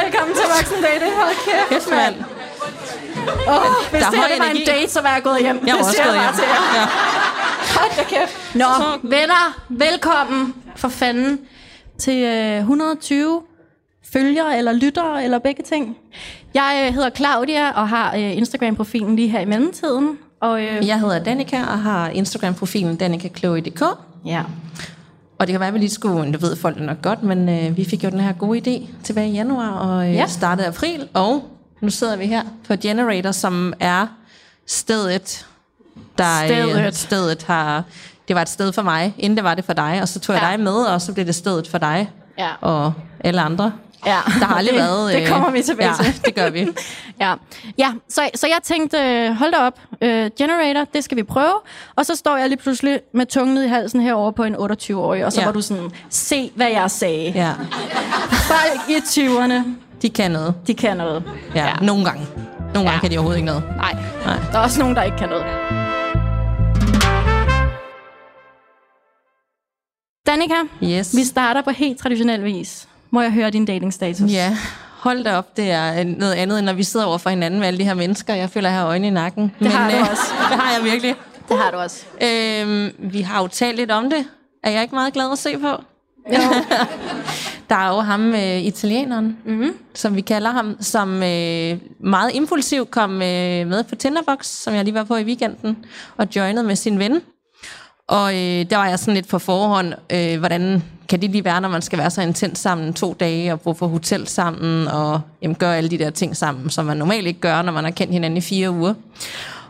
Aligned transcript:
Velkommen 0.00 0.34
til 0.36 0.44
Voksen 0.56 0.82
Dating. 0.82 1.14
Hold 1.22 1.36
kæft, 1.46 1.68
Kæft, 1.68 1.90
mand. 1.90 2.14
Oh, 3.48 3.62
hvis 3.90 4.00
Der 4.00 4.06
er 4.06 4.10
det 4.10 4.18
her 4.18 4.38
var 4.38 4.50
en 4.50 4.66
date, 4.66 4.92
så 4.92 5.00
var 5.02 5.12
jeg 5.14 5.22
gået 5.22 5.38
hjem. 5.40 5.60
Jeg 5.66 5.74
var 5.74 5.78
også 5.78 6.02
gået 6.04 6.14
hjem. 6.20 6.34
til 6.34 6.44
jer. 6.44 6.80
Ja. 6.80 6.86
Hold 7.78 7.96
da 7.96 8.02
kæft. 8.02 8.54
Nå, 8.54 8.64
venner, 9.02 9.60
velkommen 9.68 10.54
for 10.76 10.88
fanden 10.88 11.40
til 11.98 12.22
øh, 12.24 12.58
120 12.58 13.40
følgere 14.12 14.58
eller 14.58 14.72
lyttere 14.72 15.24
eller 15.24 15.38
begge 15.38 15.62
ting. 15.62 15.96
Jeg 16.54 16.84
øh, 16.88 16.94
hedder 16.94 17.10
Claudia 17.10 17.70
og 17.70 17.88
har 17.88 18.14
øh, 18.14 18.36
Instagram-profilen 18.36 19.16
lige 19.16 19.28
her 19.28 19.40
i 19.40 19.44
mellemtiden. 19.44 20.18
Og, 20.40 20.62
øh, 20.62 20.86
Jeg 20.88 21.00
hedder 21.00 21.18
Danika 21.24 21.56
og 21.62 21.78
har 21.78 22.08
Instagram-profilen 22.08 22.96
danikachloe.dk. 22.96 23.82
ja. 24.26 24.42
Og 25.42 25.46
det 25.46 25.52
kan 25.52 25.60
være, 25.60 25.68
at 25.68 25.74
vi 25.74 25.78
lige 25.78 25.90
skulle, 25.90 26.32
det 26.32 26.42
ved 26.42 26.56
folk 26.56 26.80
nok 26.80 27.02
godt, 27.02 27.22
men 27.22 27.48
øh, 27.48 27.76
vi 27.76 27.84
fik 27.84 28.04
jo 28.04 28.10
den 28.10 28.20
her 28.20 28.32
gode 28.32 28.58
idé 28.58 28.86
tilbage 29.04 29.28
i 29.28 29.32
januar 29.32 29.70
og 29.70 30.08
øh, 30.08 30.14
Ja. 30.14 30.26
startede 30.26 30.66
april. 30.68 31.08
Og 31.14 31.42
nu 31.80 31.90
sidder 31.90 32.16
vi 32.16 32.26
her 32.26 32.42
på 32.68 32.74
Generator, 32.82 33.30
som 33.32 33.72
er 33.80 34.06
stedet, 34.66 35.46
der 36.18 36.44
Stedet. 36.46 36.86
Øh, 36.86 36.92
stedet 36.92 37.42
har... 37.42 37.82
Det 38.28 38.36
var 38.36 38.42
et 38.42 38.48
sted 38.48 38.72
for 38.72 38.82
mig, 38.82 39.14
inden 39.18 39.36
det 39.36 39.44
var 39.44 39.54
det 39.54 39.64
for 39.64 39.72
dig, 39.72 39.98
og 40.02 40.08
så 40.08 40.20
tog 40.20 40.34
jeg 40.36 40.42
Ja. 40.42 40.50
dig 40.50 40.60
med, 40.60 40.72
og 40.74 41.00
så 41.02 41.12
blev 41.12 41.26
det 41.26 41.34
stedet 41.34 41.68
for 41.68 41.78
dig 41.78 42.10
Ja. 42.38 42.48
og 42.60 42.92
alle 43.20 43.40
andre. 43.40 43.72
Ja, 44.06 44.18
Der 44.40 44.44
har 44.46 44.54
aldrig 44.56 44.74
det, 44.78 44.82
været... 44.82 45.14
Det 45.14 45.22
øh, 45.22 45.28
kommer 45.28 45.50
vi 45.50 45.62
tilbage 45.62 45.88
ja, 45.98 46.04
til. 46.04 46.22
det 46.24 46.34
gør 46.34 46.50
vi. 46.50 46.68
Ja, 47.20 47.34
ja 47.78 47.92
så, 48.08 48.30
så 48.34 48.46
jeg 48.46 48.58
tænkte, 48.62 48.98
øh, 48.98 49.32
hold 49.34 49.52
da 49.52 49.58
op, 49.58 49.78
øh, 50.00 50.30
Generator, 50.38 50.84
det 50.94 51.04
skal 51.04 51.16
vi 51.16 51.22
prøve. 51.22 51.54
Og 51.96 52.06
så 52.06 52.16
står 52.16 52.36
jeg 52.36 52.48
lige 52.48 52.58
pludselig 52.58 53.00
med 53.14 53.26
tungen 53.26 53.54
ned 53.54 53.64
i 53.64 53.68
halsen 53.68 54.00
herover 54.00 54.30
på 54.30 54.44
en 54.44 54.54
28-årig, 54.54 55.24
og 55.26 55.32
så 55.32 55.40
Ja. 55.40 55.46
var 55.46 55.52
du 55.52 55.60
sådan, 55.62 55.90
se 56.10 56.50
hvad 56.54 56.68
jeg 56.68 56.90
sagde. 56.90 57.30
Ja. 57.34 57.40
Ja, 57.40 57.52
Folk 58.30 58.88
i 58.88 58.94
20'erne, 58.94 59.62
de 60.02 60.10
kan 60.10 60.30
noget. 60.30 60.54
de 60.66 60.74
kan 60.74 60.96
noget. 60.96 61.22
Ja, 61.54 61.64
ja. 61.66 61.72
nogle 61.82 62.04
gange. 62.04 62.26
Nogle 62.58 62.72
gange 62.74 62.92
Ja. 62.92 62.98
kan 63.00 63.10
de 63.10 63.16
overhovedet 63.16 63.38
ikke 63.38 63.46
noget. 63.46 63.64
Nej, 63.76 63.92
Nej. 64.26 64.36
der 64.52 64.58
er 64.58 64.62
også 64.62 64.80
nogen, 64.80 64.96
der 64.96 65.02
ikke 65.02 65.16
kan 65.18 65.28
noget. 65.28 65.44
Danika, 70.26 70.54
Yes. 70.84 71.16
vi 71.16 71.24
starter 71.24 71.62
på 71.62 71.70
helt 71.70 71.98
traditionel 71.98 72.44
vis. 72.44 72.88
Må 73.12 73.20
jeg 73.20 73.32
høre 73.32 73.50
din 73.50 73.64
datingstatus? 73.64 74.32
Ja, 74.32 74.56
hold 74.98 75.24
da 75.24 75.36
op. 75.36 75.56
Det 75.56 75.70
er 75.70 76.00
øh, 76.00 76.06
noget 76.06 76.34
andet, 76.34 76.58
end 76.58 76.66
når 76.66 76.72
vi 76.72 76.82
sidder 76.82 77.06
over 77.06 77.18
for 77.18 77.30
hinanden 77.30 77.60
med 77.60 77.68
alle 77.68 77.78
de 77.78 77.84
her 77.84 77.94
mennesker. 77.94 78.34
Jeg 78.34 78.50
føler, 78.50 78.68
jeg 78.68 78.78
har 78.78 78.86
øjne 78.86 79.06
i 79.06 79.10
nakken. 79.10 79.52
Det 79.58 79.68
har 79.68 79.90
du 79.90 79.96
også. 79.96 80.22
det 80.50 80.58
har 80.58 80.72
jeg 80.76 80.84
virkelig. 80.84 81.14
Det 81.48 81.58
har 81.58 81.70
du 81.70 81.76
også. 81.76 82.04
Øhm, 82.22 82.90
vi 82.98 83.20
har 83.20 83.42
jo 83.42 83.48
talt 83.48 83.76
lidt 83.76 83.90
om 83.90 84.10
det. 84.10 84.26
Er 84.64 84.70
jeg 84.70 84.82
ikke 84.82 84.94
meget 84.94 85.12
glad 85.12 85.32
at 85.32 85.38
se 85.38 85.58
på? 85.58 85.68
Jo. 86.32 86.38
Der 87.68 87.74
er 87.74 87.88
jo 87.88 88.00
ham, 88.00 88.34
øh, 88.34 88.58
italieneren, 88.58 89.36
mm-hmm. 89.44 89.76
som 89.94 90.16
vi 90.16 90.20
kalder 90.20 90.50
ham, 90.50 90.76
som 90.80 91.22
øh, 91.22 91.78
meget 92.00 92.30
impulsivt 92.34 92.90
kom 92.90 93.10
øh, 93.10 93.66
med 93.66 93.84
på 93.84 93.94
Tinderbox, 93.94 94.46
som 94.46 94.74
jeg 94.74 94.84
lige 94.84 94.94
var 94.94 95.04
på 95.04 95.16
i 95.16 95.24
weekenden, 95.24 95.84
og 96.16 96.28
joinede 96.36 96.64
med 96.64 96.76
sin 96.76 96.98
ven. 96.98 97.20
Og 98.08 98.34
øh, 98.34 98.70
der 98.70 98.76
var 98.76 98.88
jeg 98.88 98.98
sådan 98.98 99.14
lidt 99.14 99.28
på 99.28 99.38
forhånd, 99.38 99.92
øh, 100.12 100.38
hvordan 100.38 100.82
kan 101.08 101.22
det 101.22 101.30
lige 101.30 101.44
være, 101.44 101.60
når 101.60 101.68
man 101.68 101.82
skal 101.82 101.98
være 101.98 102.10
så 102.10 102.22
intens 102.22 102.58
sammen 102.58 102.94
to 102.94 103.16
dage, 103.20 103.52
og 103.52 103.60
bo 103.60 103.72
på 103.72 103.88
hotel 103.88 104.28
sammen, 104.28 104.88
og 104.88 105.20
jamen, 105.42 105.54
gøre 105.54 105.76
alle 105.76 105.90
de 105.90 105.98
der 105.98 106.10
ting 106.10 106.36
sammen, 106.36 106.70
som 106.70 106.84
man 106.84 106.96
normalt 106.96 107.26
ikke 107.26 107.40
gør, 107.40 107.62
når 107.62 107.72
man 107.72 107.84
har 107.84 107.90
kendt 107.90 108.12
hinanden 108.12 108.36
i 108.36 108.40
fire 108.40 108.70
uger. 108.70 108.94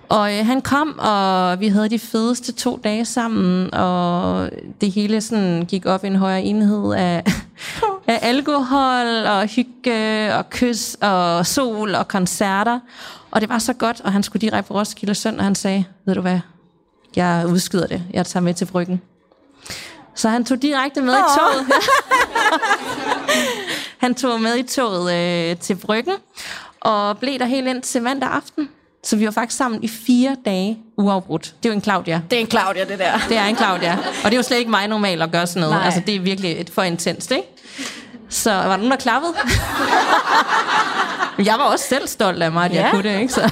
Og 0.08 0.38
øh, 0.38 0.46
han 0.46 0.60
kom, 0.60 0.98
og 0.98 1.60
vi 1.60 1.68
havde 1.68 1.88
de 1.88 1.98
fedeste 1.98 2.52
to 2.52 2.80
dage 2.84 3.04
sammen, 3.04 3.74
og 3.74 4.50
det 4.80 4.92
hele 4.92 5.20
sådan 5.20 5.64
gik 5.64 5.86
op 5.86 6.04
i 6.04 6.06
en 6.06 6.16
højere 6.16 6.42
enhed 6.42 6.94
af, 6.94 7.24
af 8.06 8.18
alkohol, 8.22 9.26
og 9.26 9.46
hygge, 9.46 10.34
og 10.34 10.50
kys, 10.50 10.96
og 11.00 11.46
sol, 11.46 11.94
og 11.94 12.08
koncerter. 12.08 12.80
Og 13.30 13.40
det 13.40 13.48
var 13.48 13.58
så 13.58 13.72
godt, 13.72 14.00
og 14.00 14.12
han 14.12 14.22
skulle 14.22 14.40
direkte 14.40 14.68
på 14.68 14.74
Roskilde 14.74 15.14
søndag, 15.14 15.38
og 15.38 15.44
han 15.44 15.54
sagde, 15.54 15.84
ved 16.04 16.14
du 16.14 16.20
hvad, 16.20 16.40
jeg 17.16 17.44
udskyder 17.48 17.86
det, 17.86 18.02
jeg 18.12 18.26
tager 18.26 18.44
med 18.44 18.54
til 18.54 18.64
bryggen. 18.64 19.00
Så 20.14 20.28
han 20.28 20.44
tog 20.44 20.62
direkte 20.62 21.00
med 21.00 21.14
oh. 21.14 21.18
i 21.20 21.38
toget. 21.38 21.66
han 24.04 24.14
tog 24.14 24.40
med 24.40 24.56
i 24.56 24.62
toget 24.62 25.14
øh, 25.14 25.56
til 25.56 25.74
bryggen, 25.74 26.14
og 26.80 27.18
blev 27.18 27.38
der 27.38 27.44
helt 27.44 27.68
ind 27.68 27.82
til 27.82 28.02
mandag 28.02 28.28
aften. 28.30 28.68
Så 29.04 29.16
vi 29.16 29.24
var 29.24 29.30
faktisk 29.30 29.56
sammen 29.58 29.82
i 29.82 29.88
fire 29.88 30.36
dage 30.44 30.78
uafbrudt. 30.96 31.54
Det 31.62 31.68
er 31.68 31.72
jo 31.72 31.76
en 31.76 31.82
Claudia. 31.82 32.20
Det 32.30 32.36
er 32.36 32.40
en 32.40 32.50
Claudia, 32.50 32.84
det 32.84 32.98
der. 32.98 33.18
Det 33.28 33.36
er 33.36 33.44
en 33.44 33.56
Claudia. 33.56 33.92
Og 34.24 34.30
det 34.30 34.32
er 34.32 34.36
jo 34.36 34.42
slet 34.42 34.58
ikke 34.58 34.70
mig 34.70 34.88
normalt 34.88 35.22
at 35.22 35.30
gøre 35.32 35.46
sådan 35.46 35.60
noget. 35.60 35.74
Nej. 35.76 35.84
Altså, 35.84 36.00
det 36.06 36.16
er 36.16 36.20
virkelig 36.20 36.60
et 36.60 36.70
for 36.70 36.82
intenst, 36.82 37.30
ikke? 37.30 37.48
Så 38.28 38.50
var 38.52 38.62
der 38.68 38.76
nogen, 38.76 38.90
der 38.90 38.96
klappede? 38.96 39.32
jeg 41.48 41.54
var 41.58 41.64
også 41.64 41.84
selv 41.88 42.08
stolt 42.08 42.42
af 42.42 42.52
mig, 42.52 42.64
at 42.64 42.74
jeg 42.74 42.82
Ja. 42.84 42.90
kunne 42.90 43.02
det, 43.12 43.20
ikke? 43.20 43.32
Så, 43.32 43.50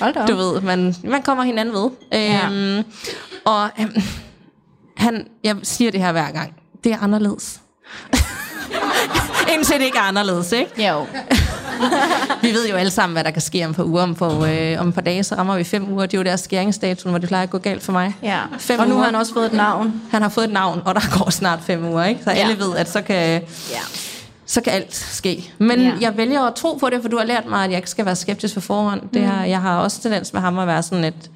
Hold 0.00 0.14
da 0.14 0.22
op. 0.22 0.28
du 0.28 0.36
ved, 0.36 0.60
man, 0.60 0.94
man 1.04 1.22
kommer 1.22 1.44
hinanden 1.44 1.74
ved. 1.74 1.90
Ja. 2.12 2.46
Øhm, 2.50 2.84
og 3.44 3.68
øhm, 3.80 4.02
han, 4.98 5.26
jeg 5.44 5.56
siger 5.62 5.90
det 5.90 6.00
her 6.00 6.12
hver 6.12 6.30
gang. 6.30 6.54
Det 6.84 6.92
er 6.92 6.98
anderledes. 7.02 7.60
Indtil 9.54 9.74
det 9.78 9.84
ikke 9.84 9.98
er 9.98 10.02
anderledes, 10.02 10.52
ikke? 10.52 10.86
Jo. 10.88 11.06
Vi 12.42 12.48
ved 12.52 12.68
jo 12.70 12.76
alle 12.76 12.90
sammen, 12.90 13.14
hvad 13.14 13.24
der 13.24 13.30
kan 13.30 13.42
ske 13.42 13.66
om 13.66 13.74
på 13.74 13.84
uger. 13.84 14.02
Om 14.02 14.14
på, 14.14 14.44
øh, 14.46 14.80
om 14.80 14.88
et 14.88 14.94
par 14.94 15.00
dage, 15.00 15.24
så 15.24 15.34
rammer 15.34 15.56
vi 15.56 15.64
fem 15.64 15.92
uger. 15.92 16.06
Det 16.06 16.14
er 16.14 16.18
jo 16.18 16.24
deres 16.24 16.40
skæringsdato, 16.40 17.08
hvor 17.10 17.18
det 17.18 17.28
plejer 17.28 17.42
at 17.42 17.50
gå 17.50 17.58
galt 17.58 17.82
for 17.82 17.92
mig. 17.92 18.14
Ja. 18.22 18.38
Fem 18.58 18.80
og 18.80 18.86
nu 18.88 18.92
uger. 18.94 19.02
har 19.04 19.10
han 19.10 19.20
også 19.20 19.32
fået 19.34 19.46
et 19.46 19.52
navn. 19.52 20.02
Han 20.10 20.22
har 20.22 20.28
fået 20.28 20.44
et 20.44 20.52
navn, 20.52 20.82
og 20.84 20.94
der 20.94 21.00
går 21.18 21.30
snart 21.30 21.58
fem 21.62 21.84
uger, 21.84 22.04
ikke? 22.04 22.20
Så 22.24 22.30
Ja. 22.30 22.36
alle 22.36 22.58
ved, 22.58 22.76
at 22.76 22.90
så 22.90 23.02
kan, 23.02 23.16
Ja. 23.70 23.78
så 24.46 24.60
kan 24.60 24.72
alt 24.72 24.94
ske. 24.96 25.52
Men 25.58 25.80
Ja. 25.80 25.92
jeg 26.00 26.16
vælger 26.16 26.42
at 26.42 26.54
tro 26.54 26.74
på 26.74 26.90
det, 26.90 27.02
for 27.02 27.08
du 27.08 27.18
har 27.18 27.24
lært 27.24 27.46
mig, 27.48 27.64
at 27.64 27.70
jeg 27.70 27.76
ikke 27.78 27.90
skal 27.90 28.04
være 28.04 28.16
skeptisk 28.16 28.54
for 28.54 28.60
forhånd. 28.60 29.00
Det 29.14 29.22
har, 29.26 29.44
jeg 29.44 29.60
har 29.60 29.78
også 29.78 30.00
tendens 30.02 30.32
med 30.32 30.40
ham 30.40 30.58
at 30.58 30.66
være 30.66 30.82
sådan 30.82 31.04
et... 31.04 31.30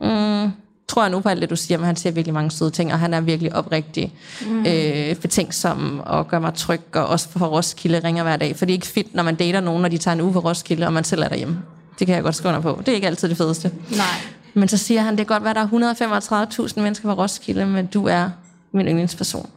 Mm, 0.00 0.52
tror 0.88 1.02
jeg 1.02 1.10
nu 1.10 1.20
på 1.20 1.28
alt 1.28 1.42
det, 1.42 1.50
du 1.50 1.56
siger, 1.56 1.78
men 1.78 1.86
han 1.86 1.96
siger 1.96 2.12
virkelig 2.12 2.34
mange 2.34 2.50
søde 2.50 2.70
ting, 2.70 2.92
og 2.92 2.98
han 2.98 3.14
er 3.14 3.20
virkelig 3.20 3.56
oprigtig, 3.56 4.14
mm. 4.46 4.66
øh, 4.66 5.14
betænksom 5.14 6.00
og 6.04 6.28
gør 6.28 6.38
mig 6.38 6.54
tryg, 6.54 6.80
og 6.94 7.06
også 7.06 7.28
for 7.28 7.46
Roskilde 7.46 8.00
ringer 8.04 8.22
hver 8.22 8.36
dag. 8.36 8.56
For 8.56 8.64
det 8.64 8.72
er 8.72 8.76
ikke 8.76 8.86
fedt, 8.86 9.14
når 9.14 9.22
man 9.22 9.34
dater 9.34 9.60
nogen, 9.60 9.84
og 9.84 9.90
de 9.90 9.98
tager 9.98 10.14
en 10.14 10.20
uge 10.20 10.32
for 10.32 10.40
Roskilde, 10.40 10.86
og 10.86 10.92
man 10.92 11.04
selv 11.04 11.22
er 11.22 11.28
derhjemme. 11.28 11.58
Det 11.98 12.06
kan 12.06 12.16
jeg 12.16 12.22
godt 12.22 12.34
skrive 12.34 12.48
under 12.48 12.60
på. 12.60 12.80
Det 12.80 12.88
er 12.88 12.94
ikke 12.94 13.06
altid 13.06 13.28
det 13.28 13.36
fedeste. 13.36 13.70
Nej. 13.90 14.06
Men 14.54 14.68
så 14.68 14.76
siger 14.76 15.02
han, 15.02 15.18
det 15.18 15.26
kan 15.26 15.34
godt 15.34 15.44
være, 15.44 15.54
der 15.54 15.60
er 15.60 16.66
135.000 16.68 16.80
mennesker 16.80 17.14
på 17.14 17.22
Roskilde, 17.22 17.66
men 17.66 17.86
du 17.86 18.06
er 18.06 18.30
min 18.72 18.86
yndlingsperson. 18.86 19.50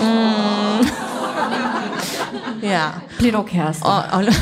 Mm. 0.00 0.86
ja. 2.62 2.82
Bliv 3.18 3.32
dog 3.32 3.46
kæreste. 3.46 3.82
Og, 3.82 4.02
og 4.12 4.24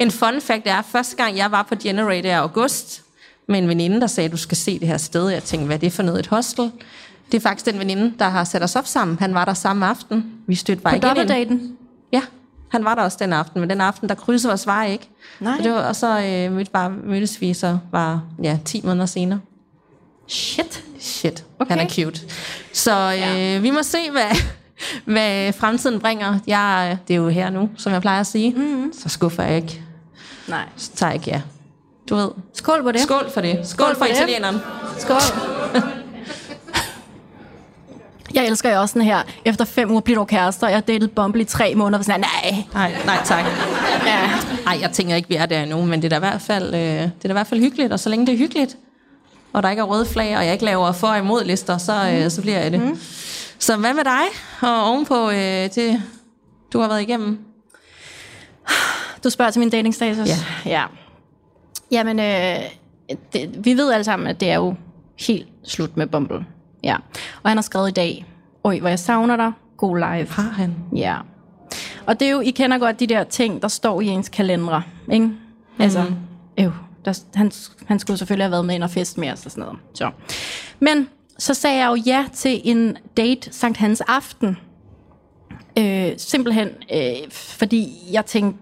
en 0.00 0.10
fun 0.10 0.40
fact 0.40 0.62
er, 0.66 0.76
at 0.76 0.84
første 0.84 1.16
gang 1.16 1.36
jeg 1.36 1.50
var 1.50 1.62
på 1.62 1.74
Generator 1.82 2.28
i 2.28 2.32
august, 2.32 3.03
med 3.48 3.58
en 3.58 3.68
veninde, 3.68 4.00
der 4.00 4.06
sagde, 4.06 4.28
du 4.28 4.36
skal 4.36 4.56
se 4.56 4.78
det 4.78 4.88
her 4.88 4.96
sted. 4.96 5.28
Jeg 5.28 5.42
tænkte, 5.42 5.66
hvad 5.66 5.76
er 5.76 5.80
det 5.80 5.92
for 5.92 6.02
noget, 6.02 6.18
et 6.18 6.26
hostel? 6.26 6.70
Det 7.32 7.36
er 7.36 7.40
faktisk 7.40 7.66
den 7.66 7.78
veninde, 7.78 8.12
der 8.18 8.28
har 8.28 8.44
sat 8.44 8.62
os 8.62 8.76
op 8.76 8.86
sammen. 8.86 9.18
Han 9.18 9.34
var 9.34 9.44
der 9.44 9.54
samme 9.54 9.86
aften. 9.86 10.24
Vi 10.46 10.54
stødte 10.54 10.82
bare 10.82 11.00
På 11.00 11.20
ikke 11.20 11.40
ind. 11.42 11.76
Ja, 12.12 12.20
han 12.68 12.84
var 12.84 12.94
der 12.94 13.02
også 13.02 13.16
den 13.20 13.32
aften, 13.32 13.60
men 13.60 13.70
den 13.70 13.80
aften, 13.80 14.08
der 14.08 14.14
krydsede 14.14 14.50
vores 14.50 14.66
veje 14.66 14.92
ikke. 14.92 15.08
Nej. 15.40 15.56
Så 15.56 15.62
det 15.62 15.72
var, 15.72 15.78
og 15.82 15.96
så 15.96 16.20
øh, 16.20 16.52
mødte 16.52 16.70
bare, 16.70 16.90
mødtes 16.90 17.40
vi 17.40 17.54
så 17.54 17.78
bare 17.92 18.22
ja, 18.42 18.58
10 18.64 18.80
måneder 18.84 19.06
senere. 19.06 19.40
Shit. 20.28 20.84
Shit, 20.98 21.44
Okay. 21.58 21.76
han 21.76 21.86
er 21.86 21.90
cute. 21.90 22.20
Så 22.72 23.12
øh, 23.12 23.18
ja. 23.18 23.58
vi 23.58 23.70
må 23.70 23.82
se, 23.82 23.98
hvad, 24.10 24.36
hvad 25.04 25.52
fremtiden 25.52 26.00
bringer. 26.00 26.38
Jeg, 26.46 26.98
det 27.08 27.14
er 27.14 27.18
jo 27.18 27.28
her 27.28 27.50
nu, 27.50 27.70
som 27.76 27.92
jeg 27.92 28.00
plejer 28.00 28.20
at 28.20 28.26
sige. 28.26 28.50
Mm-hmm. 28.50 28.92
Så 28.92 29.08
skuffer 29.08 29.42
jeg 29.42 29.56
ikke. 29.56 29.82
Nej. 30.48 30.64
Så 30.76 30.90
tager 30.94 31.10
jeg 31.10 31.14
ikke 31.14 31.30
ja. 31.30 31.40
Du 32.08 32.14
ved. 32.14 32.30
Skål 32.54 32.82
på 32.82 32.92
det. 32.92 33.00
Skål 33.00 33.30
for 33.34 33.40
det. 33.40 33.60
Skål, 33.64 33.86
Skål 33.86 33.94
for 33.94 33.98
for 33.98 34.04
det. 34.04 34.12
italieneren. 34.12 34.58
Skål. 34.98 35.20
Jeg 38.34 38.46
elsker 38.46 38.74
jo 38.74 38.80
også 38.80 38.92
sådan 38.92 39.02
her, 39.06 39.22
efter 39.44 39.64
fem 39.64 39.90
uger 39.90 40.00
bliver 40.00 40.18
du 40.18 40.24
kærester, 40.24 40.68
jeg 40.68 40.76
har 40.76 40.80
datet 40.80 41.10
Bumble 41.10 41.42
i 41.42 41.44
tre 41.44 41.74
måneder, 41.74 41.98
og 41.98 42.04
sådan 42.04 42.24
her, 42.24 42.30
nej. 42.52 42.64
Nej, 42.74 43.04
nej 43.06 43.18
tak. 43.24 43.44
Ja. 44.06 44.30
Nej, 44.64 44.78
jeg 44.80 44.90
tænker 44.92 45.16
ikke, 45.16 45.28
vi 45.28 45.34
er 45.34 45.46
der 45.46 45.62
endnu, 45.62 45.84
men 45.84 46.02
det 46.02 46.04
er 46.04 46.08
da 46.08 46.16
i 46.16 46.30
hvert 46.30 46.40
fald, 46.42 46.74
øh, 46.74 46.80
det 46.80 47.02
er 47.04 47.08
da 47.22 47.28
i 47.28 47.32
hvert 47.32 47.46
fald 47.46 47.60
hyggeligt, 47.60 47.92
og 47.92 48.00
så 48.00 48.08
længe 48.08 48.26
det 48.26 48.34
er 48.34 48.38
hyggeligt, 48.38 48.76
og 49.52 49.62
der 49.62 49.70
ikke 49.70 49.80
er 49.80 49.84
røde 49.84 50.06
flag, 50.06 50.36
og 50.38 50.44
jeg 50.44 50.52
ikke 50.52 50.64
laver 50.64 50.92
for 50.92 51.06
og 51.06 51.18
imod 51.18 51.44
lister, 51.44 51.78
så, 51.78 52.10
øh, 52.12 52.30
så 52.30 52.40
bliver 52.42 52.58
jeg 52.58 52.72
det. 52.72 52.80
Mm. 52.80 52.98
Så 53.58 53.76
hvad 53.76 53.94
med 53.94 54.04
dig? 54.04 54.22
Og 54.68 54.84
ovenpå 54.84 55.30
øh, 55.30 55.38
det, 55.74 56.02
du 56.72 56.80
har 56.80 56.88
været 56.88 57.02
igennem? 57.02 57.38
Du 59.24 59.30
spørger 59.30 59.50
til 59.50 59.60
min 59.60 59.70
datingstatus? 59.70 60.28
Ja. 60.28 60.36
ja. 60.66 60.82
Jamen, 61.94 62.18
øh, 62.20 62.56
det, 63.32 63.64
vi 63.64 63.74
ved 63.76 63.92
alle 63.92 64.04
sammen, 64.04 64.28
at 64.28 64.40
det 64.40 64.50
er 64.50 64.54
jo 64.54 64.74
helt 65.28 65.48
slut 65.64 65.96
med 65.96 66.06
Bumble. 66.06 66.46
Ja. 66.84 66.96
Og 67.42 67.50
han 67.50 67.56
har 67.56 67.62
skrevet 67.62 67.88
i 67.88 67.92
dag, 67.92 68.26
Oj, 68.64 68.78
hvor 68.80 68.88
jeg 68.88 68.98
savner 68.98 69.36
dig. 69.36 69.52
God 69.76 69.96
live. 69.98 70.26
Har 70.30 70.42
han? 70.56 70.74
Ja. 70.96 71.16
Og 72.06 72.20
det 72.20 72.28
er 72.28 72.32
jo, 72.32 72.40
I 72.40 72.50
kender 72.50 72.78
godt 72.78 73.00
de 73.00 73.06
der 73.06 73.24
ting, 73.24 73.62
der 73.62 73.68
står 73.68 74.00
i 74.00 74.06
ens 74.06 74.28
kalendere, 74.28 74.82
ikke? 75.12 75.30
Altså, 75.78 76.02
Mhm. 76.02 76.14
øh, 76.66 76.72
der, 77.04 77.20
han, 77.34 77.52
han 77.86 77.98
skulle 77.98 78.18
selvfølgelig 78.18 78.44
have 78.44 78.50
været 78.50 78.64
med 78.64 78.74
ind 78.74 78.84
og 78.84 78.90
fest 78.90 79.18
med 79.18 79.32
os 79.32 79.44
og 79.44 79.50
sådan 79.50 79.64
noget. 79.64 79.78
Så. 79.94 80.10
Men 80.80 81.08
så 81.38 81.54
sagde 81.54 81.76
jeg 81.78 81.88
jo 81.90 82.02
ja 82.06 82.24
til 82.34 82.60
en 82.64 82.96
date 83.16 83.52
Sankt 83.52 83.78
Hans 83.78 84.00
aften. 84.00 84.56
Øh, 85.78 86.12
simpelthen, 86.16 86.68
øh, 86.94 87.30
fordi 87.30 87.92
jeg 88.12 88.26
tænkte, 88.26 88.60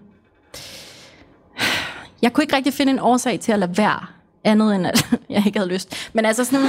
jeg 2.23 2.33
kunne 2.33 2.43
ikke 2.43 2.55
rigtig 2.55 2.73
finde 2.73 2.91
en 2.91 2.99
årsag 2.99 3.39
til 3.39 3.51
at 3.51 3.59
lade 3.59 3.77
være, 3.77 4.05
andet 4.43 4.75
end 4.75 4.87
at 4.87 5.05
jeg 5.29 5.43
ikke 5.45 5.59
havde 5.59 5.71
lyst. 5.71 6.09
Men 6.13 6.25
altså 6.25 6.45
sådan... 6.45 6.65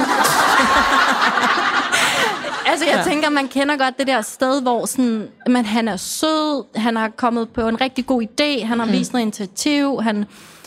altså 2.70 2.86
jeg 2.86 2.96
ja. 2.96 3.02
tænker, 3.10 3.30
man 3.30 3.48
kender 3.48 3.76
godt 3.76 3.98
det 3.98 4.06
der 4.06 4.20
sted, 4.20 4.62
hvor 4.62 4.86
sådan, 4.86 5.28
man, 5.48 5.64
han 5.64 5.88
er 5.88 5.96
sød, 5.96 6.78
han 6.78 6.96
har 6.96 7.08
kommet 7.08 7.48
på 7.48 7.68
en 7.68 7.80
rigtig 7.80 8.06
god 8.06 8.22
idé, 8.22 8.64
han 8.64 8.78
har 8.78 8.86
mm. 8.86 8.92
vist 8.92 9.12
noget 9.12 9.22
initiativ, 9.22 10.00
han, 10.02 10.24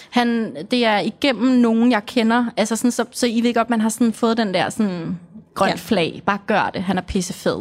han, 0.10 0.56
det 0.72 0.86
er 0.86 1.00
igennem 1.00 1.52
nogen, 1.52 1.92
jeg 1.92 2.06
kender. 2.06 2.46
Altså 2.58 2.76
sådan, 2.76 2.92
så, 2.92 3.06
så 3.12 3.28
I 3.28 3.42
ved 3.44 3.54
godt, 3.54 3.70
man 3.70 3.82
har 3.82 3.90
sådan 3.90 4.14
fået 4.14 4.38
den 4.38 4.54
der 4.54 4.70
sådan, 4.70 5.20
grønt 5.56 5.72
Ja. 5.72 5.76
flag. 5.78 6.22
Bare 6.26 6.40
gør 6.48 6.70
det, 6.74 6.84
han 6.84 6.98
er 6.98 7.02
pissefed. 7.02 7.60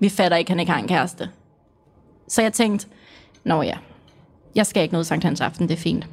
Vi 0.00 0.08
fatter 0.08 0.36
ikke, 0.36 0.50
han 0.50 0.60
ikke 0.60 0.72
har 0.72 0.78
en 0.78 0.88
kæreste. 0.88 1.30
Så 2.28 2.42
jeg 2.42 2.52
tænkte, 2.52 2.86
nå 3.44 3.62
ja, 3.62 3.76
jeg 4.54 4.66
skal 4.66 4.82
ikke 4.82 4.92
noget 4.92 5.06
Sankt 5.06 5.24
Hans 5.24 5.40
aften, 5.40 5.68
det 5.68 5.74
er 5.74 5.82
fint. 5.82 6.06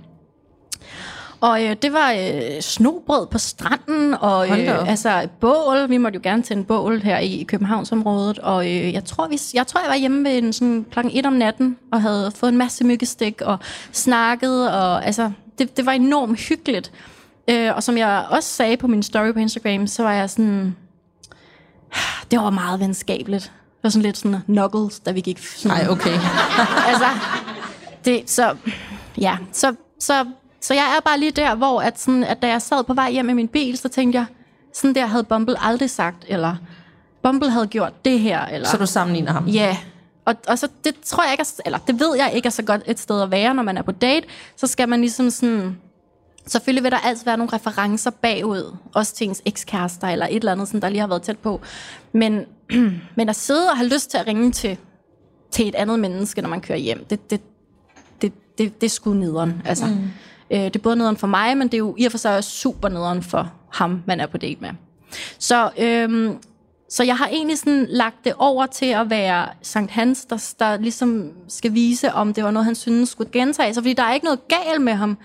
Og 1.44 1.64
øh, 1.64 1.76
det 1.82 1.94
var 1.94 2.12
øh, 2.12 2.62
snobrød 2.62 3.28
på 3.28 3.38
stranden, 3.38 4.14
og 4.14 4.60
øh, 4.60 4.90
altså 4.90 5.28
bål. 5.40 5.90
Vi 5.90 5.98
måtte 5.98 6.16
jo 6.16 6.22
gerne 6.24 6.44
tænde 6.44 6.64
bål 6.64 7.00
her 7.02 7.18
i 7.18 7.46
Københavnsområdet. 7.48 8.40
Og 8.40 8.66
øh, 8.66 8.94
jeg, 8.94 9.06
tror, 9.06 9.28
vi, 9.28 9.40
jeg 9.54 9.68
tror, 9.68 9.82
jeg 9.82 9.90
var 9.90 9.96
hjemme 9.96 10.30
ved 10.30 10.38
en, 10.38 10.54
sådan, 10.54 10.86
klokken 10.92 11.18
et 11.18 11.26
om 11.26 11.34
natten, 11.34 11.78
og 11.92 12.02
havde 12.02 12.32
fået 12.36 12.52
en 12.52 12.58
masse 12.58 12.84
myggestik, 12.84 13.42
og 13.42 13.58
snakket, 13.92 14.72
og 14.72 15.06
altså, 15.06 15.32
det, 15.60 15.78
det 15.78 15.86
var 15.86 15.92
enormt 15.92 16.40
hyggeligt. 16.40 16.92
Øh, 17.48 17.76
og 17.76 17.84
som 17.84 17.98
jeg 17.98 18.26
også 18.30 18.50
sagde 18.50 18.78
på 18.78 18.88
min 18.88 19.04
story 19.04 19.34
på 19.34 19.40
Instagram, 19.40 19.88
så 19.88 20.04
var 20.04 20.14
jeg 20.14 20.30
sådan, 20.30 20.76
det 22.32 22.40
var 22.40 22.50
meget 22.50 22.80
venskabeligt. 22.80 23.44
Det 23.44 23.84
var 23.84 23.90
sådan 23.90 24.04
lidt 24.04 24.18
sådan 24.18 24.40
knuckles, 24.46 25.00
da 25.00 25.12
vi 25.12 25.22
gik 25.22 25.40
Nej, 25.66 25.88
okay. 25.90 26.20
altså, 26.90 27.08
det, 28.06 28.30
så, 28.30 28.56
ja, 29.18 29.38
så, 29.52 29.76
så, 30.00 30.26
så 30.64 30.74
jeg 30.74 30.96
er 30.98 31.02
bare 31.02 31.20
lige 31.20 31.32
der, 31.32 31.56
hvor 31.56 31.82
at, 31.82 32.00
sådan, 32.00 32.24
at 32.24 32.42
da 32.42 32.48
jeg 32.48 32.62
sad 32.62 32.84
på 32.84 32.94
vej 32.94 33.12
hjem 33.12 33.30
i 33.30 33.34
min 33.34 33.48
bil, 33.48 33.78
så 33.78 33.90
tænkte 33.90 34.20
jeg, 34.20 34.26
sådan 34.74 34.96
der 34.96 35.06
havde 35.06 35.24
Bumble 35.24 35.64
aldrig 35.64 35.90
sagt, 35.90 36.26
eller 36.28 36.56
Bumble 37.24 37.50
havde 37.50 37.68
gjort 37.68 38.06
det 38.06 38.20
her, 38.20 38.46
eller... 38.46 38.68
Så 38.68 38.78
du 38.78 38.86
sammenligner 38.86 39.32
ham? 39.32 39.46
Ja, 39.46 39.78
og, 40.26 40.36
og 40.48 40.60
så 40.60 40.68
det 40.84 40.96
tror 41.06 41.24
jeg 41.24 41.32
ikke, 41.32 41.42
er, 41.42 41.62
eller 41.66 41.80
det 41.80 42.00
ved 42.00 42.16
jeg 42.18 42.32
ikke 42.34 42.46
er 42.46 42.50
så 42.52 42.64
godt 42.64 42.82
et 42.88 43.00
sted 43.00 43.22
at 43.22 43.32
være, 43.32 43.54
når 43.54 43.64
man 43.64 43.78
er 43.78 43.82
på 43.82 43.92
date, 43.92 44.28
så 44.58 44.68
skal 44.68 44.90
man 44.90 45.00
ligesom 45.00 45.30
sådan, 45.30 45.78
selvfølgelig 46.48 46.84
vil 46.84 46.92
der 46.92 46.98
altid 46.98 47.26
være 47.26 47.38
nogle 47.38 47.54
referencer 47.54 48.12
bagud, 48.12 48.76
også 48.94 49.16
til 49.16 49.28
ens 49.28 49.42
ekskærester, 49.46 50.08
eller 50.08 50.26
et 50.26 50.36
eller 50.36 50.52
andet, 50.52 50.68
sådan, 50.68 50.82
der 50.82 50.90
lige 50.90 51.00
har 51.00 51.08
været 51.08 51.22
tæt 51.22 51.38
på, 51.38 51.62
men, 52.12 52.46
men 53.18 53.30
at 53.30 53.36
sidde 53.36 53.70
og 53.70 53.78
have 53.78 53.90
lyst 53.90 54.12
til 54.12 54.18
at 54.18 54.28
ringe 54.28 54.52
til, 54.52 54.78
til 55.52 55.68
et 55.68 55.76
andet 55.76 56.00
menneske, 56.00 56.42
når 56.42 56.50
man 56.50 56.62
kører 56.62 56.80
hjem, 56.80 57.06
det, 57.06 57.30
det, 57.30 57.42
det, 58.22 58.34
det, 58.58 58.82
det 58.82 58.88
er 58.88 58.92
sgu 58.92 59.14
nederen, 59.14 59.62
altså. 59.66 59.86
Mm. 59.86 60.10
Øh, 60.52 60.60
det 60.60 60.76
er 60.76 60.80
både 60.80 60.96
nederen 60.96 61.18
for 61.18 61.28
mig, 61.28 61.58
men 61.58 61.68
det 61.68 61.74
er 61.74 61.80
jo 61.80 61.96
i 61.98 62.06
og 62.06 62.12
for 62.12 62.18
sig 62.18 62.38
også 62.38 62.50
super 62.50 62.90
nederen 62.90 63.24
for 63.24 63.52
ham, 63.72 64.02
man 64.06 64.20
er 64.20 64.26
på 64.26 64.38
date 64.38 64.58
med. 64.62 64.70
Så, 65.40 65.70
øhm, 65.78 66.38
så 66.90 67.04
jeg 67.04 67.18
har 67.18 67.28
egentlig 67.28 67.58
sådan 67.58 67.86
lagt 67.90 68.26
det 68.26 68.34
over 68.38 68.66
til 68.66 68.86
at 68.86 69.10
være 69.10 69.48
Sankt 69.62 69.92
Hans, 69.92 70.26
der, 70.26 70.54
der 70.60 70.78
ligesom 70.78 71.32
skal 71.48 71.74
vise, 71.74 72.14
om 72.14 72.34
det 72.34 72.44
var 72.44 72.52
noget, 72.52 72.66
han 72.66 72.76
synes 72.76 73.10
skulle 73.10 73.32
gentage 73.32 73.74
sig. 73.74 73.84
Fordi 73.84 73.94
der 73.94 74.04
er 74.04 74.14
ikke 74.14 74.26
noget 74.26 74.48
galt 74.48 74.82
med 74.82 74.94
ham. 74.94 75.18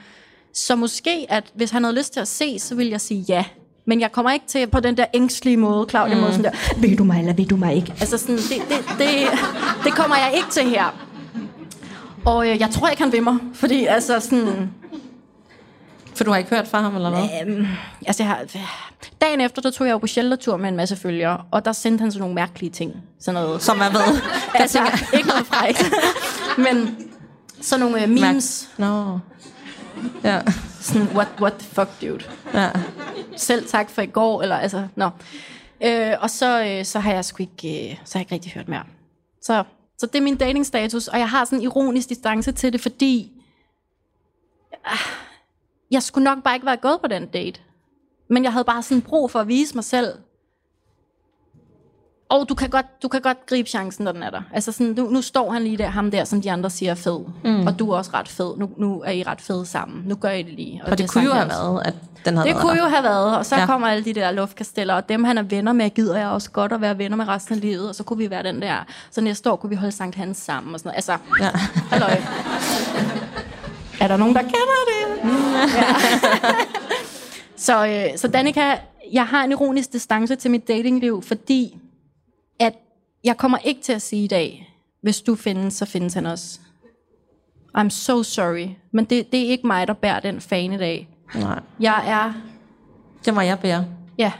Så 0.54 0.76
måske, 0.76 1.26
at 1.28 1.44
hvis 1.54 1.70
han 1.70 1.84
havde 1.84 1.96
lyst 1.96 2.12
til 2.12 2.20
at 2.20 2.28
se, 2.28 2.58
så 2.58 2.74
vil 2.74 2.88
jeg 2.88 3.00
sige 3.00 3.24
ja. 3.28 3.44
Men 3.86 4.00
jeg 4.00 4.12
kommer 4.12 4.32
ikke 4.32 4.46
til 4.46 4.66
på 4.66 4.80
den 4.80 4.96
der 4.96 5.04
ængstlige 5.14 5.56
måde, 5.56 5.86
Claudia 5.90 6.14
mm. 6.14 6.20
måde, 6.20 6.32
sådan 6.32 6.44
der, 6.44 6.80
vil 6.80 6.98
du 6.98 7.04
mig, 7.04 7.20
eller 7.20 7.32
vil 7.32 7.50
du 7.50 7.56
mig 7.56 7.74
ikke? 7.74 7.94
Altså 8.00 8.18
sådan, 8.18 8.36
det, 8.36 8.62
det, 8.68 8.98
det, 8.98 9.08
det 9.84 9.92
kommer 9.92 10.16
jeg 10.16 10.32
ikke 10.34 10.50
til 10.50 10.62
her. 10.62 11.06
Og 12.24 12.48
øh, 12.48 12.60
jeg 12.60 12.70
tror 12.70 12.88
ikke, 12.88 13.02
han 13.02 13.12
vil 13.12 13.22
mig, 13.22 13.36
fordi 13.54 13.84
altså 13.84 14.20
sådan... 14.20 14.70
For 16.18 16.24
du 16.24 16.30
har 16.30 16.38
ikke 16.38 16.50
hørt 16.50 16.68
fra 16.68 16.80
ham, 16.80 16.96
eller 16.96 17.10
hvad? 17.10 17.28
Øhm, 17.46 17.66
altså, 18.06 18.22
jeg 18.22 18.30
har, 18.30 18.44
dagen 19.20 19.40
efter, 19.40 19.62
der 19.62 19.70
tog 19.70 19.86
jeg 19.86 19.92
jo 19.92 19.98
på 19.98 20.06
sheltertur 20.06 20.56
med 20.56 20.68
en 20.68 20.76
masse 20.76 20.96
følgere, 20.96 21.44
og 21.50 21.64
der 21.64 21.72
sendte 21.72 22.02
han 22.02 22.12
sådan 22.12 22.20
nogle 22.20 22.34
mærkelige 22.34 22.70
ting. 22.70 22.94
Sådan 23.20 23.42
noget. 23.42 23.62
Som 23.62 23.80
er 23.80 23.90
hvad? 23.90 24.20
altså, 24.62 24.78
ikke 25.14 25.28
noget 25.28 25.46
frækt. 25.46 25.92
Men 26.58 26.96
sådan 27.60 27.86
nogle 27.86 28.02
uh, 28.02 28.08
memes. 28.08 28.70
Nå. 28.76 29.18
Ja. 30.24 30.40
Sådan, 30.80 31.08
what, 31.14 31.28
what 31.40 31.52
the 31.52 31.68
fuck, 31.68 31.88
dude? 32.00 32.24
ja. 32.54 32.70
Selv 33.36 33.68
tak 33.68 33.90
for 33.90 34.02
i 34.02 34.06
går, 34.06 34.42
eller 34.42 34.56
altså, 34.56 34.86
nå. 34.96 35.10
Øh, 35.84 36.12
og 36.20 36.30
så, 36.30 36.64
øh, 36.64 36.84
så 36.84 36.98
har 36.98 37.12
jeg 37.12 37.24
sgu 37.24 37.42
ikke, 37.42 37.90
øh, 37.90 37.96
så 38.04 38.18
har 38.18 38.20
jeg 38.20 38.20
ikke 38.20 38.34
rigtig 38.34 38.52
hørt 38.52 38.68
mere. 38.68 38.84
Så, 39.42 39.64
så 39.98 40.06
det 40.06 40.18
er 40.18 40.22
min 40.22 40.36
datingstatus, 40.36 41.08
og 41.08 41.18
jeg 41.18 41.28
har 41.28 41.44
sådan 41.44 41.58
en 41.58 41.62
ironisk 41.62 42.08
distance 42.08 42.52
til 42.52 42.72
det, 42.72 42.80
fordi 42.80 43.32
ah, 44.84 44.98
jeg 45.90 46.02
skulle 46.02 46.24
nok 46.24 46.42
bare 46.44 46.54
ikke 46.54 46.66
være 46.66 46.76
gået 46.76 46.98
på 47.02 47.08
den 47.08 47.26
date. 47.26 47.60
Men 48.30 48.44
jeg 48.44 48.52
havde 48.52 48.64
bare 48.64 48.82
sådan 48.82 49.02
brug 49.02 49.30
for 49.30 49.38
at 49.40 49.48
vise 49.48 49.74
mig 49.74 49.84
selv, 49.84 50.08
og 52.30 52.48
du 52.48 52.54
kan 52.54 52.70
godt, 52.70 52.86
du 53.02 53.08
kan 53.08 53.20
godt 53.20 53.46
gribe 53.46 53.68
chancen, 53.68 54.04
når 54.04 54.12
den 54.12 54.22
er 54.22 54.30
der. 54.30 54.42
Altså 54.52 54.72
sådan, 54.72 54.92
nu, 54.96 55.08
nu 55.10 55.22
står 55.22 55.50
han 55.52 55.62
lige 55.62 55.76
der, 55.78 55.86
ham 55.88 56.10
der, 56.10 56.24
som 56.24 56.42
de 56.42 56.52
andre 56.52 56.70
siger 56.70 56.90
er 56.90 56.94
fed. 56.94 57.20
Mm. 57.44 57.66
Og 57.66 57.78
du 57.78 57.90
er 57.90 57.96
også 57.96 58.10
ret 58.14 58.28
fed. 58.28 58.56
Nu, 58.56 58.70
nu 58.76 59.00
er 59.00 59.10
I 59.10 59.22
ret 59.22 59.40
fede 59.40 59.66
sammen. 59.66 60.02
Nu 60.08 60.14
gør 60.14 60.30
I 60.30 60.42
det 60.42 60.52
lige. 60.54 60.80
Og 60.84 60.90
det, 60.90 60.98
det 60.98 61.10
kunne 61.10 61.24
jo 61.24 61.32
have 61.32 61.48
været, 61.48 61.82
at 61.86 61.94
den 62.24 62.36
havde 62.36 62.48
Det 62.48 62.54
været 62.54 62.62
kunne 62.66 62.76
der. 62.78 62.84
jo 62.84 62.88
have 62.88 63.02
været, 63.04 63.36
og 63.36 63.46
så 63.46 63.54
Ja. 63.54 63.60
ja. 63.60 63.66
kommer 63.66 63.88
alle 63.88 64.04
de 64.04 64.12
der 64.14 64.30
luftkasteller, 64.30 64.94
og 64.94 65.08
dem 65.08 65.24
han 65.24 65.38
er 65.38 65.42
venner 65.42 65.72
med, 65.72 65.90
gider 65.90 66.16
jeg 66.18 66.28
også 66.28 66.50
godt 66.50 66.72
at 66.72 66.80
være 66.80 66.98
venner 66.98 67.16
med 67.16 67.28
resten 67.28 67.54
af 67.54 67.60
livet, 67.60 67.88
og 67.88 67.94
så 67.94 68.04
kunne 68.04 68.18
vi 68.18 68.30
være 68.30 68.42
den 68.42 68.62
der, 68.62 68.76
så 69.10 69.20
næste 69.20 69.50
år 69.52 69.56
kunne 69.56 69.70
vi 69.70 69.76
holde 69.76 69.92
Sankt 69.92 70.16
Hans 70.16 70.38
sammen, 70.38 70.74
og 70.74 70.80
sådan 70.80 70.88
noget. 70.88 70.96
Altså, 70.96 71.18
Ja. 71.40 71.50
halløj. 71.90 72.16
er 74.00 74.08
der 74.08 74.16
nogen, 74.16 74.34
der 74.34 74.42
kender 74.42 74.82
det? 74.88 75.30
ja. 75.74 75.94
så, 77.66 77.86
øh, 77.86 78.18
så 78.18 78.28
Danika, 78.28 78.76
jeg 79.12 79.26
har 79.26 79.44
en 79.44 79.52
ironisk 79.52 79.92
distance 79.92 80.36
til 80.36 80.50
mit 80.50 80.68
datingliv, 80.68 81.22
fordi 81.22 81.78
at 82.60 82.74
jeg 83.24 83.36
kommer 83.36 83.58
ikke 83.58 83.82
til 83.82 83.92
at 83.92 84.02
sige 84.02 84.24
i 84.24 84.28
dag, 84.28 84.74
hvis 85.02 85.20
du 85.20 85.34
findes, 85.34 85.74
så 85.74 85.84
findes 85.86 86.14
han 86.14 86.26
også. 86.26 86.60
I'm 87.78 87.88
so 87.88 88.22
sorry, 88.22 88.68
men 88.92 89.04
det, 89.04 89.32
det 89.32 89.46
er 89.46 89.48
ikke 89.50 89.66
mig, 89.66 89.86
der 89.88 89.94
bærer 89.94 90.20
den 90.20 90.40
fan 90.40 90.72
i 90.72 90.78
dag. 90.78 91.08
Nej, 91.34 91.60
Jeg 91.80 92.04
er 92.06 92.32
det 93.24 93.34
må 93.34 93.40
jeg 93.40 93.58
bære. 93.58 93.86
Ja. 94.18 94.32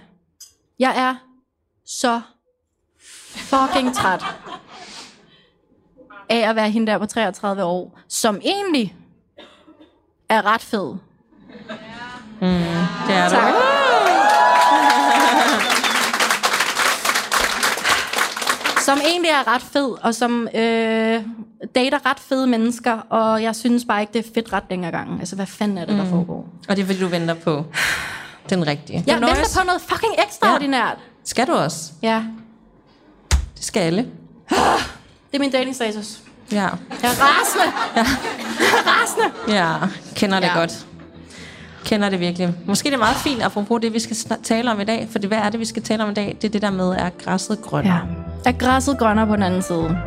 Jeg 0.79 0.95
er 0.97 1.15
så 1.87 2.21
fucking 3.37 3.95
træt 3.95 4.25
af 6.29 6.49
at 6.49 6.57
være 6.57 6.71
hende 6.71 6.87
der 6.93 6.99
på 6.99 7.07
33 7.07 7.65
år, 7.65 7.99
som 8.09 8.41
egentlig 8.45 8.97
er 10.29 10.47
ret 10.47 10.61
fed. 10.61 10.95
Det 12.41 13.17
er 13.17 13.29
Tak. 13.29 13.49
det. 13.49 13.55
Som 18.85 18.99
egentlig 19.07 19.31
er 19.31 19.55
ret 19.55 19.63
fed, 19.63 19.91
og 20.03 20.15
som 20.15 20.49
øh, 20.55 21.23
dater 21.75 22.07
ret 22.11 22.21
fede 22.21 22.47
mennesker, 22.47 22.93
og 22.93 23.43
jeg 23.43 23.57
synes 23.57 23.85
bare 23.85 24.01
ikke, 24.01 24.13
det 24.13 24.27
er 24.27 24.31
fedt 24.35 24.53
ret 24.53 24.63
længere 24.71 24.91
gang. 24.91 25.21
Altså, 25.21 25.37
hvad 25.37 25.47
fanden 25.47 25.79
er 25.79 25.85
det, 25.85 25.99
der 25.99 26.05
foregår? 26.05 26.49
Og 26.69 26.77
det 26.77 26.83
er 26.83 26.87
fordi, 26.87 27.01
du 27.01 27.07
venter 27.07 27.35
på 27.35 27.65
den 28.51 28.67
rigtige. 28.67 29.05
Jeg 29.07 29.17
Du 29.21 29.27
venter 29.27 29.59
på 29.61 29.67
noget 29.67 29.81
fucking 29.81 30.13
ekstraordinært. 30.27 30.97
Skal 31.25 31.47
du 31.47 31.53
også? 31.53 31.93
Ja. 32.03 32.23
Det 33.31 33.65
skal 33.65 33.81
alle. 33.81 34.07
Det 35.31 35.37
er 35.37 35.39
min 35.39 35.51
datingstatus. 35.51 36.19
Ja. 36.52 36.57
Jeg 36.57 36.71
er 37.02 37.19
rasende. 37.21 37.67
Jeg 37.97 38.05
er 38.78 39.02
rasende. 39.02 39.55
Ja, 39.57 39.75
kender 40.17 40.40
det 40.40 40.47
Ja. 40.47 40.59
godt. 40.59 40.87
Kender 41.85 42.09
det 42.11 42.21
virkelig. 42.21 42.55
Måske 42.67 42.87
det 42.88 42.95
er 42.95 42.99
meget 42.99 43.17
fint, 43.17 43.43
apropos 43.43 43.81
det, 43.81 43.93
vi 43.93 43.99
skal 43.99 44.17
tale 44.43 44.71
om 44.71 44.81
i 44.81 44.85
dag. 44.85 45.09
For 45.12 45.19
det, 45.19 45.28
hvad 45.31 45.38
er 45.38 45.50
det, 45.50 45.61
vi 45.61 45.64
skal 45.64 45.83
tale 45.83 46.02
om 46.05 46.11
i 46.11 46.14
dag? 46.14 46.37
Det 46.43 46.49
er 46.49 46.52
det 46.52 46.62
der 46.62 46.71
med, 46.71 46.88
er 46.90 47.11
græsset 47.25 47.62
grønnere. 47.62 47.95
Ja. 48.47 48.50
Er 48.50 48.52
græsset 48.59 48.99
grønnere 48.99 49.26
på 49.26 49.35
den 49.37 49.43
anden 49.43 49.62
side? 49.62 49.99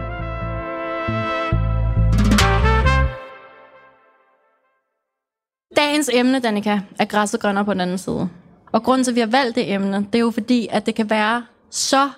Dagens 5.77 6.09
emne, 6.13 6.39
Danika, 6.39 6.79
er 6.99 7.05
græsset 7.05 7.39
grønnere 7.39 7.65
på 7.65 7.73
den 7.73 7.81
anden 7.81 7.97
side. 7.97 8.29
Og 8.71 8.83
grunden 8.83 9.03
til, 9.03 9.11
at 9.11 9.15
vi 9.15 9.19
har 9.19 9.27
valgt 9.27 9.55
det 9.55 9.73
emne, 9.73 9.97
det 9.97 10.15
er 10.15 10.19
jo 10.19 10.31
fordi, 10.31 10.67
at 10.71 10.85
det 10.85 10.95
kan 10.95 11.09
være 11.09 11.43
så 11.69 12.09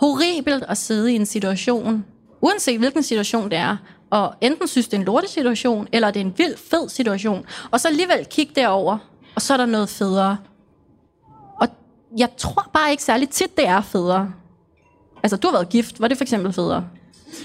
horribelt 0.00 0.64
at 0.68 0.78
sidde 0.78 1.12
i 1.12 1.16
en 1.16 1.26
situation, 1.26 2.04
uanset 2.44 2.78
hvilken 2.78 3.02
situation 3.02 3.50
det 3.50 3.58
er, 3.58 3.76
og 4.10 4.34
enten 4.40 4.68
synes, 4.68 4.88
det 4.88 4.96
er 4.96 5.00
en 5.00 5.04
lortesituation, 5.04 5.88
eller 5.92 6.10
det 6.10 6.20
er 6.20 6.24
en 6.24 6.34
vild 6.36 6.56
fed 6.70 6.88
situation, 6.88 7.46
og 7.70 7.80
så 7.80 7.88
alligevel 7.88 8.26
kigge 8.30 8.52
derover, 8.56 8.98
og 9.34 9.42
så 9.42 9.52
er 9.52 9.56
der 9.56 9.66
noget 9.66 9.88
federe. 9.88 10.36
Og 11.60 11.68
jeg 12.18 12.28
tror 12.38 12.70
bare 12.72 12.90
ikke 12.90 13.02
særlig 13.02 13.28
tit, 13.28 13.56
det 13.56 13.68
er 13.68 13.80
federe. 13.80 14.32
Altså, 15.22 15.36
du 15.36 15.46
har 15.46 15.52
været 15.52 15.68
gift. 15.68 16.00
Var 16.00 16.08
det 16.08 16.16
for 16.16 16.24
eksempel 16.24 16.52
federe? 16.52 16.84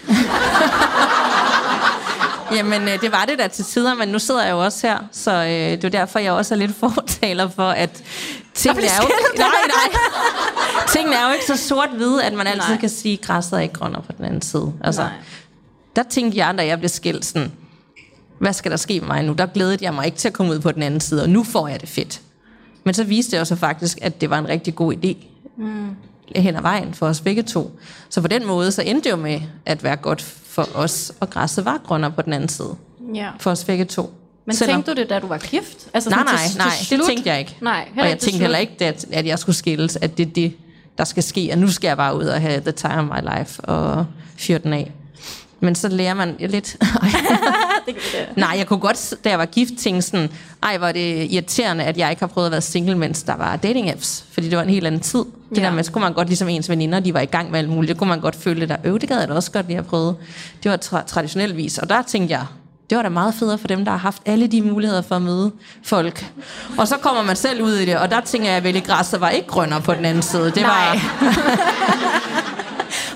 Jamen, 2.56 2.82
øh, 2.82 3.01
det 3.01 3.12
var 3.12 3.25
det 3.25 3.39
da 3.39 3.48
til 3.48 3.65
tider, 3.65 3.96
men 3.96 4.10
nu 4.10 4.20
sidder 4.20 4.44
jeg 4.44 4.51
jo 4.51 4.63
også 4.63 4.88
her, 4.88 4.98
så 5.12 5.32
øh, 5.32 5.50
det 5.50 5.84
er 5.84 5.89
derfor, 5.89 6.20
jeg 6.20 6.32
også 6.32 6.53
er 6.53 6.58
lidt 6.58 6.75
fortaler 6.75 7.50
for, 7.50 7.70
at 7.70 8.03
tingene 8.59 8.87
er 8.87 9.01
jo... 9.01 9.09
Nej, 9.37 9.47
nej. 9.67 9.99
tingene 10.93 11.15
er 11.15 11.27
jo 11.27 11.33
ikke 11.33 11.45
så 11.45 11.57
sort-hvide, 11.57 12.23
at 12.23 12.33
man 12.33 12.47
altid 12.47 12.69
nej. 12.69 12.79
kan 12.79 12.89
sige, 12.89 13.13
at 13.13 13.21
græsset 13.21 13.53
er 13.53 13.59
ikke 13.59 13.73
grønnere 13.73 14.01
på 14.01 14.11
den 14.17 14.25
anden 14.25 14.41
side. 14.41 14.73
Altså, 14.81 15.01
nej. 15.01 15.11
der 15.95 16.03
tænkte 16.03 16.37
jeg, 16.37 16.57
da 16.57 16.65
jeg 16.65 16.79
blev 16.79 16.89
skilt, 16.89 17.25
sådan, 17.25 17.51
hvad 18.39 18.53
skal 18.53 18.71
der 18.71 18.77
ske 18.77 18.99
med 18.99 19.07
mig 19.07 19.23
nu? 19.23 19.33
Der 19.33 19.45
glædede 19.45 19.77
jeg 19.81 19.93
mig 19.93 20.05
ikke 20.05 20.17
til 20.17 20.27
at 20.27 20.33
komme 20.33 20.51
ud 20.51 20.59
på 20.59 20.71
den 20.71 20.83
anden 20.83 20.99
side, 20.99 21.23
og 21.23 21.29
nu 21.29 21.43
får 21.43 21.67
jeg 21.67 21.81
det 21.81 21.89
fedt. 21.89 22.21
Men 22.83 22.93
så 22.93 23.03
viste 23.03 23.31
det 23.31 23.39
jo 23.39 23.45
så 23.45 23.55
faktisk, 23.55 23.97
at 24.01 24.21
det 24.21 24.29
var 24.29 24.39
en 24.39 24.49
rigtig 24.49 24.75
god 24.75 24.93
idé. 24.93 25.15
Mm 25.57 25.95
hen 26.35 26.55
ad 26.55 26.61
vejen 26.61 26.93
for 26.93 27.07
os 27.07 27.21
begge 27.21 27.43
to. 27.43 27.79
Så 28.09 28.21
på 28.21 28.27
den 28.27 28.47
måde, 28.47 28.71
så 28.71 28.81
endte 28.81 29.03
det 29.03 29.11
jo 29.11 29.21
med 29.21 29.41
at 29.65 29.83
være 29.83 29.95
godt 29.95 30.21
for 30.21 30.67
os, 30.75 31.11
og 31.19 31.29
græsset 31.29 31.65
var 31.65 31.81
grønnere 31.83 32.11
på 32.11 32.21
den 32.21 32.33
anden 32.33 32.49
side. 32.49 32.75
Ja. 33.13 33.29
For 33.39 33.51
os 33.51 33.63
begge 33.63 33.85
to. 33.85 34.13
Men 34.50 34.56
Selvom... 34.56 34.75
tænkte 34.75 34.91
du 34.91 35.01
det, 35.01 35.10
da 35.10 35.20
du 35.20 35.27
var 35.27 35.38
gift? 35.38 35.88
Altså, 35.94 36.10
nej, 36.10 36.24
nej, 36.24 36.36
til, 36.48 36.58
nej, 36.58 36.70
til 36.88 36.98
det 36.98 37.06
tænkte 37.08 37.29
jeg 37.29 37.39
ikke. 37.39 37.56
Nej, 37.62 37.88
og 37.98 38.10
jeg 38.10 38.20
tænkte 38.20 38.39
heller 38.39 38.58
ikke, 38.58 38.86
at, 38.86 39.06
at 39.12 39.25
jeg 39.25 39.39
skulle 39.39 39.56
skilles, 39.56 39.96
at 39.96 40.18
det 40.18 40.27
er 40.27 40.32
det, 40.32 40.53
der 40.98 41.03
skal 41.03 41.24
ske, 41.24 41.50
og 41.51 41.58
nu 41.58 41.72
skal 41.72 41.88
jeg 41.88 41.98
bare 41.98 42.18
ud 42.18 42.24
og 42.24 42.41
have 42.41 42.62
the 42.62 42.72
time 42.72 42.98
of 42.98 43.06
my 43.06 43.38
life, 43.38 43.62
og 43.62 44.06
fyre 44.38 44.58
den 44.58 44.74
af. 44.74 44.91
Men 45.60 45.75
så 45.75 45.88
lærer 45.88 46.13
man 46.13 46.36
lidt... 46.39 46.77
Nej, 48.36 48.56
jeg 48.58 48.68
kunne 48.68 48.79
godt, 48.79 49.13
da 49.24 49.29
jeg 49.29 49.39
var 49.39 49.46
gift, 49.46 49.74
tænke 49.77 50.01
sådan, 50.01 50.29
ej, 50.63 50.77
var 50.77 50.91
det 50.91 51.32
irriterende, 51.32 51.84
at 51.84 51.98
jeg 51.98 52.10
ikke 52.10 52.20
har 52.20 52.27
prøvet 52.27 52.48
at 52.48 52.51
være 52.51 52.62
single, 52.62 52.98
mens 52.98 53.24
der 53.24 53.36
var 53.36 53.56
dating 53.56 53.89
apps. 53.89 54.25
Fordi 54.32 54.50
det 54.50 54.58
var 54.58 54.63
en 54.63 54.70
helt 54.70 54.88
anden 54.88 55.01
tid. 55.01 55.25
Det 55.50 55.58
ja. 55.58 55.62
der 55.62 55.72
med, 55.72 55.84
så 55.84 55.91
kunne 55.91 56.01
man 56.01 56.13
godt, 56.13 56.27
ligesom 56.27 56.50
ens 56.50 56.70
veninder, 56.70 57.00
de 57.00 57.13
var 57.13 57.20
i 57.20 57.25
gang 57.25 57.51
med 57.51 57.60
alt 57.60 57.70
muligt, 57.70 57.89
det 57.89 57.98
kunne 57.98 58.10
man 58.10 58.20
godt 58.20 58.36
føle 58.36 58.62
det 58.62 58.70
der, 58.70 58.75
øv, 58.84 59.00
det 59.00 59.10
gad 59.10 59.20
jeg 59.20 59.27
da 59.27 59.34
også 59.34 59.51
godt 59.51 59.65
lige 59.68 59.75
have 59.75 59.86
prøvet. 59.86 60.15
Det 60.63 60.72
var 60.72 60.77
tra- 60.77 61.06
traditionelt 61.06 61.58
vis. 61.58 61.77
Og 61.77 61.89
der 61.89 62.01
tænkte 62.01 62.32
jeg, 62.32 62.46
det 62.89 62.96
var 62.96 63.01
da 63.01 63.10
meget 63.10 63.34
federe 63.34 63.58
for 63.58 63.67
dem, 63.67 63.86
der 63.86 63.91
har 63.91 63.98
haft 63.98 64.22
alle 64.25 64.48
de 64.48 64.62
muligheder 64.62 65.01
for 65.01 65.15
at 65.15 65.22
møde 65.22 65.51
folk. 65.84 66.25
Og 66.77 66.88
så 66.88 66.98
kommer 66.98 67.24
man 67.24 67.36
selv 67.36 67.63
ud 67.63 67.74
i 67.74 67.86
det, 67.86 67.98
og 67.98 68.12
der 68.12 68.22
tænker 68.22 68.51
jeg, 68.51 68.65
at 68.65 68.84
græsset 68.84 69.22
var 69.22 69.29
ikke 69.29 69.48
grønnere 69.48 69.81
på 69.81 69.93
den 69.93 70.05
anden 70.05 70.24
side. 70.24 70.46
Det 70.46 70.62
Nej. 70.62 70.65
var... 70.65 71.00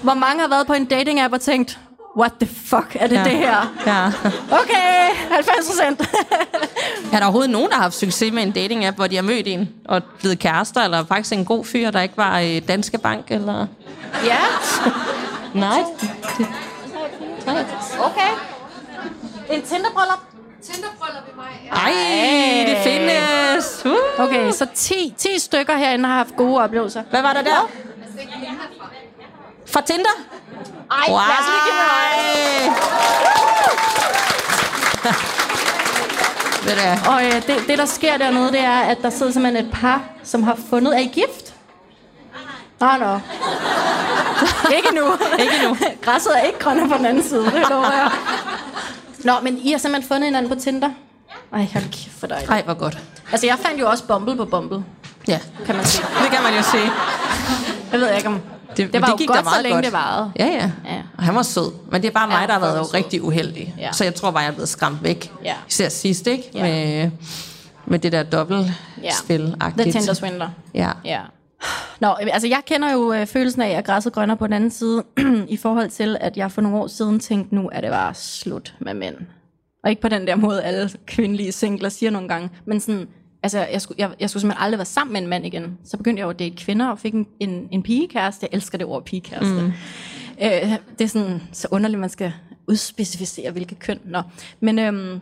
Hvor 0.04 0.14
mange 0.14 0.42
har 0.42 0.48
været 0.48 0.68
på 0.68 0.74
en 0.74 0.86
dating 0.86 1.20
app 1.20 1.34
og 1.34 1.42
tænkt, 1.42 1.80
what 2.18 2.32
the 2.42 2.50
fuck 2.66 2.98
er 3.00 3.08
det 3.08 3.16
ja. 3.16 3.24
det 3.24 3.32
her? 3.32 3.74
Ja. 3.86 4.06
Okay, 4.52 5.10
90 5.32 5.68
procent. 5.68 6.02
er 7.14 7.18
der 7.18 7.26
overhovedet 7.26 7.52
nogen, 7.52 7.70
der 7.70 7.76
har 7.76 7.82
haft 7.82 7.96
succes 7.96 8.34
med 8.34 8.44
en 8.44 8.52
dating-app, 8.52 8.96
hvor 8.96 9.08
de 9.08 9.16
har 9.16 9.24
mødt 9.24 9.48
en 9.48 9.70
og 9.86 10.04
blevet 10.20 10.40
kærester, 10.40 10.82
eller 10.82 11.06
faktisk 11.06 11.34
en 11.34 11.46
god 11.46 11.66
fyr, 11.66 11.92
der 11.92 12.02
ikke 12.02 12.18
var 12.18 12.40
i 12.40 12.60
Danske 12.60 12.98
Bank, 12.98 13.32
eller... 13.32 13.68
Ja. 14.26 14.38
Nej. 15.60 15.84
Okay. 18.00 18.53
En 19.54 19.62
Tinder-bryllup? 19.62 20.20
Tinder-bryllup 20.64 21.28
i 21.32 21.36
mig. 21.36 21.62
Ja. 21.66 21.72
Ej, 21.76 21.94
det 22.68 22.78
findes. 22.84 23.86
Uh. 23.86 24.26
Okay, 24.26 24.52
så 24.52 24.68
10, 24.76 25.14
10 25.18 25.40
stykker 25.40 25.78
herinde 25.78 26.10
har 26.10 26.16
haft 26.16 26.36
gode 26.36 26.64
oplevelser. 26.64 27.04
Hvad 27.10 27.22
var 27.22 27.34
der 27.34 27.42
der? 27.42 27.70
Fra 29.68 29.82
Tinder? 29.82 30.10
Ej, 30.92 31.06
wow. 31.10 31.18
lad 31.18 31.38
os 31.40 31.46
lige 31.50 31.62
give 31.66 31.78
det 36.64 37.08
Og 37.12 37.26
øh, 37.26 37.48
det, 37.48 37.68
det, 37.68 37.78
der 37.78 37.86
sker 37.86 38.18
dernede, 38.18 38.52
det 38.52 38.60
er, 38.60 38.80
at 38.80 38.98
der 39.02 39.10
sidder 39.10 39.32
simpelthen 39.32 39.66
et 39.66 39.72
par, 39.74 40.02
som 40.24 40.44
har 40.44 40.58
fundet... 40.70 40.96
Er 40.96 41.00
I 41.00 41.12
gift? 41.14 41.54
Ah, 42.82 43.00
nå. 43.00 43.20
ikke 44.78 44.96
nu. 44.96 45.06
ikke 45.44 45.68
nu. 45.68 45.78
Græsset 46.02 46.38
er 46.38 46.42
ikke 46.42 46.60
grønne 46.60 46.90
på 46.90 46.98
den 46.98 47.06
anden 47.06 47.24
side, 47.24 47.46
det 47.46 47.66
lover 47.70 47.92
jeg. 47.92 48.12
Nå, 49.24 49.34
men 49.44 49.58
I 49.58 49.72
har 49.72 49.78
simpelthen 49.78 50.08
fundet 50.08 50.26
hinanden 50.26 50.52
på 50.52 50.60
Tinder? 50.60 50.90
Ej, 51.54 51.68
hold 51.74 51.84
kæft 51.84 52.20
for 52.20 52.28
dig. 52.28 52.46
Ej, 52.50 52.62
hvor 52.66 52.74
godt. 52.74 52.98
Altså, 53.32 53.48
jeg 53.48 53.58
fandt 53.60 53.82
jo 53.82 53.90
også 53.90 54.04
Bumble 54.08 54.36
på 54.38 54.46
Bumble. 54.46 54.84
Ja. 55.28 55.40
Kan 55.66 55.76
man 55.76 55.86
sige. 55.86 56.06
Det 56.24 56.32
kan 56.32 56.44
man 56.44 56.54
jo 56.54 56.62
sige. 56.62 56.92
Jeg 57.92 58.00
ved 58.00 58.16
ikke 58.16 58.28
om... 58.28 58.42
Det, 58.78 58.94
det 58.94 59.02
var 59.02 59.08
det 59.08 59.18
gik 59.18 59.28
jo 59.30 59.34
godt, 59.34 59.44
meget 59.46 59.56
så 59.56 59.62
længe 59.62 59.76
godt. 59.76 59.86
det 59.86 59.94
varede. 59.94 60.32
Ja, 60.40 60.46
ja, 60.46 60.72
ja. 60.86 61.02
Og 61.18 61.24
han 61.24 61.36
var 61.36 61.42
sød. 61.42 61.72
Men 61.92 62.02
det 62.02 62.08
er 62.08 62.12
bare 62.12 62.28
mig, 62.28 62.38
ja, 62.42 62.48
der 62.48 62.54
har 62.54 62.60
været 62.60 62.78
jo 62.78 62.84
rigtig 62.84 63.24
uheldig. 63.24 63.76
Ja. 63.78 63.92
Så 63.92 64.04
jeg 64.04 64.16
tror 64.16 64.32
bare, 64.32 64.42
jeg 64.42 64.50
er 64.50 64.54
blevet 64.54 64.70
skræmt 64.70 65.04
væk. 65.04 65.32
Ja. 65.44 65.54
Især 65.70 65.90
sidst, 65.90 66.28
ikke? 66.28 66.50
Ja. 66.54 66.62
Med, 66.62 67.12
med 67.86 68.00
det 68.00 68.12
der 68.12 68.24
dobbeltspil 68.24 69.56
ja. 69.62 69.84
The 69.84 69.92
Tinder 69.92 70.14
Swindler. 70.14 70.50
Ja. 70.74 70.92
ja. 71.06 71.20
Nå, 72.04 72.10
altså 72.10 72.48
jeg 72.48 72.62
kender 72.66 72.92
jo 72.92 73.14
øh, 73.14 73.26
følelsen 73.26 73.62
af, 73.62 73.70
at 73.70 73.86
græsset 73.86 74.14
grønner 74.14 74.36
på 74.36 74.48
den 74.48 74.54
anden 74.54 74.72
side, 74.72 75.04
i 75.48 75.58
forhold 75.58 75.90
til, 75.90 76.18
at 76.20 76.38
jeg 76.38 76.52
for 76.52 76.62
nogle 76.62 76.78
år 76.78 76.88
siden 76.88 77.20
tænkte, 77.20 77.56
nu 77.56 77.70
er 77.74 77.82
det 77.82 77.90
bare 77.90 78.14
slut 78.14 78.76
med 78.80 78.94
mænd. 78.94 79.16
Og 79.84 79.90
ikke 79.90 80.02
på 80.02 80.08
den 80.08 80.28
der 80.28 80.36
måde, 80.36 80.64
alle 80.64 80.90
kvindelige 81.06 81.52
singler 81.52 81.90
siger 81.90 82.10
nogle 82.10 82.28
gange, 82.28 82.50
men 82.66 82.80
sådan, 82.80 83.08
altså, 83.44 83.60
jeg 83.60 83.82
skulle, 83.82 83.96
jeg, 84.02 84.12
jeg 84.20 84.30
skulle 84.30 84.42
simpelthen 84.42 84.64
aldrig 84.64 84.78
være 84.78 84.86
sammen 84.86 85.14
med 85.14 85.22
en 85.22 85.28
mand 85.28 85.46
igen. 85.46 85.78
Så 85.84 85.98
begyndte 85.98 86.20
jeg 86.20 86.26
jo 86.26 86.30
at 86.30 86.40
date 86.40 86.56
kvinder, 86.56 86.88
og 86.88 87.00
fik 87.00 87.14
en, 87.14 87.28
en, 87.40 87.68
en 87.72 87.84
pigekæreste. 87.84 88.48
Jeg 88.52 88.56
elsker 88.56 88.78
det 88.78 88.88
ord 88.88 89.06
pigekæreste. 89.06 89.62
Mm. 89.62 89.74
Øh, 90.42 90.78
det 91.00 91.04
er 91.04 91.08
sådan 91.08 91.42
så 91.52 91.68
underligt, 91.72 92.00
man 92.00 92.10
skal 92.10 92.34
udspecificere, 92.68 93.52
hvilket 93.52 93.80
køn. 93.80 94.00
Nå. 94.06 94.22
Men, 94.60 94.80
øhm, 94.80 95.22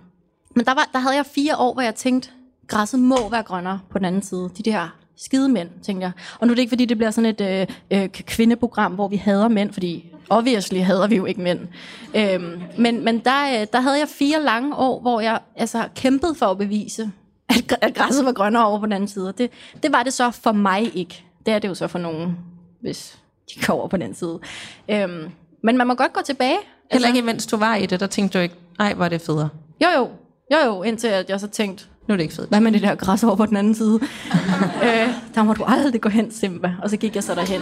men 0.55 0.65
der, 0.65 0.73
var, 0.73 0.89
der 0.93 1.00
havde 1.00 1.15
jeg 1.15 1.25
fire 1.25 1.57
år, 1.57 1.73
hvor 1.73 1.81
jeg 1.81 1.95
tænkte, 1.95 2.29
græsset 2.67 3.00
må 3.00 3.29
være 3.29 3.43
grønnere 3.43 3.79
på 3.89 3.97
den 3.97 4.05
anden 4.05 4.21
side. 4.21 4.50
De 4.57 4.63
der 4.63 5.00
skide 5.18 5.50
mænd, 5.50 5.70
tænkte 5.84 6.06
jeg. 6.06 6.12
Og 6.39 6.48
nu 6.48 6.51
er 6.51 6.56
det 6.56 6.62
ikke, 6.62 6.70
fordi 6.70 6.86
det 6.86 6.98
bliver 6.98 7.12
sådan 7.12 7.30
et 7.30 7.41
øh, 7.41 7.68
øh, 7.91 8.10
kvindeprogram, 8.10 8.91
hvor 8.91 9.08
vi 9.08 9.15
hader 9.15 9.48
mænd, 9.48 9.74
fordi 9.74 10.12
obviously 10.30 10.80
hader 10.80 11.08
vi 11.08 11.15
jo 11.15 11.25
ikke 11.25 11.41
mænd. 11.41 11.60
Øhm, 12.15 12.62
men 12.77 13.03
men 13.03 13.20
der, 13.20 13.62
øh, 13.62 13.68
der 13.74 13.80
havde 13.80 14.00
jeg 14.00 14.08
fire 14.08 14.41
lange 14.44 14.75
år, 14.75 15.01
hvor 15.01 15.20
jeg 15.20 15.39
altså, 15.56 15.88
kæmpede 15.96 16.36
for 16.36 16.46
at 16.46 16.58
bevise, 16.58 17.12
at, 17.50 17.77
at 17.82 17.96
græsset 17.96 18.25
var 18.25 18.32
grønnere 18.32 18.65
over 18.65 18.80
på 18.80 18.86
den 18.86 18.94
anden 18.94 19.08
side. 19.08 19.34
Det, 19.38 19.51
det 19.84 19.91
var 19.91 20.03
det 20.03 20.13
så 20.13 20.32
for 20.32 20.51
mig 20.51 20.96
ikke. 20.98 21.24
Det 21.46 21.53
er 21.53 21.60
det 21.60 21.68
jo 21.68 21.74
så 21.74 21.88
for 21.88 22.00
nogen, 22.00 22.38
hvis 22.82 23.20
de 23.56 23.65
går 23.65 23.74
over 23.74 23.88
på 23.88 23.98
den 23.98 24.13
side. 24.15 24.39
Øhm, 24.89 25.30
men 25.63 25.77
man 25.77 25.88
må 25.88 25.94
godt 25.94 26.13
gå 26.13 26.22
tilbage. 26.25 26.58
Heller 26.91 27.08
altså, 27.08 27.08
ikke 27.08 27.25
mens 27.25 27.48
du 27.48 27.58
var 27.58 27.75
i 27.75 27.86
det, 27.86 28.00
der 28.00 28.08
tænkte 28.08 28.38
du 28.38 28.44
ikke, 28.44 28.56
ej, 28.80 28.94
hvor 28.94 29.06
er 29.06 29.10
det 29.10 29.22
federe. 29.22 29.50
Jo, 29.84 29.88
jo. 29.98 30.10
Jo, 30.53 30.58
jo, 30.65 30.84
indtil 30.84 31.08
at 31.08 31.30
jeg 31.30 31.39
så 31.39 31.48
tænkte, 31.48 31.86
nu 32.12 32.15
er 32.15 32.18
det 32.18 32.24
ikke 32.24 32.36
fedt. 32.36 32.50
Hvad 32.50 32.60
med 32.60 32.72
det 32.72 32.82
der 32.82 32.96
græs 32.96 33.24
over 33.24 33.36
på 33.36 33.46
den 33.46 33.58
anden 33.58 33.75
side? 33.75 34.00
øh, 34.86 35.10
der 35.36 35.44
må 35.44 35.53
du 35.53 35.63
aldrig 35.63 36.01
gå 36.01 36.10
hen, 36.10 36.32
Simba. 36.32 36.75
Og 36.84 36.89
så 36.89 36.98
gik 36.98 37.15
jeg 37.15 37.24
så 37.24 37.36
derhen. 37.36 37.62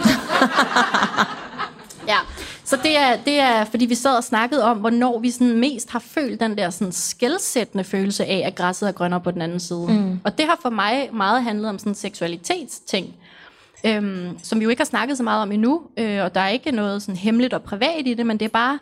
ja, 2.08 2.16
så 2.64 2.76
det 2.82 2.98
er, 2.98 3.16
det 3.24 3.40
er, 3.40 3.64
fordi 3.64 3.86
vi 3.86 3.94
sad 3.94 4.16
og 4.16 4.24
snakkede 4.24 4.64
om, 4.64 4.78
hvornår 4.78 5.18
vi 5.18 5.30
sådan 5.30 5.58
mest 5.58 5.90
har 5.90 5.98
følt 5.98 6.40
den 6.40 6.58
der 6.58 6.70
sådan 6.70 6.92
skældsættende 6.92 7.84
følelse 7.84 8.24
af, 8.24 8.42
at 8.46 8.54
græsset 8.54 8.88
er 8.88 8.92
grønnere 8.92 9.20
på 9.20 9.30
den 9.30 9.42
anden 9.42 9.60
side. 9.60 9.86
Mm. 9.88 10.20
Og 10.24 10.38
det 10.38 10.46
har 10.46 10.58
for 10.62 10.70
mig 10.70 11.08
meget 11.12 11.42
handlet 11.42 11.68
om 11.68 11.78
sådan 11.78 11.94
seksualitetsting. 11.94 13.14
Øhm, 13.84 14.38
som 14.42 14.60
vi 14.60 14.64
jo 14.64 14.70
ikke 14.70 14.80
har 14.80 14.86
snakket 14.86 15.16
så 15.16 15.22
meget 15.22 15.42
om 15.42 15.52
endnu, 15.52 15.82
øh, 15.96 16.24
og 16.24 16.34
der 16.34 16.40
er 16.40 16.48
ikke 16.48 16.72
noget 16.72 17.02
sådan 17.02 17.16
hemmeligt 17.16 17.54
og 17.54 17.62
privat 17.62 18.06
i 18.06 18.14
det, 18.14 18.26
men 18.26 18.38
det 18.38 18.44
er 18.44 18.48
bare, 18.48 18.78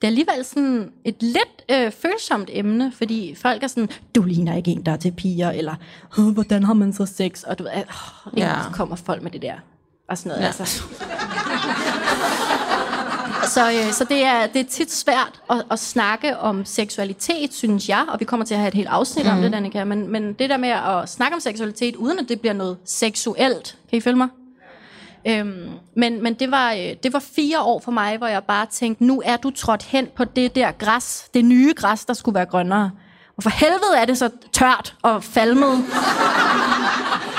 det 0.00 0.06
er 0.06 0.10
alligevel 0.10 0.44
sådan 0.44 0.90
et 1.04 1.16
lidt 1.20 1.64
øh, 1.70 1.92
følsomt 1.92 2.50
emne, 2.52 2.92
fordi 2.92 3.34
folk 3.42 3.62
er 3.62 3.66
sådan, 3.66 3.88
du 4.14 4.22
ligner 4.22 4.56
ikke 4.56 4.70
en, 4.70 4.86
der 4.86 4.92
er 4.92 4.96
til 4.96 5.12
piger, 5.12 5.50
eller 5.50 5.74
hvordan 6.32 6.64
har 6.64 6.74
man 6.74 6.92
så 6.92 7.06
sex? 7.06 7.42
Og 7.42 7.58
du 7.58 7.62
ved, 7.62 7.72
øh, 7.72 7.82
ja. 8.36 8.54
så 8.62 8.70
kommer 8.72 8.96
folk 8.96 9.22
med 9.22 9.30
det 9.30 9.42
der, 9.42 9.54
og 10.08 10.18
sådan 10.18 10.28
noget. 10.28 10.42
Ja. 10.42 10.46
Altså. 10.46 10.82
så, 13.54 13.70
øh, 13.70 13.92
så 13.92 14.06
det, 14.08 14.24
er, 14.24 14.46
det 14.46 14.60
er 14.60 14.64
tit 14.70 14.92
svært 14.92 15.40
at, 15.50 15.64
at 15.70 15.78
snakke 15.78 16.38
om 16.38 16.64
seksualitet, 16.64 17.54
synes 17.54 17.88
jeg, 17.88 18.04
og 18.08 18.20
vi 18.20 18.24
kommer 18.24 18.46
til 18.46 18.54
at 18.54 18.60
have 18.60 18.68
et 18.68 18.74
helt 18.74 18.88
afsnit 18.88 19.24
mm. 19.24 19.30
om 19.30 19.36
mhm. 19.36 19.42
det, 19.42 19.52
Danika, 19.52 19.84
men, 19.84 20.08
men 20.08 20.32
det 20.32 20.50
der 20.50 20.56
med 20.56 20.68
at 20.68 21.08
snakke 21.08 21.34
om 21.34 21.40
seksualitet, 21.40 21.96
uden 21.96 22.18
at 22.18 22.28
det 22.28 22.40
bliver 22.40 22.54
noget 22.54 22.76
seksuelt, 22.84 23.76
kan 23.90 23.96
I 23.96 24.00
følge 24.00 24.16
mig? 24.16 24.28
Øhm, 25.26 25.68
men 25.96 26.22
men 26.22 26.34
det, 26.34 26.50
var, 26.50 26.72
øh, 26.72 26.94
det 27.02 27.12
var 27.12 27.22
fire 27.36 27.60
år 27.60 27.80
for 27.80 27.90
mig, 27.92 28.18
hvor 28.18 28.26
jeg 28.26 28.44
bare 28.44 28.66
tænkte, 28.70 29.04
nu 29.04 29.22
er 29.24 29.36
du 29.36 29.50
trådt 29.50 29.82
hen 29.82 30.08
på 30.16 30.24
det 30.24 30.54
der 30.54 30.72
græs, 30.72 31.24
det 31.34 31.44
nye 31.44 31.72
græs, 31.76 32.04
der 32.04 32.14
skulle 32.14 32.34
være 32.34 32.46
grønnere. 32.46 32.90
Og 33.36 33.42
for 33.42 33.50
helvede 33.50 33.96
er 33.96 34.04
det 34.04 34.18
så 34.18 34.30
tørt 34.52 34.94
og 35.02 35.24
falmet. 35.24 35.72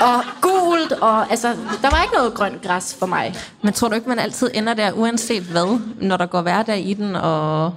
og 0.06 0.22
gult, 0.40 0.92
og 0.92 1.30
altså, 1.30 1.48
der 1.82 1.90
var 1.90 2.02
ikke 2.02 2.14
noget 2.14 2.34
grønt 2.34 2.62
græs 2.62 2.96
for 2.98 3.06
mig. 3.06 3.34
Men 3.62 3.72
tror 3.72 3.88
du 3.88 3.94
ikke, 3.94 4.08
man 4.08 4.18
altid 4.18 4.50
ender 4.54 4.74
der, 4.74 4.92
uanset 4.92 5.42
hvad, 5.42 5.80
når 6.00 6.16
der 6.16 6.26
går 6.26 6.42
hverdag 6.42 6.80
i 6.80 6.94
den, 6.94 7.16
og 7.16 7.74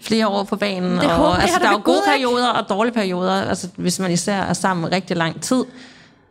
flere 0.00 0.28
år 0.28 0.44
på 0.44 0.56
banen. 0.56 0.92
Det 0.92 1.04
og, 1.04 1.10
håber, 1.10 1.34
altså, 1.34 1.58
der 1.58 1.66
er 1.66 1.72
jo 1.72 1.80
gode 1.84 2.02
perioder 2.06 2.48
og 2.48 2.68
dårlige 2.68 2.94
perioder, 2.94 3.48
altså, 3.48 3.68
hvis 3.76 3.98
man 3.98 4.10
især 4.10 4.42
er 4.42 4.52
sammen 4.52 4.92
rigtig 4.92 5.16
lang 5.16 5.42
tid. 5.42 5.64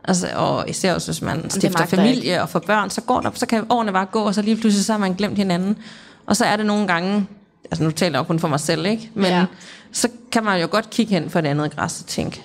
Altså, 0.08 0.28
og 0.36 0.68
især 0.70 0.94
også, 0.94 1.12
hvis 1.12 1.22
man 1.22 1.50
stifter 1.50 1.86
familie 1.86 2.42
og 2.42 2.48
får 2.48 2.58
børn, 2.58 2.90
så 2.90 3.00
går 3.00 3.20
der, 3.20 3.30
så 3.34 3.46
kan 3.46 3.64
årene 3.70 3.92
bare 3.92 4.06
gå, 4.06 4.20
og 4.22 4.34
så 4.34 4.42
lige 4.42 4.56
pludselig 4.56 4.84
så 4.84 4.92
har 4.92 4.98
man 4.98 5.14
glemt 5.14 5.36
hinanden. 5.36 5.76
Og 6.26 6.36
så 6.36 6.44
er 6.44 6.56
det 6.56 6.66
nogle 6.66 6.86
gange, 6.86 7.26
altså 7.70 7.84
nu 7.84 7.90
taler 7.90 8.18
jeg 8.18 8.26
kun 8.26 8.38
for 8.38 8.48
mig 8.48 8.60
selv, 8.60 8.86
ikke? 8.86 9.10
Men 9.14 9.24
Ja. 9.24 9.46
så 9.92 10.08
kan 10.32 10.44
man 10.44 10.60
jo 10.60 10.68
godt 10.70 10.90
kigge 10.90 11.14
hen 11.14 11.30
for 11.30 11.38
et 11.38 11.46
andet 11.46 11.76
græs 11.76 12.00
og 12.00 12.06
tænke, 12.06 12.42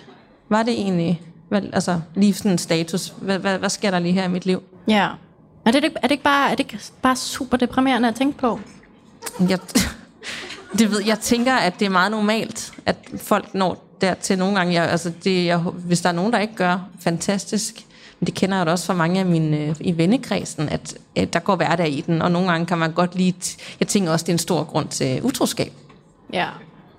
var 0.50 0.64
det 0.64 0.74
egentlig, 0.74 1.22
hvad, 1.50 1.62
altså 1.74 2.02
lige 2.16 2.34
sådan 2.34 2.52
en 2.52 2.58
status, 2.58 3.14
hvad, 3.18 3.40
hvad, 3.40 3.58
hvad 3.58 3.70
sker 3.70 3.92
der 3.92 4.00
lige 4.00 4.14
her 4.14 4.24
i 4.24 4.28
mit 4.28 4.46
liv? 4.46 4.64
Ja. 4.88 5.08
Er 5.66 5.72
det, 5.72 5.84
er 5.96 6.02
det 6.02 6.12
ikke 6.12 6.24
bare, 6.24 6.46
er 6.52 6.56
det 6.56 6.60
ikke 6.60 6.80
bare 7.02 7.16
super 7.16 7.58
deprimerende 7.58 8.08
at 8.08 8.16
tænke 8.16 8.38
på? 8.38 8.60
Jeg, 9.50 9.60
det 10.80 10.92
ved, 10.92 11.02
jeg 11.06 11.20
tænker, 11.20 11.54
at 11.56 11.80
det 11.80 11.86
er 11.86 11.90
meget 11.90 12.12
normalt, 12.12 12.72
at 12.86 12.96
folk 13.18 13.54
når 13.54 13.89
dertil 14.02 14.38
nogle 14.38 14.56
gange. 14.56 14.74
Jeg, 14.74 14.90
altså 14.90 15.12
det, 15.24 15.46
jeg, 15.46 15.58
hvis 15.58 16.02
der 16.02 16.10
er 16.10 16.14
nogen, 16.14 16.34
der 16.34 16.40
ikke 16.40 16.56
gør, 16.56 16.80
fantastisk. 17.00 17.86
Men 18.20 18.26
det 18.26 18.34
kender 18.34 18.58
jeg 18.58 18.66
da 18.66 18.72
også 18.72 18.86
fra 18.86 18.94
mange 18.94 19.20
af 19.20 19.26
mine 19.26 19.58
øh, 19.58 19.76
i 19.80 19.98
vennekredsen, 19.98 20.70
at, 20.70 20.98
at 21.16 21.34
der 21.34 21.40
går 21.40 21.56
hverdag 21.56 21.90
i 21.90 22.02
den, 22.02 22.22
og 22.22 22.32
nogle 22.32 22.52
gange 22.52 22.66
kan 22.66 22.78
man 22.78 22.92
godt 22.92 23.16
lide... 23.16 23.34
Jeg 23.80 23.88
tænker 23.88 24.12
også, 24.12 24.24
det 24.24 24.30
er 24.30 24.36
en 24.36 24.40
stor 24.40 24.64
grund 24.64 24.88
til 24.88 25.24
utroskab. 25.24 25.74
Ja. 26.34 26.48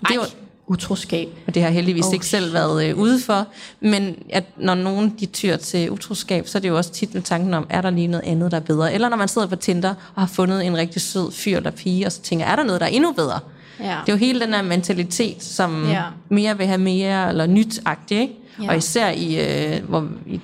Det 0.00 0.10
er 0.10 0.14
jo, 0.14 0.22
Utroskab. 0.70 1.28
og 1.46 1.54
det 1.54 1.62
har 1.62 1.70
heldigvis 1.70 2.06
oh, 2.06 2.14
ikke 2.14 2.26
selv 2.26 2.52
været 2.52 2.88
øh, 2.88 2.98
ude 2.98 3.20
for. 3.20 3.46
Men 3.80 4.16
at 4.30 4.44
når 4.56 4.74
nogen 4.74 5.14
de 5.20 5.26
tyr 5.26 5.56
til 5.56 5.90
utroskab, 5.90 6.48
så 6.48 6.58
er 6.58 6.60
det 6.60 6.68
jo 6.68 6.76
også 6.76 6.92
tit 6.92 7.14
med 7.14 7.22
tanken 7.22 7.54
om, 7.54 7.66
er 7.70 7.80
der 7.80 7.90
lige 7.90 8.06
noget 8.06 8.24
andet, 8.24 8.50
der 8.50 8.56
er 8.56 8.60
bedre? 8.60 8.94
Eller 8.94 9.08
når 9.08 9.16
man 9.16 9.28
sidder 9.28 9.46
på 9.46 9.56
Tinder 9.56 9.94
og 10.14 10.22
har 10.22 10.26
fundet 10.26 10.66
en 10.66 10.76
rigtig 10.76 11.02
sød 11.02 11.32
fyr 11.32 11.56
eller 11.56 11.70
pige, 11.70 12.06
og 12.06 12.12
så 12.12 12.20
tænker, 12.22 12.46
er 12.46 12.56
der 12.56 12.62
noget, 12.62 12.80
der 12.80 12.86
er 12.86 12.90
endnu 12.90 13.12
bedre? 13.12 13.40
Ja. 13.80 13.84
Det 14.06 14.08
er 14.08 14.12
jo 14.12 14.16
hele 14.16 14.40
den 14.40 14.54
her 14.54 14.62
mentalitet, 14.62 15.42
som 15.42 15.88
Ja. 15.88 16.02
mere 16.28 16.58
vil 16.58 16.66
have 16.66 16.78
mere, 16.78 17.28
eller 17.28 17.46
nyt-agtigt, 17.46 18.20
ikke? 18.20 18.34
Ja. 18.62 18.68
Og 18.68 18.76
især 18.76 19.10
i, 19.10 19.40
øh, 19.74 19.84
hvor, 19.88 20.08
i 20.26 20.40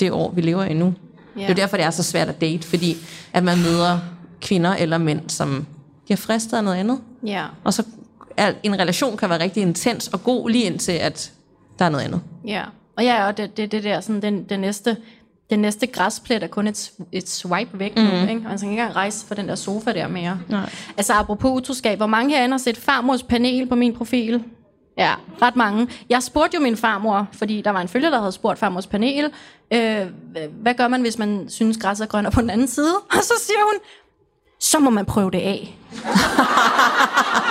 det 0.00 0.10
år, 0.12 0.30
vi 0.32 0.40
lever 0.40 0.64
i 0.64 0.74
nu. 0.74 0.94
Ja. 1.36 1.40
Det 1.40 1.44
er 1.44 1.48
jo 1.48 1.54
derfor, 1.54 1.76
det 1.76 1.86
er 1.86 1.90
så 1.90 2.02
svært 2.02 2.28
at 2.28 2.40
date, 2.40 2.68
fordi 2.68 2.96
at 3.32 3.44
man 3.44 3.58
møder 3.58 3.98
kvinder 4.40 4.74
eller 4.74 4.98
mænd, 4.98 5.20
som 5.28 5.66
bliver 6.04 6.16
fristet 6.16 6.56
af 6.56 6.64
noget 6.64 6.76
andet. 6.76 7.00
Ja. 7.26 7.44
Og 7.64 7.74
så 7.74 7.82
er 8.36 8.52
en 8.62 8.78
relation 8.78 9.16
kan 9.16 9.28
være 9.30 9.40
rigtig 9.40 9.62
intens 9.62 10.08
og 10.08 10.24
god, 10.24 10.50
lige 10.50 10.64
indtil 10.64 10.92
at 10.92 11.32
der 11.78 11.84
er 11.84 11.88
noget 11.88 12.04
andet. 12.04 12.20
Ja. 12.46 12.62
Og 12.96 13.04
ja, 13.04 13.26
og 13.26 13.36
det, 13.36 13.56
det, 13.56 13.72
det 13.72 13.84
der, 13.84 14.00
sådan 14.00 14.22
den, 14.22 14.44
den 14.44 14.60
næste, 14.60 14.96
den 15.50 15.58
næste 15.58 15.86
græsplet 15.86 16.42
er 16.42 16.46
kun 16.46 16.66
et, 16.66 16.90
et 17.12 17.28
swipe 17.28 17.78
væk 17.78 17.96
mm. 17.96 18.02
nu, 18.02 18.10
ikke? 18.10 18.22
Og 18.24 18.28
man 18.28 18.58
skal 18.58 18.70
ikke 18.70 18.80
engang 18.80 18.96
rejse 18.96 19.26
fra 19.26 19.34
den 19.34 19.48
der 19.48 19.54
sofa 19.54 19.92
der 19.92 20.08
mere. 20.08 20.40
Nej. 20.48 20.70
Altså 20.96 21.12
apropos 21.12 21.50
utroskab, 21.50 21.98
hvor 21.98 22.06
mange 22.06 22.36
herinde 22.36 22.52
har 22.52 22.58
set 22.58 22.76
farmors 22.76 23.22
panel 23.22 23.68
på 23.68 23.74
min 23.74 23.94
profil? 23.94 24.44
Ja, 24.98 25.14
ret 25.42 25.56
mange. 25.56 25.88
Jeg 26.08 26.22
spurgte 26.22 26.54
jo 26.54 26.60
min 26.60 26.76
farmor, 26.76 27.26
fordi 27.32 27.62
der 27.62 27.70
var 27.70 27.80
en 27.80 27.88
følger, 27.88 28.10
der 28.10 28.18
havde 28.18 28.32
spurgt 28.32 28.58
farmors 28.58 28.86
panel, 28.86 29.30
øh, 29.72 30.06
hvad 30.62 30.74
gør 30.74 30.88
man, 30.88 31.00
hvis 31.00 31.18
man 31.18 31.46
synes, 31.48 31.78
græsset 31.78 32.04
er 32.04 32.08
grønnere 32.08 32.32
på 32.32 32.40
den 32.40 32.50
anden 32.50 32.68
side? 32.68 32.94
Og 33.16 33.22
så 33.22 33.32
siger 33.38 33.58
hun, 33.64 33.80
så 34.60 34.78
må 34.78 34.90
man 34.90 35.06
prøve 35.06 35.30
det 35.30 35.38
af. 35.38 35.78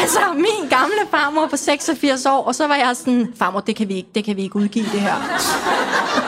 altså, 0.00 0.20
min 0.34 0.68
gamle 0.70 1.02
farmor 1.10 1.46
på 1.46 1.56
86 1.56 2.26
år, 2.26 2.42
og 2.44 2.54
så 2.54 2.66
var 2.66 2.74
jeg 2.76 2.96
sådan, 2.96 3.32
farmor, 3.38 3.60
det 3.60 3.76
kan 3.76 3.88
vi 3.88 3.94
ikke, 3.94 4.08
det 4.14 4.24
kan 4.24 4.36
vi 4.36 4.42
ikke 4.42 4.56
udgive 4.56 4.84
det 4.84 5.00
her. 5.00 5.14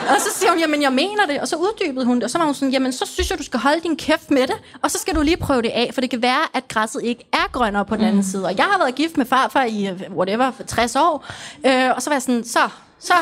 Og 0.09 0.21
så 0.21 0.29
siger 0.39 0.51
hun, 0.51 0.59
jamen 0.59 0.81
jeg 0.81 0.93
mener 0.93 1.25
det, 1.25 1.39
og 1.39 1.47
så 1.47 1.55
uddybede 1.55 2.05
hun 2.05 2.15
det, 2.15 2.23
og 2.23 2.29
så 2.29 2.37
var 2.37 2.45
hun 2.45 2.53
sådan, 2.53 2.69
jamen 2.69 2.93
så 2.93 3.05
synes 3.05 3.29
jeg, 3.29 3.39
du 3.39 3.43
skal 3.43 3.59
holde 3.59 3.81
din 3.83 3.95
kæft 3.95 4.31
med 4.31 4.47
det, 4.47 4.55
og 4.81 4.91
så 4.91 4.97
skal 4.99 5.15
du 5.15 5.21
lige 5.21 5.37
prøve 5.37 5.61
det 5.61 5.69
af, 5.69 5.91
for 5.93 6.01
det 6.01 6.09
kan 6.09 6.21
være, 6.21 6.41
at 6.53 6.67
græsset 6.67 7.03
ikke 7.03 7.29
er 7.33 7.51
grønnere 7.51 7.85
på 7.85 7.95
den 7.95 8.03
anden 8.05 8.23
side. 8.23 8.45
Og 8.45 8.57
jeg 8.57 8.65
har 8.65 8.77
været 8.77 8.95
gift 8.95 9.17
med 9.17 9.25
farfar 9.25 9.63
i, 9.63 9.89
whatever, 10.15 10.51
60 10.67 10.95
år, 10.95 11.25
øh, 11.65 11.89
og 11.95 12.01
så 12.01 12.09
var 12.09 12.15
jeg 12.15 12.21
sådan, 12.21 12.43
så, 12.43 12.59
så. 12.99 13.13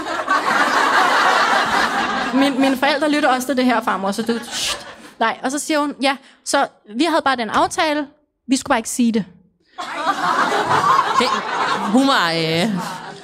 Min, 2.34 2.62
mine 2.62 2.78
forældre 2.78 3.12
lytter 3.12 3.30
også 3.30 3.48
til 3.48 3.58
det 3.58 3.66
her, 3.66 3.82
farmor, 3.82 4.12
så 4.12 4.22
du... 4.22 4.34
Nej, 5.20 5.38
og 5.44 5.52
så 5.52 5.60
siger 5.60 5.80
hun, 5.80 5.96
ja, 6.02 6.18
så 6.46 6.68
vi 6.96 7.04
havde 7.04 7.22
bare 7.26 7.36
den 7.36 7.50
aftale, 7.50 8.08
vi 8.48 8.58
skulle 8.58 8.72
bare 8.72 8.80
ikke 8.80 8.90
sige 8.90 9.12
det. 9.12 9.26
Det, 11.20 11.28
hun 11.92 12.08
var... 12.08 12.32
Øh, 12.32 12.70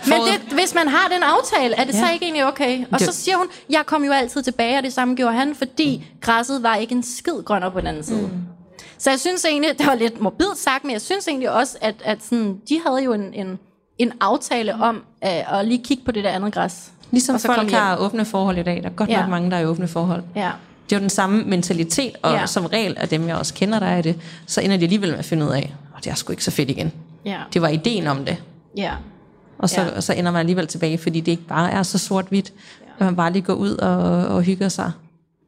Men 0.07 0.21
det, 0.21 0.53
hvis 0.53 0.73
man 0.75 0.87
har 0.87 1.07
den 1.13 1.23
aftale, 1.23 1.75
er 1.75 1.83
det 1.83 1.93
ja. 1.93 1.99
så 1.99 2.11
ikke 2.13 2.25
egentlig 2.25 2.45
okay? 2.45 2.79
Og 2.91 2.99
Det- 2.99 3.07
så 3.07 3.13
siger 3.21 3.37
hun, 3.37 3.47
jeg 3.69 3.81
kom 3.85 4.03
jo 4.03 4.11
altid 4.11 4.43
tilbage, 4.43 4.77
og 4.77 4.83
det 4.83 4.93
samme 4.93 5.15
gjorde 5.15 5.33
han, 5.35 5.55
fordi 5.55 6.05
græsset 6.21 6.63
var 6.63 6.75
ikke 6.75 6.95
en 6.95 7.03
skid 7.03 7.43
grønnere 7.45 7.71
på 7.71 7.79
den 7.79 7.87
anden 7.87 8.03
side. 8.03 8.21
Mm. 8.21 8.29
Så 8.97 9.09
jeg 9.09 9.19
synes 9.19 9.45
egentlig, 9.45 9.77
det 9.77 9.87
var 9.87 9.95
lidt 9.95 10.21
morbidt 10.21 10.57
sagt, 10.57 10.83
men 10.83 10.93
jeg 10.93 11.01
synes 11.01 11.27
egentlig 11.27 11.51
også, 11.51 11.77
at, 11.81 11.95
at 12.03 12.17
sådan, 12.23 12.57
de 12.69 12.81
havde 12.85 13.03
jo 13.03 13.13
en, 13.13 13.33
en, 13.33 13.59
en 13.97 14.11
aftale 14.21 14.73
om 14.73 14.95
uh, 15.25 15.59
at 15.59 15.67
lige 15.67 15.83
kigge 15.83 16.03
på 16.05 16.11
det 16.11 16.23
der 16.23 16.29
andet 16.29 16.53
græs. 16.53 16.91
ligesom 17.11 17.35
Og 17.35 17.41
så 17.41 17.47
kom 17.47 17.55
folk 17.55 17.71
har 17.71 17.97
åbne 17.97 18.25
forhold 18.25 18.57
i 18.57 18.63
dag. 18.63 18.83
Der 18.83 18.89
er 18.89 18.93
godt 18.93 19.09
Ja. 19.09 19.19
nok 19.21 19.29
mange, 19.29 19.51
der 19.51 19.57
er 19.57 19.61
i 19.61 19.65
åbne 19.65 19.87
forhold. 19.87 20.23
Ja. 20.35 20.51
Det 20.89 20.95
er 20.95 20.99
jo 20.99 21.01
den 21.01 21.09
samme 21.09 21.43
mentalitet, 21.43 22.13
og 22.23 22.31
Ja. 22.33 22.45
som 22.45 22.65
regel 22.65 22.97
af 22.97 23.09
dem, 23.09 23.27
jeg 23.27 23.35
også 23.35 23.53
kender, 23.53 23.79
der 23.79 23.87
er 23.87 23.97
i 23.97 24.01
det, 24.01 24.19
så 24.47 24.61
ender 24.61 24.77
de 24.77 24.83
alligevel 24.83 25.09
med 25.09 25.19
at 25.19 25.25
finde 25.25 25.45
ud 25.45 25.51
af, 25.51 25.73
det 26.03 26.11
er 26.11 26.15
sgu 26.15 26.31
ikke 26.31 26.43
så 26.43 26.51
fedt 26.51 26.69
igen. 26.69 26.91
Ja. 27.25 27.39
Det 27.53 27.61
var 27.61 27.67
ideen 27.67 28.07
om 28.07 28.25
det. 28.25 28.37
Ja. 28.77 28.91
Og 29.57 29.69
så, 29.69 29.81
Ja. 29.81 29.87
ja. 29.87 29.95
og 29.95 30.03
så 30.03 30.13
ender 30.13 30.31
man 30.31 30.39
alligevel 30.39 30.67
tilbage, 30.67 30.97
fordi 30.97 31.19
det 31.19 31.31
ikke 31.31 31.47
bare 31.47 31.71
er 31.71 31.83
så 31.83 31.97
sort-hvidt, 31.97 32.53
at 32.99 33.05
man 33.05 33.15
bare 33.15 33.31
lige 33.31 33.41
går 33.41 33.53
ud 33.53 33.71
og, 33.77 33.97
og 34.27 34.41
hygger 34.41 34.69
sig. 34.69 34.91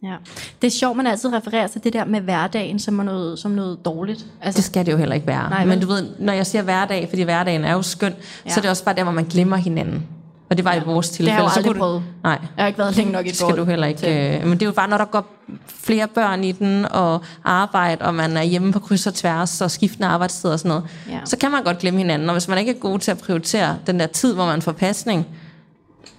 ja. 0.03 0.15
Det 0.61 0.67
er 0.67 0.71
sjovt, 0.71 0.97
man 0.97 1.07
altid 1.07 1.33
refererer 1.33 1.67
til 1.67 1.83
det 1.83 1.93
der 1.93 2.05
med 2.05 2.21
hverdagen 2.21 2.79
som 2.79 2.93
noget, 2.93 3.39
som 3.39 3.51
noget 3.51 3.85
dårligt. 3.85 4.25
Altså, 4.41 4.57
Det 4.57 4.65
skal 4.65 4.85
det 4.85 4.91
jo 4.91 4.97
heller 4.97 5.15
ikke 5.15 5.27
være. 5.27 5.49
Nej, 5.49 5.59
vel? 5.59 5.67
Men 5.67 5.79
du 5.81 5.87
ved, 5.87 6.07
når 6.19 6.33
jeg 6.33 6.47
siger 6.47 6.61
hverdag, 6.61 7.09
fordi 7.09 7.21
hverdagen 7.21 7.65
er 7.65 7.73
jo 7.73 7.81
skøn, 7.81 8.11
Ja. 8.11 8.17
ja. 8.45 8.51
så 8.53 8.59
er 8.59 8.61
det 8.61 8.69
også 8.71 8.83
bare 8.83 8.95
der, 8.95 9.03
hvor 9.03 9.11
man 9.11 9.25
glemmer 9.25 9.55
hinanden. 9.57 10.07
Og 10.49 10.57
det 10.57 10.65
var 10.65 10.73
ja. 10.73 10.81
i 10.81 10.83
vores 10.85 11.09
tilfælde. 11.09 11.33
jeg 11.33 11.43
jo 11.43 11.49
så 11.49 11.59
aldrig 11.59 11.75
prøvet. 11.75 12.03
Nej, 12.23 12.39
jeg 12.57 12.63
har 12.63 12.67
ikke 12.67 12.79
været 12.79 12.95
længe 12.95 13.11
nok 13.11 13.25
i 13.25 13.29
et 13.29 13.33
det 13.33 13.39
skal 13.39 13.57
du 13.57 13.63
heller 13.65 13.87
ikke. 13.87 14.37
Øh, 14.37 14.43
men 14.47 14.51
det 14.51 14.61
er 14.61 14.65
jo 14.65 14.71
bare, 14.71 14.87
når 14.89 14.97
der 14.97 15.05
går 15.05 15.25
flere 15.67 16.07
børn 16.07 16.43
i 16.43 16.51
den, 16.51 16.85
og 16.85 17.21
arbejde, 17.43 18.05
og 18.05 18.15
man 18.15 18.37
er 18.37 18.43
hjemme 18.43 18.73
på 18.73 18.79
kryds 18.79 19.07
og 19.07 19.13
tværs, 19.13 19.61
og 19.61 19.71
skiftende 19.71 20.07
arbejdstider 20.07 20.53
og 20.53 20.59
sådan 20.59 20.69
noget, 20.69 20.83
Ja. 21.09 21.19
så 21.25 21.37
kan 21.37 21.51
man 21.51 21.63
godt 21.63 21.77
glemme 21.79 21.97
hinanden. 21.99 22.29
Og 22.29 22.33
hvis 22.33 22.47
man 22.47 22.57
ikke 22.57 22.71
er 22.71 22.75
god 22.75 22.99
til 22.99 23.11
at 23.11 23.17
prioritere 23.17 23.77
den 23.87 23.99
der 23.99 24.07
tid, 24.07 24.33
hvor 24.33 24.45
man 24.45 24.61
får 24.61 24.71
pasning, 24.71 25.27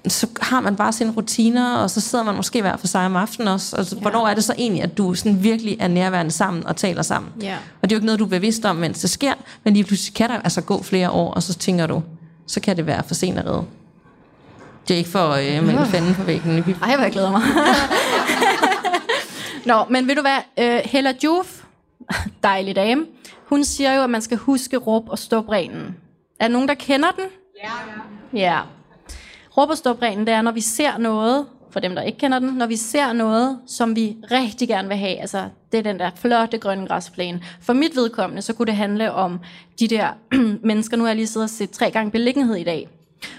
så 0.09 0.27
har 0.41 0.61
man 0.61 0.77
bare 0.77 0.93
sine 0.93 1.13
rutiner, 1.13 1.77
og 1.77 1.91
så 1.91 2.01
sidder 2.01 2.25
man 2.25 2.35
måske 2.35 2.61
hver 2.61 2.77
for 2.77 2.87
sig 2.87 3.07
om 3.07 3.17
aftenen 3.17 3.49
også. 3.49 3.77
Altså, 3.77 3.95
ja. 3.97 4.01
Hvornår 4.01 4.29
er 4.29 4.35
det 4.35 4.45
så 4.45 4.55
egentlig, 4.59 4.83
at 4.83 4.99
du 4.99 5.15
sådan 5.15 5.43
virkelig 5.43 5.77
er 5.81 5.89
nærværende 5.89 6.31
sammen 6.33 6.67
og 6.67 6.77
taler 6.77 7.03
sammen? 7.03 7.33
Ja. 7.43 7.57
Og 7.83 7.91
det 7.91 7.93
er 7.93 7.97
jo 7.97 7.99
ikke 7.99 8.07
noget, 8.07 8.19
du 8.19 8.25
er 8.25 8.29
bevidst 8.29 8.65
om, 8.65 8.77
mens 8.77 9.01
det 9.01 9.11
sker, 9.11 9.33
men 9.65 9.75
lige 9.75 9.85
pludselig 9.85 10.15
kan 10.15 10.31
der 10.31 10.39
altså 10.41 10.61
gå 10.61 10.83
flere 10.83 11.11
år, 11.11 11.33
og 11.33 11.43
så 11.43 11.55
tænker 11.55 11.87
du, 11.87 12.03
så 12.47 12.61
kan 12.61 12.77
det 12.77 12.87
være 12.87 13.03
for 13.07 13.15
sent 13.15 13.39
at 13.39 13.47
redde. 13.47 13.63
Det 14.89 14.95
er 14.95 14.99
ikke 14.99 15.11
for 15.11 15.31
øh, 15.31 15.67
melde 15.67 15.87
fanden 15.87 16.15
på 16.15 16.23
væggen. 16.23 16.77
Ej, 16.83 16.95
hvor 16.95 17.03
jeg 17.03 17.13
glæder 17.13 17.31
mig. 17.31 17.43
Nå, 19.71 19.85
men 19.91 20.09
ved 20.09 20.17
du 20.17 20.21
hvad? 20.21 20.69
Uh, 20.69 20.91
Hella 20.91 21.13
Juf, 21.25 21.65
dejlig 22.43 22.77
dame, 22.77 23.07
hun 23.45 23.65
siger 23.65 23.95
jo, 23.95 24.03
at 24.03 24.11
man 24.11 24.23
skal 24.23 24.39
huske 24.39 24.77
råb 24.77 25.09
og 25.09 25.19
stopreglen. 25.19 25.97
Er 26.41 26.47
der 26.47 26.53
nogen, 26.53 26.69
der 26.69 26.75
kender 26.75 27.11
den? 27.11 27.25
Ja. 27.65 27.71
Ja. 28.39 28.61
Råb 29.57 29.71
og 29.71 29.77
stopreglen, 29.77 30.27
det 30.27 30.35
er, 30.35 30.43
når 30.43 30.53
vi 30.53 30.61
ser 30.61 30.99
noget, 30.99 31.47
for 31.71 31.81
dem, 31.81 31.95
der 31.95 32.03
ikke 32.03 32.19
kender 32.19 32.39
den, 32.39 32.49
når 32.49 32.67
vi 32.67 32.77
ser 32.77 33.13
noget, 33.13 33.59
som 33.67 33.97
vi 33.97 34.17
rigtig 34.31 34.69
gerne 34.69 34.89
vil 34.89 34.97
have, 34.97 35.21
altså 35.21 35.49
det 35.73 35.79
er 35.79 35.83
den 35.83 35.99
der 35.99 36.11
flotte 36.17 36.59
grønne 36.59 36.87
græsplæne. 36.87 37.43
For 37.61 37.73
mit 37.73 37.97
vedkommende, 37.97 38.43
så 38.43 38.53
kunne 38.53 38.67
det 38.67 38.77
handle 38.77 39.13
om 39.13 39.41
de 39.81 39.89
der 39.89 40.09
mennesker, 40.69 40.97
nu 40.97 41.03
har 41.03 41.09
jeg 41.09 41.17
lige 41.17 41.27
siddet 41.27 41.45
og 41.47 41.51
set 41.51 41.71
tre 41.71 41.91
gange 41.91 42.11
beliggenhed 42.11 42.57
i 42.57 42.65
dag. 42.65 42.89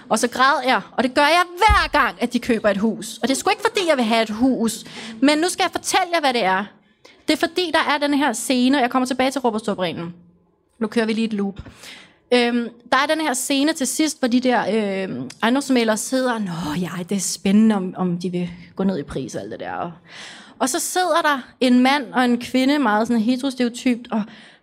Og 0.08 0.18
så 0.18 0.28
græd 0.28 0.62
jeg, 0.66 0.80
og 0.92 1.02
det 1.04 1.14
gør 1.14 1.26
jeg 1.26 1.42
hver 1.56 1.88
gang, 1.98 2.22
at 2.22 2.32
de 2.32 2.38
køber 2.38 2.68
et 2.68 2.76
hus. 2.76 3.18
Og 3.22 3.28
det 3.28 3.34
er 3.34 3.38
sgu 3.38 3.50
ikke 3.50 3.62
fordi, 3.62 3.80
jeg 3.88 3.96
vil 3.96 4.04
have 4.04 4.22
et 4.22 4.30
hus, 4.30 4.84
men 5.20 5.38
nu 5.38 5.48
skal 5.48 5.62
jeg 5.62 5.70
fortælle 5.72 6.06
jer, 6.14 6.20
hvad 6.20 6.32
det 6.32 6.44
er. 6.44 6.64
Det 7.28 7.32
er 7.32 7.38
fordi, 7.38 7.70
der 7.74 7.94
er 7.94 7.98
den 7.98 8.14
her 8.14 8.32
scene, 8.32 8.78
og 8.78 8.82
jeg 8.82 8.90
kommer 8.90 9.06
tilbage 9.06 9.30
til 9.30 9.40
Råberstopreglen. 9.40 10.14
Nu 10.78 10.86
kører 10.86 11.06
vi 11.06 11.12
lige 11.12 11.24
et 11.24 11.32
loop. 11.32 11.60
Øhm, 12.32 12.68
der 12.92 12.98
er 12.98 13.06
den 13.06 13.20
her 13.20 13.34
scene 13.34 13.72
til 13.72 13.86
sidst, 13.86 14.18
hvor 14.18 14.28
de 14.28 14.40
der 14.40 14.60
øh, 14.60 15.16
ejendomsmælere 15.42 15.96
sidder, 15.96 16.38
Nå 16.38 16.74
ja, 16.80 16.90
det 17.08 17.16
er 17.16 17.20
spændende, 17.20 17.76
om, 17.76 17.94
om 17.96 18.18
de 18.18 18.30
vil 18.30 18.50
gå 18.76 18.84
ned 18.84 18.98
i 18.98 19.02
pris 19.02 19.34
og 19.34 19.42
alt 19.42 19.50
det 19.50 19.60
der. 19.60 19.72
Og, 19.72 19.92
og 20.58 20.68
så 20.68 20.78
sidder 20.78 21.22
der 21.22 21.40
en 21.60 21.80
mand 21.80 22.12
og 22.12 22.24
en 22.24 22.40
kvinde, 22.40 22.78
meget 22.78 23.06
sådan 23.06 23.22
heterostereotypt, 23.22 24.08
og 24.12 24.22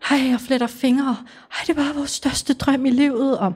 hej, 0.10 0.30
jeg 0.30 0.40
fletter 0.40 0.68
fingre, 0.68 1.18
hej, 1.54 1.64
det 1.68 1.70
er 1.70 1.84
bare 1.84 1.96
vores 1.96 2.12
største 2.12 2.54
drøm 2.54 2.86
i 2.86 2.90
livet, 2.90 3.38
og, 3.38 3.54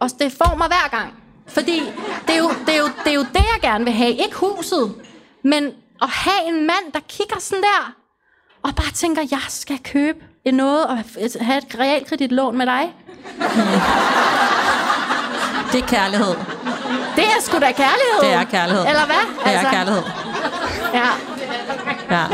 og 0.00 0.10
det 0.18 0.32
får 0.32 0.54
mig 0.56 0.66
hver 0.66 0.88
gang. 0.90 1.12
Fordi 1.46 1.82
det 2.26 2.34
er, 2.34 2.38
jo, 2.38 2.50
det, 2.66 2.74
er 2.74 2.78
jo, 2.78 2.84
det 3.04 3.10
er 3.10 3.14
jo 3.14 3.20
det, 3.20 3.34
jeg 3.54 3.60
gerne 3.62 3.84
vil 3.84 3.92
have. 3.92 4.10
Ikke 4.10 4.36
huset, 4.36 4.94
men 5.44 5.64
at 6.02 6.08
have 6.08 6.48
en 6.48 6.66
mand, 6.66 6.92
der 6.94 7.00
kigger 7.08 7.36
sådan 7.40 7.62
der, 7.62 7.92
og 8.62 8.74
bare 8.74 8.90
tænker, 8.94 9.22
jeg 9.30 9.40
skal 9.48 9.78
købe 9.84 10.18
noget 10.52 10.86
og 10.86 10.96
have 11.40 11.58
et 11.58 11.66
realkreditlån 11.78 12.58
med 12.58 12.66
dig. 12.66 12.92
Det 15.72 15.82
er 15.82 15.86
kærlighed. 15.86 16.34
Det 17.16 17.24
er 17.24 17.40
sgu 17.40 17.58
da 17.58 17.72
kærlighed. 17.72 18.20
Det 18.22 18.32
er 18.32 18.44
kærlighed. 18.44 18.86
Eller 18.86 19.06
hvad? 19.06 19.52
Det 19.52 19.54
er 19.54 19.70
kærlighed. 19.70 20.02
Ja. 20.94 21.08
Ja. 22.10 22.24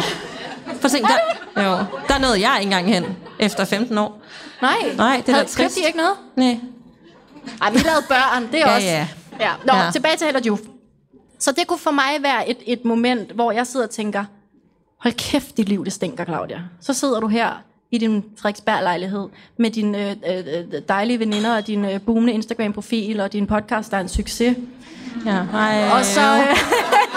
For 0.80 0.88
tænk, 0.88 1.06
der, 1.08 1.62
jo, 1.64 1.76
der 2.08 2.18
nåede 2.18 2.40
jeg 2.48 2.56
ikke 2.60 2.64
engang 2.76 2.86
hen 2.86 3.16
efter 3.38 3.64
15 3.64 3.98
år. 3.98 4.22
Nej, 4.62 4.74
Nej, 4.96 5.16
det 5.16 5.20
er 5.20 5.24
da 5.26 5.32
Havde- 5.32 5.44
trist. 5.44 5.56
Købte 5.58 5.74
de 5.74 5.86
ikke 5.86 5.98
noget? 5.98 6.14
Nej. 6.36 6.58
Ej, 7.62 7.70
vi 7.72 7.78
lavede 7.78 8.04
børn, 8.08 8.42
det 8.52 8.60
er 8.60 8.68
Ja, 8.70 8.74
også... 8.74 8.86
ja. 8.88 9.08
ja. 9.40 9.50
Nå, 9.66 9.72
Ja. 9.74 9.90
tilbage 9.92 10.16
til 10.16 10.46
Juf. 10.46 10.58
Så 11.38 11.52
det 11.52 11.66
kunne 11.66 11.78
for 11.78 11.90
mig 11.90 12.10
være 12.20 12.48
et, 12.48 12.56
et 12.66 12.84
moment, 12.84 13.30
hvor 13.32 13.52
jeg 13.52 13.66
sidder 13.66 13.86
og 13.86 13.90
tænker, 13.90 14.24
hold 15.00 15.14
kæft, 15.14 15.56
dit 15.56 15.68
liv, 15.68 15.84
det 15.84 15.92
stinker, 15.92 16.24
Claudia. 16.24 16.60
Så 16.80 16.92
sidder 16.92 17.20
du 17.20 17.26
her 17.28 17.50
i 17.90 17.98
din 17.98 18.24
Frederiksberg-lejlighed 18.38 19.28
med 19.58 19.70
dine 19.70 20.10
øh, 20.10 20.16
øh, 20.38 20.80
dejlige 20.88 21.18
veninder 21.18 21.56
og 21.56 21.66
din 21.66 21.84
øh, 21.84 22.00
boomende 22.00 22.32
Instagram-profil 22.32 23.20
og 23.20 23.32
din 23.32 23.46
podcast, 23.46 23.90
der 23.90 23.96
er 23.96 24.00
en 24.00 24.08
succes. 24.08 24.56
Ja, 25.26 25.42
ej, 25.54 25.90
Og 25.98 26.04
så, 26.04 26.20
øh, 26.20 26.56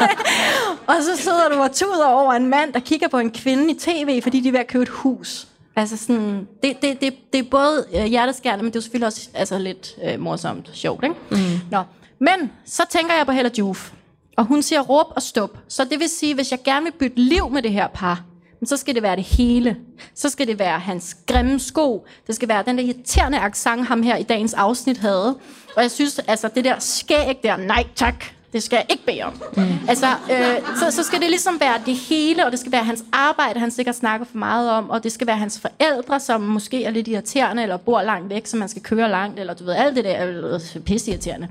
og 0.95 0.95
så 1.03 1.15
sidder 1.23 1.49
du 1.49 1.55
og 1.55 1.71
tuder 1.75 2.05
over 2.05 2.33
en 2.33 2.47
mand, 2.47 2.73
der 2.73 2.79
kigger 2.79 3.07
på 3.07 3.17
en 3.17 3.31
kvinde 3.31 3.71
i 3.71 3.75
tv, 3.79 4.21
fordi 4.21 4.39
de 4.39 4.47
er 4.47 4.51
ved 4.51 4.59
at 4.59 4.67
købe 4.67 4.83
et 4.83 4.89
hus. 4.89 5.47
Altså 5.77 5.97
sådan, 5.97 6.47
det, 6.63 6.81
det, 6.81 7.01
det, 7.01 7.13
det 7.33 7.39
er 7.39 7.49
både 7.51 7.85
øh, 7.95 8.05
hjerteskærende, 8.05 8.63
men 8.63 8.73
det 8.73 8.79
er 8.79 8.81
selvfølgelig 8.81 9.07
også 9.07 9.29
altså, 9.33 9.57
lidt 9.57 9.95
øh, 10.03 10.19
morsomt 10.19 10.69
sjovt, 10.73 11.03
ikke? 11.03 11.15
Mm. 11.31 11.59
Nå. 11.71 11.83
Men 12.19 12.51
så 12.65 12.83
tænker 12.89 13.13
jeg 13.15 13.25
på 13.25 13.31
Hella 13.31 13.51
Juf, 13.59 13.91
og 14.37 14.45
hun 14.45 14.61
siger 14.61 14.81
råb 14.81 15.05
og 15.15 15.21
stop. 15.21 15.57
Så 15.67 15.83
det 15.83 15.99
vil 15.99 16.09
sige, 16.09 16.35
hvis 16.35 16.51
jeg 16.51 16.59
gerne 16.63 16.83
vil 16.83 16.93
bytte 16.99 17.21
liv 17.21 17.49
med 17.49 17.61
det 17.61 17.71
her 17.71 17.87
par, 17.87 18.23
men 18.59 18.67
så 18.67 18.77
skal 18.77 18.95
det 18.95 19.03
være 19.03 19.15
det 19.15 19.23
hele. 19.23 19.77
Så 20.15 20.29
skal 20.29 20.47
det 20.47 20.59
være 20.59 20.79
hans 20.79 21.17
grimme 21.27 21.59
sko. 21.59 22.05
Det 22.27 22.35
skal 22.35 22.49
være 22.49 22.63
den 22.65 22.77
der 22.77 22.83
irriterende 22.83 23.39
accent, 23.39 23.87
ham 23.87 24.03
her 24.03 24.15
i 24.15 24.23
dagens 24.23 24.53
afsnit 24.53 24.97
havde. 24.97 25.37
Og 25.75 25.81
jeg 25.81 25.91
synes, 25.91 26.19
altså 26.19 26.49
det 26.55 26.65
der 26.65 26.79
skæg 26.79 27.39
der, 27.43 27.57
nej 27.57 27.83
tak, 27.95 28.25
det 28.53 28.63
skal 28.63 28.77
jeg 28.77 28.85
ikke 28.89 29.05
bede 29.05 29.21
om. 29.21 29.41
Mm. 29.57 29.63
Altså, 29.87 30.07
øh, 30.31 30.77
så, 30.79 30.91
så 30.91 31.03
skal 31.03 31.21
det 31.21 31.29
ligesom 31.29 31.59
være 31.59 31.81
det 31.85 31.95
hele, 31.95 32.45
og 32.45 32.51
det 32.51 32.59
skal 32.59 32.71
være 32.71 32.83
hans 32.83 33.03
arbejde, 33.11 33.59
han 33.59 33.71
sikkert 33.71 33.95
snakker 33.95 34.25
for 34.25 34.37
meget 34.37 34.71
om, 34.71 34.89
og 34.89 35.03
det 35.03 35.11
skal 35.11 35.27
være 35.27 35.37
hans 35.37 35.59
forældre, 35.59 36.19
som 36.19 36.41
måske 36.41 36.83
er 36.83 36.91
lidt 36.91 37.07
irriterende, 37.07 37.63
eller 37.63 37.77
bor 37.77 38.01
langt 38.01 38.29
væk, 38.29 38.45
så 38.45 38.57
man 38.57 38.69
skal 38.69 38.81
køre 38.81 39.09
langt, 39.09 39.39
eller 39.39 39.53
du 39.53 39.63
ved, 39.63 39.73
alt 39.73 39.95
det 39.95 40.03
der 40.03 40.11
er 40.11 40.53
øh, 40.53 40.81
pisse 40.81 41.11
irriterende. 41.11 41.47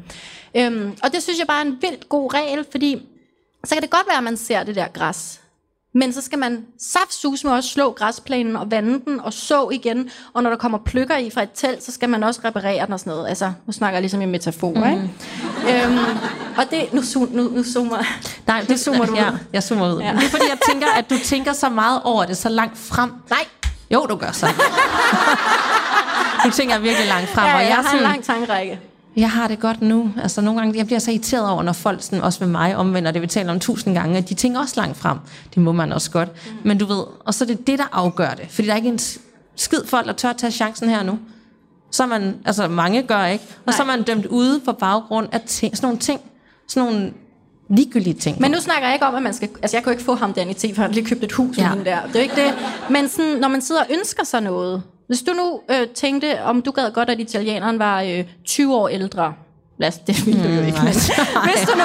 Øhm, 0.56 0.96
og 1.02 1.12
det 1.12 1.22
synes 1.22 1.38
jeg 1.38 1.46
bare 1.46 1.60
er 1.60 1.64
en 1.64 1.78
vildt 1.80 2.08
god 2.08 2.34
regel, 2.34 2.66
fordi 2.70 3.02
så 3.64 3.74
kan 3.74 3.82
det 3.82 3.90
godt 3.90 4.06
være, 4.08 4.18
at 4.18 4.24
man 4.24 4.36
ser 4.36 4.62
det 4.62 4.74
der 4.74 4.88
græs. 4.88 5.40
Men 5.96 6.12
så 6.12 6.22
skal 6.22 6.38
man 6.38 6.64
saftsus 6.78 7.44
med 7.44 7.52
også 7.52 7.70
slå 7.70 7.92
græsplænen 7.92 8.56
og 8.56 8.70
vande 8.70 9.00
den 9.04 9.20
og 9.20 9.32
så 9.32 9.68
igen. 9.72 10.10
Og 10.32 10.42
når 10.42 10.50
der 10.50 10.56
kommer 10.56 10.78
pløkker 10.78 11.16
i 11.16 11.30
fra 11.30 11.42
et 11.42 11.48
telt, 11.54 11.82
så 11.84 11.92
skal 11.92 12.08
man 12.08 12.22
også 12.22 12.40
reparere 12.44 12.86
den 12.86 12.92
og 12.92 13.00
sådan 13.00 13.10
noget. 13.10 13.28
Altså, 13.28 13.52
nu 13.66 13.72
snakker 13.72 13.96
jeg 13.96 14.02
ligesom 14.02 14.22
i 14.22 14.26
metafor, 14.26 14.70
mm. 14.70 14.76
ikke? 14.76 15.84
Øhm, 15.84 15.98
og 16.56 16.64
det... 16.70 16.92
Nu, 16.92 17.02
nu, 17.30 17.42
nu 17.50 17.64
zoomer 17.64 17.98
Nej, 18.46 18.64
det 18.68 18.80
zoomer 18.80 19.04
du 19.04 19.14
ja, 19.14 19.30
ud. 19.30 19.38
jeg 19.52 19.62
zoomer 19.62 19.94
ud. 19.94 20.00
Ja. 20.00 20.12
Det 20.12 20.24
er 20.24 20.28
fordi, 20.28 20.44
jeg 20.48 20.58
tænker, 20.70 20.86
at 20.96 21.10
du 21.10 21.18
tænker 21.24 21.52
så 21.52 21.68
meget 21.68 22.00
over 22.04 22.24
det, 22.24 22.36
så 22.36 22.48
langt 22.48 22.78
frem. 22.78 23.12
Nej, 23.30 23.46
Jo, 23.90 24.06
du 24.06 24.16
gør 24.16 24.32
så. 24.32 24.46
du 26.44 26.50
tænker 26.50 26.78
virkelig 26.78 27.08
langt 27.08 27.30
frem. 27.30 27.46
ja, 27.46 27.54
og 27.54 27.60
jeg, 27.60 27.68
jeg, 27.68 27.78
er 27.78 27.82
har 27.82 27.82
en 27.82 27.86
sådan, 27.86 28.02
lang 28.02 28.24
tankerække. 28.24 28.80
Jeg 29.16 29.30
har 29.30 29.48
det 29.48 29.60
godt 29.60 29.82
nu. 29.82 30.10
Altså 30.22 30.40
nogle 30.40 30.60
gange, 30.60 30.78
jeg 30.78 30.86
bliver 30.86 30.98
så 30.98 31.10
irriteret 31.10 31.50
over, 31.50 31.62
når 31.62 31.72
folk 31.72 32.02
sådan, 32.02 32.20
også 32.20 32.44
med 32.44 32.48
mig 32.52 32.76
omvender 32.76 33.10
det, 33.10 33.22
vi 33.22 33.26
taler 33.26 33.52
om 33.52 33.60
tusind 33.60 33.94
gange, 33.94 34.18
at 34.18 34.28
de 34.28 34.34
tænker 34.34 34.60
også 34.60 34.74
langt 34.76 34.96
frem. 34.96 35.18
Det 35.54 35.62
må 35.62 35.72
man 35.72 35.92
også 35.92 36.10
godt. 36.10 36.28
Mm. 36.46 36.52
Men 36.68 36.78
du 36.78 36.86
ved, 36.86 37.04
og 37.24 37.34
så 37.34 37.44
er 37.44 37.46
det 37.46 37.66
det, 37.66 37.78
der 37.78 37.84
afgør 37.92 38.30
det. 38.30 38.46
Fordi 38.50 38.66
der 38.66 38.72
er 38.72 38.76
ikke 38.76 38.88
en 38.88 38.98
skid 39.56 39.78
folk, 39.86 40.06
der 40.06 40.12
tør 40.12 40.30
at 40.30 40.36
tage 40.36 40.50
chancen 40.50 40.88
her 40.88 41.02
nu. 41.02 41.18
Så 41.90 42.02
er 42.02 42.06
man, 42.06 42.34
altså 42.44 42.68
mange 42.68 43.02
gør 43.02 43.24
ikke. 43.26 43.44
Og 43.48 43.62
Nej. 43.66 43.76
så 43.76 43.82
er 43.82 43.86
man 43.86 44.02
dømt 44.02 44.26
ude 44.26 44.60
på 44.60 44.72
baggrund 44.72 45.28
af 45.32 45.40
ting, 45.46 45.76
sådan 45.76 45.86
nogle 45.86 45.98
ting. 45.98 46.20
Sådan 46.68 46.92
nogle 46.92 47.12
ligegyldige 47.70 48.14
ting. 48.14 48.40
Men 48.40 48.50
nu 48.50 48.60
snakker 48.60 48.86
jeg 48.86 48.94
ikke 48.94 49.06
om, 49.06 49.14
at 49.14 49.22
man 49.22 49.34
skal... 49.34 49.48
Altså, 49.62 49.76
jeg 49.76 49.84
kan 49.84 49.90
jo 49.90 49.94
ikke 49.94 50.04
få 50.04 50.14
ham 50.14 50.32
den 50.32 50.50
i 50.50 50.74
for 50.74 50.82
han 50.82 50.92
lige 50.92 51.06
købt 51.06 51.24
et 51.24 51.32
hus 51.32 51.58
Ja. 51.58 51.62
ja. 51.62 51.68
der. 51.70 51.82
Det 51.82 51.90
er 51.90 52.00
jo 52.14 52.18
ikke 52.18 52.36
det. 52.36 52.54
Men 52.90 53.08
sådan, 53.08 53.36
når 53.40 53.48
man 53.48 53.62
sidder 53.62 53.80
og 53.80 53.86
ønsker 53.98 54.24
sig 54.24 54.40
noget... 54.40 54.82
Hvis 55.06 55.22
du 55.22 55.32
nu 55.32 55.60
øh, 55.70 55.88
tænkte, 55.88 56.42
om 56.42 56.62
du 56.62 56.70
gad 56.70 56.90
godt, 56.90 57.10
at 57.10 57.20
italieneren 57.20 57.78
var 57.78 58.02
øh, 58.02 58.24
20 58.44 58.74
år 58.74 58.88
ældre... 58.88 59.34
Lad 59.78 59.88
os, 59.88 59.98
det 59.98 60.26
ville 60.26 60.44
du 60.44 60.48
jo 60.48 60.62
ikke, 60.62 60.78
men 60.78 60.92
hvis 61.46 61.66
du, 61.68 61.78
nu, 61.78 61.84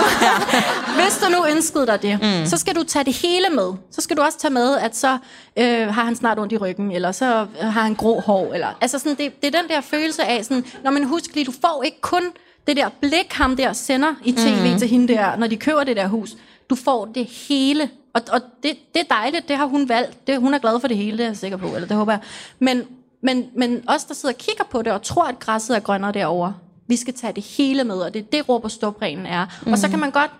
hvis 1.01 1.17
du 1.23 1.29
nu 1.29 1.45
ønskede 1.55 1.87
dig 1.87 2.01
det, 2.01 2.19
mm. 2.21 2.45
så 2.45 2.57
skal 2.57 2.75
du 2.75 2.83
tage 2.83 3.05
det 3.05 3.13
hele 3.13 3.45
med. 3.55 3.73
Så 3.91 4.01
skal 4.01 4.17
du 4.17 4.21
også 4.21 4.39
tage 4.39 4.53
med, 4.53 4.77
at 4.77 4.95
så 4.95 5.17
øh, 5.57 5.87
har 5.87 6.03
han 6.03 6.15
snart 6.15 6.39
ondt 6.39 6.53
i 6.53 6.57
ryggen, 6.57 6.91
eller 6.91 7.11
så 7.11 7.45
har 7.59 7.81
han 7.81 7.95
grå 7.95 8.19
hår. 8.19 8.53
Eller, 8.53 8.67
altså 8.81 8.99
sådan, 8.99 9.17
det, 9.17 9.41
det 9.41 9.55
er 9.55 9.61
den 9.61 9.69
der 9.69 9.81
følelse 9.81 10.23
af, 10.23 10.45
sådan, 10.45 10.65
når 10.83 10.91
man 10.91 11.03
husker 11.03 11.35
lige, 11.35 11.45
du 11.45 11.53
får 11.61 11.83
ikke 11.85 12.01
kun 12.01 12.23
det 12.67 12.77
der 12.77 12.89
blik, 13.01 13.33
ham 13.33 13.55
der 13.55 13.73
sender 13.73 14.13
i 14.23 14.31
tv 14.31 14.73
mm. 14.73 14.79
til 14.79 14.87
hende 14.87 15.13
der, 15.13 15.35
når 15.35 15.47
de 15.47 15.57
køber 15.57 15.83
det 15.83 15.95
der 15.95 16.07
hus. 16.07 16.35
Du 16.69 16.75
får 16.75 17.05
det 17.05 17.25
hele. 17.25 17.89
Og, 18.13 18.21
og 18.31 18.41
det, 18.63 18.77
det 18.93 18.99
er 18.99 19.15
dejligt, 19.15 19.47
det 19.47 19.57
har 19.57 19.65
hun 19.65 19.89
valgt. 19.89 20.27
Det, 20.27 20.39
hun 20.39 20.53
er 20.53 20.59
glad 20.59 20.79
for 20.79 20.87
det 20.87 20.97
hele, 20.97 21.17
det 21.17 21.23
er 21.23 21.29
jeg 21.29 21.37
sikker 21.37 21.57
på, 21.57 21.67
eller 21.67 21.87
det 21.87 21.97
håber 21.97 22.11
jeg. 22.11 22.21
Men, 22.59 22.87
men, 23.23 23.45
men 23.57 23.83
os, 23.87 24.03
der 24.03 24.13
sidder 24.13 24.35
og 24.35 24.37
kigger 24.39 24.63
på 24.71 24.81
det, 24.81 24.93
og 24.93 25.01
tror, 25.01 25.23
at 25.23 25.39
græsset 25.39 25.75
er 25.75 25.79
grønnere 25.79 26.11
derovre, 26.11 26.53
vi 26.87 26.95
skal 26.95 27.13
tage 27.13 27.33
det 27.33 27.43
hele 27.43 27.83
med, 27.83 27.95
og 27.95 28.13
det 28.13 28.19
er 28.19 28.25
det, 28.31 28.49
råb 28.49 28.63
og 28.63 28.71
stopreglen 28.71 29.25
er. 29.25 29.45
Mm. 29.65 29.71
Og 29.71 29.77
så 29.77 29.89
kan 29.89 29.99
man 29.99 30.11
godt 30.11 30.31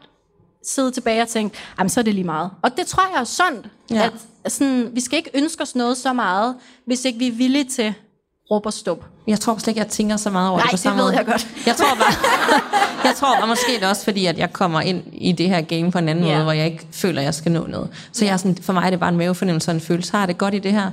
sidde 0.66 0.92
tilbage 0.92 1.22
og 1.22 1.28
tænke, 1.28 1.58
jamen 1.80 1.90
så 1.90 2.00
er 2.00 2.04
det 2.04 2.16
lige 2.16 2.24
meget. 2.26 2.50
Og 2.62 2.78
det 2.78 2.88
tror 2.88 3.04
jeg 3.14 3.22
er 3.22 3.26
sundt, 3.26 3.68
Ja. 3.92 4.10
at 4.44 4.52
sådan, 4.52 4.90
vi 4.94 5.02
skal 5.02 5.18
ikke 5.18 5.32
ønske 5.34 5.62
os 5.64 5.76
noget 5.76 5.98
så 5.98 6.14
meget, 6.14 6.56
hvis 6.86 7.06
ikke 7.06 7.20
vi 7.20 7.28
er 7.28 7.32
villige 7.32 7.64
til 7.64 7.94
råb 8.52 8.66
og 8.66 8.74
stop. 8.74 9.06
Jeg 9.28 9.40
tror 9.40 9.58
slet 9.58 9.68
ikke, 9.68 9.80
jeg 9.80 9.88
tænker 9.88 10.18
så 10.18 10.30
meget 10.30 10.50
over 10.50 10.58
Nej, 10.58 10.64
det 10.64 10.70
på 10.70 10.76
det 10.76 10.80
samme 10.80 10.98
ved 10.98 11.06
måde. 11.06 11.18
jeg 11.18 11.26
godt. 11.26 11.48
Jeg 11.66 11.76
tror 11.76 11.96
bare, 11.96 12.14
jeg 13.08 13.16
tror 13.16 13.36
bare 13.36 13.48
måske 13.48 13.72
det 13.80 13.84
også 13.90 14.04
fordi, 14.04 14.26
at 14.26 14.38
jeg 14.38 14.54
kommer 14.54 14.82
ind 14.82 15.04
i 15.14 15.32
det 15.32 15.50
her 15.50 15.62
game 15.62 15.92
på 15.92 15.98
en 15.98 16.10
anden 16.10 16.26
Ja. 16.26 16.34
måde, 16.34 16.44
hvor 16.44 16.52
jeg 16.52 16.66
ikke 16.66 16.88
føler, 16.92 17.22
at 17.22 17.26
jeg 17.26 17.34
skal 17.34 17.52
nå 17.52 17.68
noget. 17.68 17.90
Så 18.12 18.26
jeg 18.26 18.34
er 18.34 18.38
sådan, 18.38 18.58
for 18.64 18.74
mig 18.74 18.86
er 18.86 18.90
det 18.90 19.00
bare 19.00 19.10
en 19.10 19.18
mavefornemmelse 19.18 19.72
og 19.72 19.76
en 19.76 19.82
følelse. 19.82 20.12
Har 20.12 20.26
det 20.26 20.38
godt 20.38 20.54
i 20.54 20.60
det 20.60 20.72
her? 20.72 20.92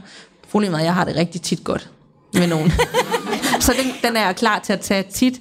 Problemet 0.51 0.75
er, 0.77 0.79
at 0.79 0.85
jeg 0.85 0.95
har 0.95 1.05
det 1.05 1.17
rigtig 1.17 1.43
tit 1.43 1.65
godt 1.65 1.91
med 2.35 2.47
nogen. 2.47 2.73
så 3.61 3.73
den, 3.83 3.93
den 4.11 4.17
er 4.17 4.27
jeg 4.27 4.37
klar 4.37 4.59
til 4.59 4.73
at 4.73 4.81
tage 4.81 5.03
tit. 5.03 5.41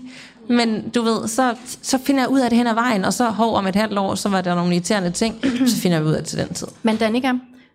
Men 0.50 0.90
du 0.90 1.02
ved, 1.02 1.28
så, 1.28 1.56
så 1.82 2.00
finder 2.06 2.22
jeg 2.22 2.30
ud 2.30 2.40
af 2.40 2.50
det 2.50 2.58
hen 2.58 2.68
ad 2.68 2.74
vejen, 2.74 3.06
og 3.06 3.14
så 3.14 3.30
hov 3.30 3.56
om 3.56 3.68
et 3.68 3.76
halvt 3.76 3.98
år, 3.98 4.16
så 4.16 4.30
var 4.30 4.42
der 4.42 4.56
nogle 4.56 4.74
irriterende 4.74 5.12
ting, 5.12 5.36
så 5.68 5.76
finder 5.82 6.00
vi 6.00 6.06
ud 6.06 6.14
af 6.14 6.20
det 6.20 6.28
til 6.30 6.40
den 6.40 6.54
tid. 6.54 6.68
Men 6.84 6.98
Danika, 6.98 7.32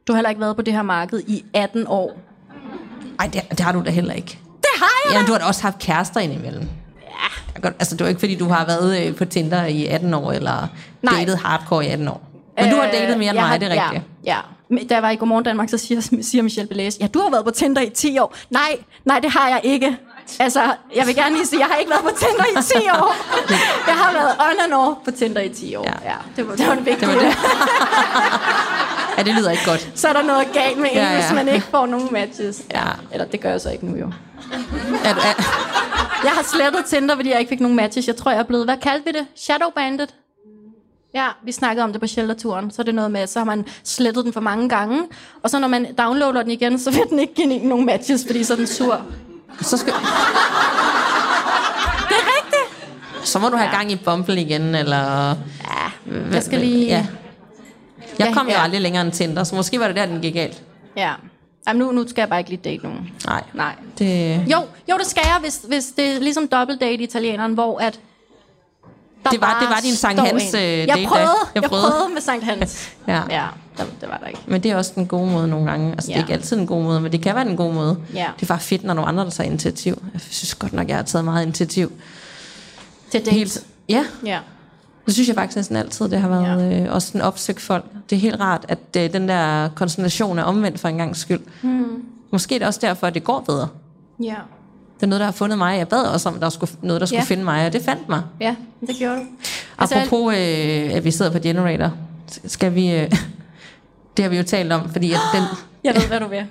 du 0.08 0.12
har 0.12 0.14
heller 0.16 0.28
ikke 0.30 0.40
været 0.40 0.56
på 0.56 0.62
det 0.62 0.74
her 0.74 0.82
marked 0.82 1.20
i 1.26 1.44
18 1.54 1.86
år. 1.88 2.18
Ej, 3.20 3.26
det, 3.26 3.42
det 3.50 3.60
har 3.60 3.72
du 3.72 3.82
da 3.86 3.90
heller 3.90 4.12
ikke. 4.14 4.38
Det 4.60 4.68
har 4.76 4.88
jeg 5.04 5.14
Jamen, 5.14 5.26
du 5.26 5.32
har 5.32 5.38
da 5.38 5.44
også 5.44 5.62
haft 5.62 5.78
kærester 5.78 6.20
indimellem. 6.20 6.68
Ja. 7.54 7.60
Godt, 7.60 7.74
altså, 7.78 7.94
det 7.94 8.00
er 8.00 8.04
jo 8.04 8.08
ikke, 8.08 8.20
fordi 8.20 8.34
du 8.34 8.48
har 8.48 8.66
været 8.66 9.06
øh, 9.06 9.14
på 9.16 9.24
Tinder 9.24 9.64
i 9.64 9.86
18 9.86 10.14
år, 10.14 10.32
eller 10.32 10.66
Nej. 11.02 11.14
datet 11.18 11.38
hardcore 11.38 11.84
i 11.86 11.88
18 11.88 12.08
år. 12.08 12.28
Men 12.60 12.70
du 12.70 12.76
har 12.76 12.90
datet 12.90 13.18
mere 13.18 13.30
end 13.30 13.38
mig, 13.38 13.48
har- 13.48 13.56
det 13.58 13.72
er 13.72 13.84
rigtigt. 13.84 14.02
Ja, 14.26 14.32
ja. 14.34 14.38
Da 14.88 14.94
jeg 14.94 15.02
var 15.02 15.10
i 15.10 15.16
Godmorgen 15.16 15.44
Danmark, 15.44 15.68
så 15.68 15.78
siger, 15.78 16.00
siger 16.22 16.42
Michelle 16.42 16.68
Belæs, 16.68 16.98
ja, 17.00 17.06
du 17.06 17.20
har 17.20 17.30
været 17.30 17.44
på 17.44 17.50
Tinder 17.50 17.82
i 17.82 17.90
10 17.90 18.18
år. 18.18 18.34
Nej, 18.50 18.78
nej, 19.04 19.18
det 19.18 19.30
har 19.30 19.48
jeg 19.48 19.60
ikke. 19.62 19.96
Altså, 20.38 20.60
jeg 20.96 21.06
vil 21.06 21.14
gerne 21.14 21.34
lige 21.34 21.46
sige, 21.46 21.60
jeg 21.60 21.66
har 21.68 21.76
ikke 21.76 21.90
været 21.90 22.02
på 22.02 22.10
Tinder 22.18 22.60
i 22.60 22.62
10 22.62 22.88
år. 22.88 23.14
Jeg 23.86 23.94
har 23.94 24.12
været 24.12 24.30
on 24.40 24.64
and 24.64 24.72
off 24.74 24.96
på 25.04 25.10
Tinder 25.10 25.40
i 25.40 25.48
10 25.48 25.74
år. 25.76 25.84
Ja. 25.84 26.10
Ja, 26.10 26.16
det 26.36 26.48
var 26.48 26.54
det, 26.56 26.66
var 26.68 26.74
det 26.74 26.86
vigtige. 26.86 27.08
Det 27.10 27.16
var 27.16 27.22
det. 27.22 27.36
ja, 29.18 29.22
det 29.22 29.34
lyder 29.34 29.50
ikke 29.50 29.64
godt. 29.66 29.88
Så 29.94 30.08
er 30.08 30.12
der 30.12 30.22
noget 30.22 30.46
galt 30.52 30.78
med 30.78 30.88
en, 30.90 30.96
Ja, 30.96 31.14
hvis 31.14 31.32
man 31.34 31.48
ikke 31.48 31.66
får 31.70 31.86
nogen 31.86 32.08
matches. 32.12 32.62
Ja. 32.72 32.82
Eller 33.12 33.26
det 33.26 33.40
gør 33.40 33.50
jeg 33.50 33.60
så 33.60 33.70
ikke 33.70 33.86
nu, 33.86 33.96
jo. 33.96 34.06
Er, 35.04 35.14
du- 35.14 35.20
er, 35.20 35.34
Jeg 36.24 36.30
har 36.32 36.42
slettet 36.42 36.84
Tinder, 36.84 37.16
fordi 37.16 37.30
jeg 37.30 37.38
ikke 37.40 37.48
fik 37.48 37.60
nogen 37.60 37.76
matches. 37.76 38.06
Jeg 38.06 38.16
tror, 38.16 38.30
jeg 38.30 38.40
er 38.40 38.44
blevet, 38.44 38.66
hvad 38.66 38.76
kaldte 38.76 39.04
vi 39.12 39.18
det? 39.18 39.26
Shadow 39.36 39.70
Bandit? 39.70 40.14
Ja, 41.14 41.26
vi 41.44 41.52
snakkede 41.52 41.84
om 41.84 41.92
det 41.92 42.00
på 42.00 42.06
shelterturen. 42.06 42.70
Så 42.70 42.82
er 42.82 42.84
det 42.84 42.94
noget 42.94 43.10
med, 43.10 43.26
så 43.26 43.38
har 43.40 43.44
man 43.44 43.64
slettet 43.84 44.24
den 44.24 44.32
for 44.32 44.40
mange 44.40 44.68
gange. 44.68 45.02
Og 45.42 45.50
så 45.50 45.58
når 45.58 45.68
man 45.68 45.86
downloader 45.98 46.42
den 46.42 46.50
igen, 46.50 46.78
så 46.78 46.90
vil 46.90 47.02
den 47.10 47.18
ikke 47.18 47.34
give 47.34 47.52
en 47.54 47.68
nogen 47.68 47.86
matches, 47.86 48.24
fordi 48.26 48.44
så 48.44 48.52
er 48.52 48.56
den 48.56 48.66
sur. 48.66 49.00
så, 49.60 49.76
skal, 49.76 49.92
Det 52.08 52.16
er 52.16 52.26
rigtigt! 52.36 53.28
så 53.28 53.38
må 53.38 53.48
du 53.48 53.56
have 53.56 53.70
gang 53.70 53.92
i 53.92 53.96
Bumble 53.96 54.40
igen, 54.40 54.74
eller... 54.74 55.28
Ja, 55.64 56.10
jeg 56.32 56.42
skal 56.42 56.58
lige... 56.60 56.86
Ja. 56.86 57.06
Jeg 58.18 58.26
Ja, 58.28 58.34
kom 58.34 58.46
jo 58.46 58.52
ja. 58.52 58.62
aldrig 58.62 58.80
længere 58.80 59.02
end 59.04 59.12
Tinder, 59.12 59.44
så 59.44 59.54
måske 59.56 59.80
var 59.80 59.86
det 59.86 59.96
der, 59.96 60.06
den 60.06 60.20
gik 60.20 60.34
galt. 60.34 60.62
ja. 60.96 61.12
Jamen, 61.68 61.80
nu, 61.82 61.92
nu 61.92 62.08
skal 62.08 62.22
jeg 62.22 62.28
bare 62.28 62.40
ikke 62.40 62.50
lige 62.50 62.60
date 62.64 62.82
nogen. 62.82 63.10
Nej. 63.26 63.42
Nej. 63.54 63.74
Det, 63.98 64.40
Jo, 64.52 64.58
jo, 64.90 64.98
det 64.98 65.06
skal 65.06 65.22
jeg, 65.24 65.36
hvis, 65.40 65.60
hvis 65.68 65.84
det 65.86 66.14
er 66.16 66.20
ligesom 66.20 66.48
double 66.48 66.76
date 66.76 66.94
i 67.00 67.02
italieneren, 67.04 67.54
hvor 67.54 67.78
at 67.78 68.00
der 69.24 69.30
Det 69.30 69.40
var- 69.40 69.58
det 69.60 69.68
var 69.68 69.80
din 69.82 69.94
Sankt 69.94 70.20
Hans, 70.20 70.54
en. 70.54 70.60
øh, 70.60 70.62
jeg 70.62 70.86
prøvede, 71.08 71.20
jeg, 71.20 71.28
Jeg 71.54 71.62
jeg 71.62 71.70
prøvede. 71.70 71.90
prøvede 71.90 72.14
med 72.14 72.20
Sankt 72.22 72.44
Hans. 72.44 72.90
Ja. 73.08 73.22
ja 73.30 73.46
der, 73.78 73.84
det 74.00 74.08
var 74.08 74.16
der 74.18 74.26
ikke. 74.26 74.40
men 74.46 74.62
det 74.62 74.70
er 74.70 74.76
også 74.76 74.92
den 74.94 75.06
gode 75.06 75.30
måde 75.30 75.48
nogle 75.48 75.70
gange. 75.70 75.92
Altså, 75.92 76.06
det 76.06 76.12
er 76.14 76.18
Ja. 76.18 76.24
ikke 76.24 76.32
altid 76.32 76.58
en 76.58 76.66
god 76.66 76.82
måde, 76.82 77.00
men 77.00 77.12
det 77.12 77.22
kan 77.22 77.34
være 77.34 77.48
en 77.48 77.56
god 77.56 77.72
måde. 77.72 77.96
Ja. 78.14 78.26
Det 78.36 78.42
er 78.42 78.46
bare 78.46 78.60
fedt, 78.60 78.84
når 78.84 78.94
nogle 78.94 79.08
andre 79.08 79.24
der 79.24 79.30
tager 79.30 79.50
initiativ. 79.50 80.02
Jeg 80.12 80.20
synes 80.30 80.54
godt 80.54 80.72
nok, 80.72 80.88
jeg 80.88 80.96
har 80.96 81.02
taget 81.02 81.24
meget 81.24 81.42
initiativ. 81.42 81.92
Til 83.10 83.20
dates. 83.20 83.34
Helt, 83.34 83.66
ja, 83.88 84.04
Ja. 84.26 84.38
det 85.06 85.14
synes 85.14 85.28
jeg 85.28 85.36
faktisk 85.36 85.56
næsten 85.56 85.76
altid, 85.76 86.08
det 86.08 86.20
har 86.20 86.28
været 86.28 86.70
ja. 86.72 86.82
øh, 86.84 86.94
også 86.94 87.10
en 87.14 87.20
opsøgt 87.20 87.60
folk. 87.60 87.84
Det 88.10 88.16
er 88.16 88.20
helt 88.20 88.40
rart, 88.40 88.64
at 88.68 88.78
øh, 88.96 89.12
den 89.12 89.28
der 89.28 89.68
konstellation 89.74 90.38
er 90.38 90.42
omvendt 90.42 90.80
for 90.80 90.88
en 90.88 90.96
gang 90.98 91.16
skyld. 91.16 91.40
Mm. 91.62 92.02
Måske 92.32 92.54
er 92.54 92.58
det 92.58 92.68
også 92.68 92.80
derfor, 92.82 93.06
at 93.06 93.14
det 93.14 93.24
går 93.24 93.40
bedre. 93.40 93.68
Ja. 94.22 94.34
Det 95.02 95.06
er 95.06 95.10
noget, 95.10 95.20
der 95.20 95.24
har 95.26 95.32
fundet 95.32 95.58
mig. 95.58 95.78
Jeg 95.78 95.88
bad 95.88 96.02
også 96.02 96.28
om, 96.28 96.40
der 96.40 96.48
skulle, 96.48 96.72
noget, 96.82 97.00
der 97.00 97.06
skulle 97.06 97.18
Ja. 97.20 97.24
finde 97.24 97.44
mig, 97.44 97.66
og 97.66 97.72
det 97.72 97.82
fandt 97.82 98.08
mig. 98.08 98.22
Ja, 98.40 98.54
det 98.80 98.96
gjorde 98.98 99.16
du. 99.16 99.22
Altså, 99.78 99.94
Apropos, 99.96 100.34
øh, 100.34 100.94
at 100.94 101.04
vi 101.04 101.10
sidder 101.10 101.32
på 101.32 101.38
Generator, 101.38 101.92
skal 102.46 102.74
vi... 102.74 102.90
Øh, 102.94 103.10
det 104.16 104.22
har 104.22 104.28
vi 104.28 104.36
jo 104.36 104.42
talt 104.42 104.72
om, 104.72 104.92
fordi 104.92 105.12
at 105.12 105.18
den... 105.34 105.42
Jeg 105.84 105.94
ved, 105.94 106.02
hvad 106.08 106.20
du 106.20 106.26
vil. 106.28 106.44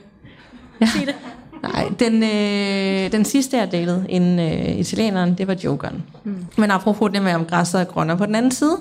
Ja. 0.81 0.85
Sig 0.85 1.07
det. 1.07 1.15
Nej, 1.73 1.89
den, 1.99 2.23
øh, 2.23 3.11
den 3.11 3.25
sidste, 3.25 3.57
jeg 3.57 3.71
datede 3.71 4.05
inden 4.09 4.39
øh, 4.39 4.77
italieneren, 4.79 5.37
det 5.37 5.47
var 5.47 5.55
jokeren. 5.63 6.03
Mm. 6.23 6.45
Men 6.57 6.71
apropos 6.71 7.11
det 7.13 7.21
med, 7.21 7.33
om 7.33 7.45
græsset 7.45 7.81
er 7.81 7.85
grønnere 7.85 8.17
på 8.17 8.25
den 8.25 8.35
anden 8.35 8.51
side. 8.51 8.77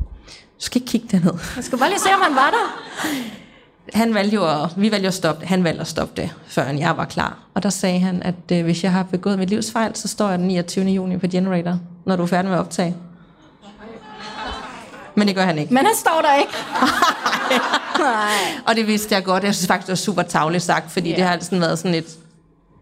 Du 0.00 0.04
skal 0.64 0.82
ikke 0.82 0.90
kigge 0.90 1.08
derned. 1.12 1.32
Jeg 1.56 1.64
skal 1.64 1.78
bare 1.78 1.88
lige 1.88 2.00
se, 2.00 2.08
om 2.14 2.20
han 2.22 2.34
var 2.34 2.50
der. 2.50 2.80
han 3.94 4.14
valgte 4.14 4.34
jo 4.34 4.62
at, 4.62 4.70
vi 4.76 4.90
valgte 4.90 5.04
jo 5.04 5.08
at 5.08 5.14
stoppe 5.14 5.40
det. 5.40 5.48
Han 5.48 5.64
valgte 5.64 5.80
at 5.80 5.86
stoppe 5.86 6.22
det, 6.22 6.30
før 6.46 6.64
jeg 6.64 6.96
var 6.96 7.04
klar. 7.04 7.38
Og 7.54 7.62
der 7.62 7.70
sagde 7.70 7.98
han, 7.98 8.22
at 8.22 8.34
øh, 8.52 8.64
hvis 8.64 8.84
jeg 8.84 8.92
har 8.92 9.02
begået 9.02 9.38
mit 9.38 9.50
livsfejl, 9.50 9.96
så 9.96 10.08
står 10.08 10.28
jeg 10.28 10.38
den 10.38 10.46
29. 10.46 10.84
juni 10.84 11.16
på 11.16 11.26
Generator, 11.26 11.78
når 12.06 12.16
du 12.16 12.22
er 12.22 12.26
færdig 12.26 12.50
med 12.50 12.58
at 12.58 12.60
optage. 12.60 12.96
Men 15.14 15.28
det 15.28 15.36
gør 15.36 15.44
han 15.44 15.58
ikke. 15.58 15.74
Men 15.74 15.86
han 15.86 15.94
står 15.96 16.22
der 16.22 16.34
ikke. 16.34 16.52
Nej. 17.98 18.62
Og 18.66 18.76
det 18.76 18.86
vidste 18.86 19.14
jeg 19.14 19.24
godt. 19.24 19.44
Jeg 19.44 19.54
synes 19.54 19.66
faktisk, 19.66 19.86
det 19.86 19.92
var 19.92 19.96
super 19.96 20.22
tavligt 20.22 20.62
sagt, 20.62 20.92
fordi 20.92 21.08
yeah. 21.08 21.18
det 21.18 21.26
har 21.26 21.38
sådan 21.40 21.60
været 21.60 21.78
sådan 21.78 21.94
et 21.94 22.06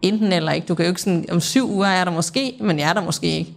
enten 0.01 0.33
eller 0.33 0.51
ikke. 0.51 0.67
Du 0.67 0.75
kan 0.75 0.85
jo 0.85 0.89
ikke 0.89 1.01
sådan, 1.01 1.25
om 1.31 1.41
syv 1.41 1.71
uger 1.71 1.87
er 1.87 2.03
der 2.03 2.11
måske, 2.11 2.53
men 2.61 2.79
jeg 2.79 2.89
er 2.89 2.93
der 2.93 3.01
måske 3.01 3.27
ikke. 3.27 3.53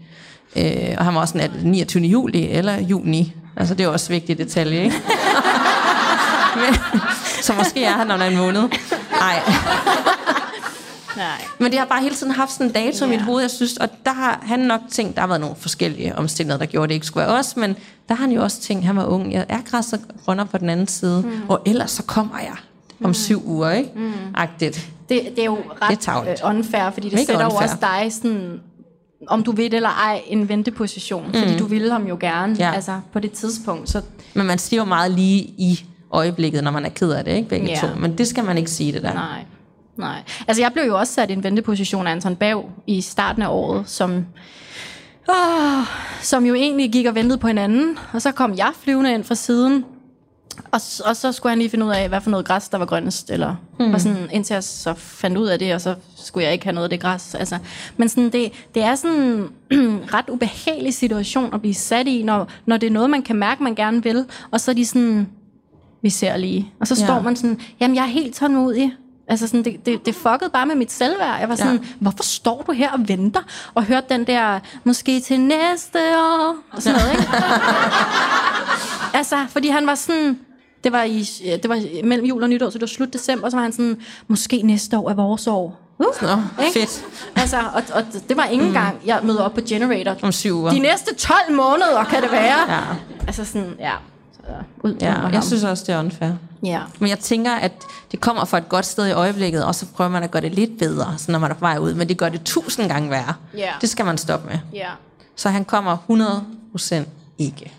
Øh, 0.57 0.95
og 0.99 1.05
han 1.05 1.15
var 1.15 1.21
også 1.21 1.33
sådan, 1.33 1.51
at 1.51 1.65
29. 1.65 2.03
juli 2.03 2.49
eller 2.49 2.81
juni. 2.81 3.35
Altså, 3.57 3.75
det 3.75 3.85
er 3.85 3.88
også 3.88 4.09
vigtigt 4.09 4.38
detalje, 4.38 4.85
ikke? 4.85 4.97
men, 6.61 7.01
så 7.42 7.52
måske 7.55 7.85
er 7.85 7.90
han 7.92 8.11
om 8.11 8.22
en 8.22 8.37
måned. 8.37 8.62
Nej. 9.11 9.42
Nej. 11.16 11.44
Men 11.59 11.70
det 11.70 11.78
har 11.78 11.87
bare 11.87 12.02
hele 12.02 12.14
tiden 12.14 12.33
haft 12.33 12.52
sådan 12.52 12.66
en 12.66 12.72
dato 12.72 13.05
i 13.05 13.09
Ja. 13.09 13.16
mit 13.16 13.22
hoved, 13.22 13.40
jeg 13.40 13.50
synes, 13.50 13.76
og 13.76 13.88
der 14.05 14.12
har 14.12 14.40
han 14.42 14.59
nok 14.61 14.81
tænkt, 14.90 15.14
der 15.14 15.20
har 15.20 15.26
været 15.28 15.40
nogle 15.40 15.57
forskellige 15.57 16.16
omstændigheder, 16.18 16.59
der 16.66 16.70
gjorde, 16.72 16.88
det 16.88 16.94
ikke 16.94 17.07
skulle 17.07 17.26
være 17.26 17.38
os, 17.38 17.57
men 17.57 17.76
der 18.09 18.14
har 18.14 18.24
han 18.24 18.33
jo 18.33 18.42
også 18.42 18.61
tænkt, 18.61 18.85
han 18.85 18.96
var 18.96 19.05
ung, 19.05 19.33
jeg 19.33 19.46
er 19.48 19.59
græs 19.70 19.92
og 19.92 19.98
grønner 20.24 20.44
på 20.44 20.59
den 20.59 20.70
anden 20.70 20.88
side, 20.88 21.22
mm. 21.22 21.31
og 21.48 21.62
ellers 21.66 21.90
så 21.90 22.02
kommer 22.02 22.38
jeg 22.38 22.57
om 23.05 23.11
mm. 23.11 23.14
syv 23.14 23.42
uger, 23.48 23.70
ikke? 23.70 23.90
Mm. 23.96 24.12
Agtigt. 24.35 24.88
Det, 25.09 25.20
det 25.37 25.38
er 25.38 25.44
jo 25.44 25.57
Det 25.90 26.09
er 26.09 26.20
ret 26.20 26.28
øh, 26.28 26.57
unfair, 26.57 26.90
fordi 26.90 27.09
det 27.09 27.14
Mega 27.14 27.24
sætter 27.26 27.44
jo 27.44 27.50
unfair. 27.50 27.62
også 27.62 27.76
dig 27.81 28.12
sådan, 28.12 28.61
om 29.28 29.42
du 29.42 29.52
ved 29.52 29.72
eller 29.74 29.88
ej, 29.88 30.22
en 30.26 30.48
venteposition. 30.48 31.26
Mm. 31.26 31.35
Fordi 31.35 31.57
du 31.59 31.66
ville 31.66 31.92
ham 31.92 32.07
jo 32.07 32.16
gerne, 32.20 32.57
Ja. 32.59 32.72
altså 32.74 33.00
på 33.12 33.20
det 33.20 33.33
tidspunkt. 33.33 33.90
Så 33.90 34.02
Men 34.35 34.46
man 34.46 34.59
siger 34.59 34.81
jo 34.81 34.85
meget 34.85 35.11
lige 35.12 35.38
i 35.42 35.85
øjeblikket, 36.12 36.64
når 36.64 36.70
man 36.70 36.85
er 36.85 36.88
ked 36.88 37.11
af 37.12 37.25
det, 37.25 37.33
ikke? 37.33 37.48
Begge 37.48 37.66
Ja. 37.66 37.79
to. 37.81 37.87
Men 38.01 38.18
det 38.18 38.29
skal 38.29 38.44
man 38.44 38.59
ikke 38.59 38.70
sige, 38.70 38.92
det 38.92 39.03
der. 39.03 39.12
nej, 39.14 39.44
nej. 39.96 40.22
Altså 40.48 40.62
jeg 40.62 40.72
blev 40.72 40.85
jo 40.85 40.98
også 40.98 41.12
sat 41.12 41.31
i 41.31 41.33
en 41.33 41.44
venteposition 41.44 42.07
af 42.07 42.12
Anton 42.12 42.37
Bav 42.37 42.70
i 42.87 43.01
starten 43.01 43.42
af 43.42 43.48
året, 43.51 43.88
som... 43.88 44.27
Åh, 45.29 45.85
som 46.22 46.46
jo 46.46 46.55
egentlig 46.55 46.92
gik 46.92 47.07
og 47.07 47.14
ventede 47.14 47.38
på 47.38 47.46
hinanden. 47.46 47.98
Og 48.12 48.22
så 48.22 48.33
kom 48.33 48.55
jeg 48.57 48.70
flyvende 48.83 49.14
ind 49.14 49.25
fra 49.25 49.35
siden. 49.35 49.85
Og, 50.72 50.81
og 51.05 51.16
så 51.16 51.33
skulle 51.33 51.51
han 51.51 51.59
lige 51.59 51.70
finde 51.70 51.87
ud 51.87 51.90
af, 51.90 52.09
hvad 52.09 52.20
for 52.20 52.31
noget 52.31 52.46
græs, 52.46 52.68
der 52.68 52.79
var 52.79 52.87
grønnest. 52.87 53.31
Eller, 53.31 53.55
mm. 53.79 53.94
og 53.94 54.01
sådan, 54.01 54.29
indtil 54.33 54.55
jeg 54.55 54.64
så 54.64 54.94
fandt 54.94 55.38
ud 55.38 55.46
af 55.46 55.59
det, 55.59 55.75
og 55.75 55.81
så 55.81 55.94
skulle 56.16 56.44
jeg 56.44 56.53
ikke 56.53 56.64
have 56.64 56.75
noget 56.75 56.85
af 56.85 56.90
det 56.90 57.01
græs. 57.01 57.35
Altså, 57.35 57.59
men 57.96 58.09
sådan, 58.09 58.31
det, 58.31 58.53
det 58.75 58.83
er 58.83 58.94
sådan 58.94 59.48
en 59.70 60.01
ret 60.14 60.25
ubehagelig 60.31 60.94
situation 60.94 61.55
at 61.55 61.61
blive 61.61 61.75
sat 61.75 62.07
i, 62.09 62.22
når, 62.22 62.48
når 62.66 62.77
det 62.77 62.87
er 62.87 62.90
noget, 62.90 63.11
man 63.11 63.22
kan 63.22 63.37
mærke, 63.37 63.62
man 63.62 63.75
gerne 63.75 64.03
vil. 64.03 64.25
Og 64.51 64.61
så 64.61 64.70
er 64.70 64.75
de 64.75 64.87
sådan, 64.87 65.29
vi 66.03 66.11
ser 66.11 66.37
lige. 66.37 66.73
Og 66.81 66.87
så 66.87 66.95
Ja. 67.01 67.05
står 67.07 67.21
man 67.21 67.37
sådan, 67.37 67.61
jamen 67.81 67.95
jeg 67.97 68.03
er 68.03 68.07
helt 68.09 68.35
tålmodig. 68.35 68.95
Altså 69.29 69.47
sådan, 69.47 69.65
det, 69.65 69.87
det, 69.87 70.07
det 70.07 70.15
fuckede 70.15 70.51
bare 70.53 70.67
med 70.67 70.75
mit 70.75 70.93
selvværd. 70.93 71.41
Jeg 71.41 71.49
var 71.49 71.55
sådan, 71.57 71.77
Ja. 71.77 71.88
hvorfor 72.01 72.23
står 72.23 72.62
du 72.67 72.73
her 72.73 72.91
og 72.93 73.09
venter? 73.09 73.41
Og 73.75 73.85
hørte 73.85 74.07
den 74.09 74.27
der, 74.27 74.61
måske 74.85 75.21
til 75.21 75.41
næste 75.41 75.99
år, 76.17 76.57
og 76.73 76.83
sådan 76.83 76.99
noget, 77.01 77.12
ikke? 77.12 77.33
altså, 79.19 79.37
fordi 79.49 79.69
han 79.69 79.87
var 79.87 79.95
sådan, 79.95 80.38
det 80.85 80.93
var, 80.93 81.03
i, 81.03 81.25
det 81.62 81.69
var 81.69 81.81
mellem 82.05 82.27
jul 82.27 82.43
og 82.43 82.49
nytår, 82.49 82.71
så 82.71 82.75
det 82.75 82.81
var 82.81 82.87
slut 82.87 83.12
december, 83.12 83.49
så 83.51 83.57
var 83.57 83.62
han 83.62 83.73
sådan, 83.73 84.01
måske 84.29 84.62
næste 84.62 84.99
år 84.99 85.11
er 85.11 85.15
vores 85.15 85.47
år. 85.47 85.79
Uh, 85.99 86.07
Nå, 86.23 86.29
ikke? 86.65 86.73
fedt. 86.81 87.05
Altså, 87.37 87.57
og, 87.75 87.83
og 87.95 88.03
det 88.29 88.37
var 88.37 88.45
ikke 88.45 88.65
engang, 88.65 88.97
jeg 89.07 89.21
møder 89.23 89.43
op 89.43 89.55
på 89.55 89.61
Generator. 89.69 90.17
Om 90.23 90.33
syv 90.33 90.57
uger. 90.57 90.71
De 90.73 90.79
næste 90.79 91.15
12 91.15 91.37
måneder, 91.57 92.05
kan 92.05 92.23
det 92.23 92.33
være. 92.33 92.73
Ja. 92.75 92.81
Altså 93.27 93.45
sådan, 93.45 93.75
ja. 93.79 93.93
Ud 94.85 94.94
Ja, 95.00 95.11
ham. 95.11 95.33
jeg 95.33 95.44
synes 95.44 95.64
også, 95.64 95.85
det 95.87 95.94
er 95.94 95.98
unfair. 96.00 96.31
Ja. 96.62 96.81
Men 96.98 97.09
jeg 97.11 97.18
tænker, 97.18 97.52
at 97.55 97.72
det 98.12 98.20
kommer 98.20 98.44
fra 98.44 98.59
et 98.59 98.68
godt 98.68 98.87
sted 98.87 99.07
i 99.07 99.12
øjeblikket, 99.12 99.64
og 99.64 99.74
så 99.74 99.87
prøver 99.87 100.11
man 100.11 100.22
at 100.22 100.31
gøre 100.31 100.42
det 100.42 100.55
lidt 100.55 100.78
bedre, 100.78 101.14
så 101.18 101.33
når 101.33 101.38
man 101.38 101.50
er 101.50 101.55
på 101.55 101.61
vej 101.61 101.78
ud, 101.78 101.94
men 101.94 102.09
det 102.09 102.18
gør 102.18 102.28
det 102.28 102.42
tusind 102.44 102.88
gange 102.88 103.11
værre. 103.11 103.35
Ja. 103.57 103.70
Det 103.81 103.88
skal 103.88 104.05
man 104.05 104.18
stoppe 104.18 104.48
med. 104.48 104.59
Ja. 104.72 104.88
Så 105.37 105.48
han 105.48 105.64
kommer 105.64 105.96
100% 106.11 106.94
ikke. 107.38 107.72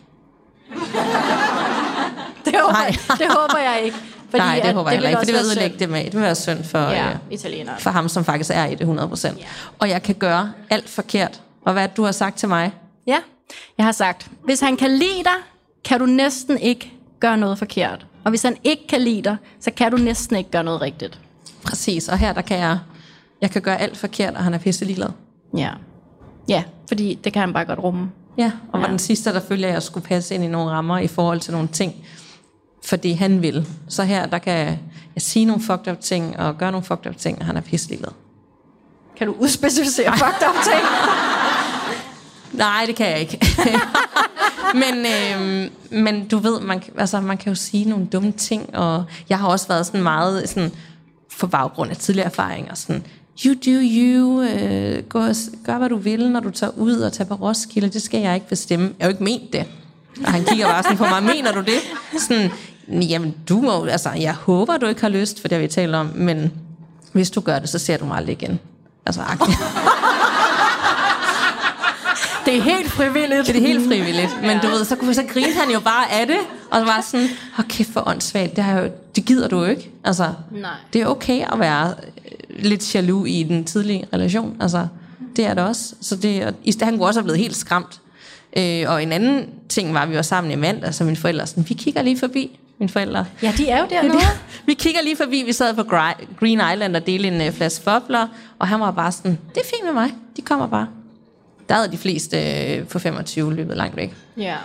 Det 2.46 2.54
håber, 2.62 2.72
Nej. 2.74 2.88
det 3.18 3.28
håber 3.30 3.58
jeg 3.58 3.82
ikke. 3.84 3.98
Fordi 4.30 4.44
Nej, 4.44 4.56
det 4.56 4.68
at 4.70 4.74
håber 4.76 4.92
jeg 4.92 5.00
vil 5.02 5.08
ikke, 5.08 5.18
for 5.20 5.26
det 5.26 5.34
vil 5.34 5.42
ødelægge 5.42 5.80
det 5.80 5.90
med. 5.90 6.06
Det 6.06 6.14
vil 6.14 6.22
være 6.22 6.36
synd 6.36 6.64
for, 6.64 6.80
Ja, 6.80 7.10
øh, 7.10 7.80
for 7.80 7.90
ham, 7.90 8.10
som 8.10 8.26
faktisk 8.26 8.50
er 8.54 8.66
i 8.66 8.76
det 8.76 8.86
100%. 8.88 9.46
Og 9.80 9.90
jeg 9.90 10.04
kan 10.04 10.16
gøre 10.16 10.52
alt 10.70 10.90
forkert. 10.90 11.42
Og 11.66 11.74
hvad 11.74 11.88
det, 11.88 11.98
du 11.98 12.04
har 12.04 12.12
sagt 12.12 12.38
til 12.38 12.50
mig? 12.50 12.74
Ja, 13.08 13.18
jeg 13.78 13.86
har 13.86 13.92
sagt, 13.92 14.28
hvis 14.46 14.60
han 14.60 14.78
kan 14.78 14.90
lide 14.92 15.24
dig, 15.24 15.32
kan 15.86 16.00
du 16.00 16.06
næsten 16.06 16.58
ikke 16.58 16.94
gøre 17.20 17.38
noget 17.38 17.58
forkert. 17.58 18.06
Og 18.24 18.30
hvis 18.30 18.44
han 18.44 18.58
ikke 18.64 18.88
kan 18.88 19.02
lide 19.02 19.22
dig, 19.22 19.38
så 19.60 19.72
kan 19.72 19.92
du 19.92 19.98
næsten 19.98 20.36
ikke 20.36 20.52
gøre 20.52 20.64
noget 20.64 20.82
rigtigt. 20.82 21.20
Præcis, 21.64 22.10
og 22.10 22.18
her 22.18 22.34
der 22.34 22.42
kan 22.42 22.60
jeg, 22.60 22.80
jeg 23.42 23.52
kan 23.52 23.62
gøre 23.62 23.78
alt 23.82 23.98
forkert, 23.98 24.34
og 24.36 24.44
han 24.44 24.54
er 24.54 24.58
pisse 24.58 24.86
ligeglad. 24.86 25.10
Ja. 25.58 25.70
Ja, 26.48 26.64
fordi 26.88 27.20
det 27.24 27.34
kan 27.34 27.40
han 27.40 27.54
bare 27.54 27.66
godt 27.66 27.80
rumme. 27.80 28.12
Ja, 28.38 28.52
og 28.72 28.80
var 28.80 28.86
Ja. 28.86 28.92
den 28.92 29.00
sidste, 29.00 29.34
der 29.34 29.40
følte, 29.40 29.68
at 29.68 29.74
jeg 29.74 29.84
skulle 29.84 30.08
passe 30.08 30.36
ind 30.36 30.44
i 30.44 30.48
nogle 30.48 30.72
rammer 30.72 30.98
i 30.98 31.08
forhold 31.08 31.40
til 31.40 31.54
nogle 31.54 31.68
ting, 31.68 31.94
fordi 32.86 33.12
han 33.12 33.42
vil. 33.42 33.68
Så 33.88 34.04
her, 34.04 34.26
der 34.26 34.38
kan 34.38 34.54
jeg 35.16 35.22
sige 35.22 35.46
nogle 35.46 35.62
fucked 35.64 35.92
up 35.92 36.00
ting, 36.00 36.40
og 36.40 36.58
gøre 36.58 36.72
nogle 36.72 36.86
fucked 36.86 37.08
up 37.10 37.18
ting, 37.18 37.40
og 37.40 37.46
han 37.46 37.58
er 37.58 37.62
pisse 37.62 37.90
ligeglad. 37.90 38.12
Kan 39.18 39.28
du 39.28 39.34
udspecificere 39.40 40.12
fucked 40.24 40.48
up 40.50 40.56
ting? 40.64 40.84
Nej, 42.54 42.84
det 42.88 42.96
kan 42.96 43.10
jeg 43.10 43.20
ikke. 43.20 43.40
men, 44.82 45.06
øh, 45.06 45.70
men 46.04 46.28
du 46.28 46.38
ved, 46.38 46.60
man, 46.60 46.84
altså, 46.98 47.22
man 47.22 47.38
kan 47.38 47.52
jo 47.52 47.56
sige 47.56 47.90
nogle 47.90 48.06
dumme 48.06 48.32
ting, 48.32 48.76
og 48.76 49.04
jeg 49.30 49.40
har 49.40 49.48
også 49.48 49.68
været 49.68 49.86
sådan 49.86 50.04
meget 50.04 50.50
sådan, 50.50 50.72
for 51.30 51.48
baggrund 51.48 51.92
af 51.92 51.98
tidligere 51.98 52.26
erfaringer, 52.26 52.76
sådan, 52.76 53.04
you 53.46 53.54
do 53.54 53.82
you, 53.82 54.42
øh, 54.42 55.04
gå, 55.04 55.20
gør 55.66 55.78
hvad 55.78 55.90
du 55.90 55.98
vil, 55.98 56.32
når 56.32 56.40
du 56.40 56.50
tager 56.50 56.72
ud 56.78 56.96
og 56.96 57.14
tager 57.14 57.28
på 57.28 57.36
Roskilde, 57.36 57.90
det 57.90 58.02
skal 58.02 58.20
jeg 58.20 58.36
ikke 58.36 58.48
bestemme. 58.48 58.86
Jeg 58.86 59.06
har 59.06 59.10
jo 59.10 59.14
ikke 59.14 59.24
ment 59.24 59.54
det. 59.54 59.66
Og 60.26 60.32
han 60.32 60.44
kigger 60.46 60.66
bare 60.66 60.84
sådan 60.84 60.98
på 60.98 61.06
mig, 61.06 61.24
mener 61.24 61.52
du 61.52 61.62
det? 61.62 61.80
Sådan, 62.20 62.52
jamen 62.88 63.36
du 63.50 63.62
må, 63.62 63.86
altså 63.86 64.10
jeg 64.10 64.34
håber, 64.34 64.78
du 64.78 64.86
ikke 64.86 65.02
har 65.02 65.10
lyst, 65.10 65.42
for 65.42 65.48
det 65.48 65.56
har 65.56 65.62
vi 65.62 65.68
talt 65.68 65.96
om, 65.96 66.12
men 66.16 66.52
hvis 67.12 67.32
du 67.32 67.42
gør 67.42 67.60
det, 67.60 67.70
så 67.70 67.80
ser 67.80 67.98
du 67.98 68.06
mig 68.06 68.18
aldrig 68.18 68.42
igen. 68.42 68.60
Altså, 69.06 69.22
agtigt. 69.22 69.58
Det 72.46 72.58
er 72.58 72.62
helt 72.62 72.92
frivilligt. 72.92 73.48
Det 73.48 73.56
er 73.56 73.60
helt 73.62 73.88
frivilligt. 73.88 74.38
Men 74.42 74.60
du 74.64 74.68
ved, 74.68 74.86
så, 74.86 74.96
kunne, 74.96 75.14
så 75.14 75.24
grinte 75.34 75.54
han 75.60 75.72
jo 75.74 75.80
bare 75.80 76.12
af 76.12 76.28
det, 76.28 76.38
og 76.72 76.80
så 76.80 76.86
var 76.86 77.02
sådan, 77.08 77.28
hold 77.54 77.68
kæft 77.68 77.90
for 77.94 78.08
åndssvagt, 78.08 78.56
det, 78.56 78.64
har 78.64 78.80
jo, 78.82 78.90
det 79.16 79.26
gider 79.26 79.48
du 79.48 79.60
jo 79.60 79.66
ikke. 79.66 79.90
Altså, 80.04 80.34
Nej. 80.52 80.72
det 80.94 81.02
er 81.02 81.06
okay 81.08 81.46
at 81.54 81.60
være 81.60 81.94
øh, 82.26 82.64
lidt 82.64 82.96
jaloux 82.96 83.28
i 83.30 83.44
den 83.44 83.66
tidlige 83.66 84.06
relation. 84.14 84.58
Altså, 84.60 84.88
det 85.36 85.46
er 85.46 85.54
det 85.54 85.64
også. 85.64 85.96
Så 86.02 86.16
det, 86.16 86.44
og 86.44 86.54
han 86.82 86.98
kunne 86.98 87.08
også 87.08 87.20
have 87.20 87.24
blevet 87.24 87.40
helt 87.40 87.56
skræmt. 87.56 88.00
Øh, 88.58 88.84
og 88.88 89.04
en 89.04 89.12
anden 89.12 89.46
ting 89.70 89.94
var, 89.94 90.02
at 90.02 90.10
vi 90.10 90.16
var 90.16 90.22
sammen 90.22 90.52
i 90.52 90.56
mandag, 90.56 90.94
så 90.94 91.04
mine 91.04 91.18
forældre 91.18 91.48
sådan, 91.48 91.70
vi 91.70 91.74
kigger 91.74 92.02
lige 92.02 92.20
forbi, 92.20 92.60
mine 92.80 92.90
forældre. 92.90 93.26
Ja, 93.44 93.54
de 93.58 93.70
er 93.70 93.78
jo 93.80 93.88
Ja, 93.92 93.96
dernede. 94.02 94.14
det, 94.14 94.40
vi 94.66 94.74
kigger 94.74 95.02
lige 95.04 95.16
forbi, 95.18 95.44
vi 95.46 95.54
sad 95.54 95.74
på 95.74 95.84
Green 96.40 96.62
Island 96.74 96.96
og 96.96 97.08
delte 97.08 97.28
en 97.28 97.48
uh, 97.48 97.54
flaske 97.54 97.86
bobler, 97.86 98.28
og 98.60 98.68
han 98.68 98.80
var 98.80 98.92
bare 98.92 99.12
sådan, 99.12 99.38
det 99.50 99.58
er 99.62 99.66
fint 99.76 99.86
med 99.86 99.94
mig, 99.94 100.14
de 100.38 100.42
kommer 100.42 100.68
bare. 100.68 100.88
Der 101.70 101.76
havde 101.76 101.92
de 101.92 101.98
fleste 101.98 102.38
øh, 102.38 102.88
på 102.88 103.00
25 103.00 103.54
løbet 103.54 103.78
langt 103.78 103.98
væk. 103.98 104.16
Ja. 104.38 104.56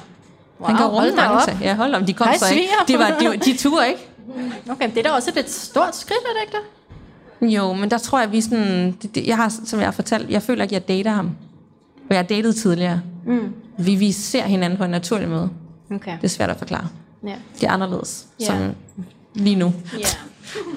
Wow, 0.61 0.69
han 0.69 0.77
kan 0.77 1.17
da 1.17 1.29
mange 1.29 1.45
til. 1.45 1.57
Ja, 1.63 1.75
hold 1.75 1.95
om, 1.95 2.07
de 2.07 2.13
kom 2.13 2.27
Hej, 2.27 2.37
så 2.37 2.55
ikke. 2.55 2.69
De, 2.89 2.99
var, 2.99 3.17
de, 3.21 3.39
de 3.45 3.57
turde 3.57 3.89
ikke. 3.89 4.01
Okay, 4.71 4.91
det 4.91 4.99
er 4.99 5.03
da 5.03 5.11
også 5.11 5.31
et 5.31 5.37
lidt 5.37 5.51
stort 5.51 5.97
skridt, 5.97 6.19
er 6.19 6.33
det 6.35 6.41
ikke 6.43 6.57
det? 6.57 7.55
Jo, 7.55 7.73
men 7.73 7.91
der 7.91 7.99
tror 7.99 8.21
jeg, 8.21 8.33
vi 8.33 8.41
sådan... 8.41 8.97
Det, 9.03 9.15
det, 9.15 9.27
jeg 9.27 9.37
har, 9.37 9.53
som 9.65 9.79
jeg 9.79 9.87
har 9.87 9.93
fortalt, 9.93 10.31
jeg 10.31 10.43
føler 10.43 10.63
ikke, 10.63 10.75
jeg 10.75 10.89
dater 10.89 11.11
ham. 11.11 11.37
Og 11.97 12.15
jeg 12.15 12.19
har 12.19 12.23
datet 12.23 12.57
tidligere. 12.57 13.03
Mm. 13.27 13.55
Vi, 13.79 13.95
vi 13.95 14.13
ser 14.13 14.43
hinanden 14.43 14.77
på 14.79 14.85
en 14.85 14.91
naturlig 14.91 15.29
måde. 15.29 15.51
Okay. 15.95 16.17
Det 16.17 16.25
er 16.25 16.29
svært 16.29 16.51
at 16.51 16.57
forklare. 16.57 16.89
Ja. 17.27 17.35
Det 17.55 17.67
er 17.67 17.71
anderledes. 17.71 18.27
Ja. 18.41 18.45
Som 18.47 18.75
lige 19.35 19.57
nu. 19.57 19.73
Ja. 19.99 20.07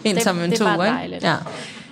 Indtil 0.10 0.30
om 0.30 0.40
en 0.40 0.50
det 0.50 0.60
to 0.60 0.66
uger, 0.66 1.04
ikke? 1.04 1.20
Ja. 1.22 1.36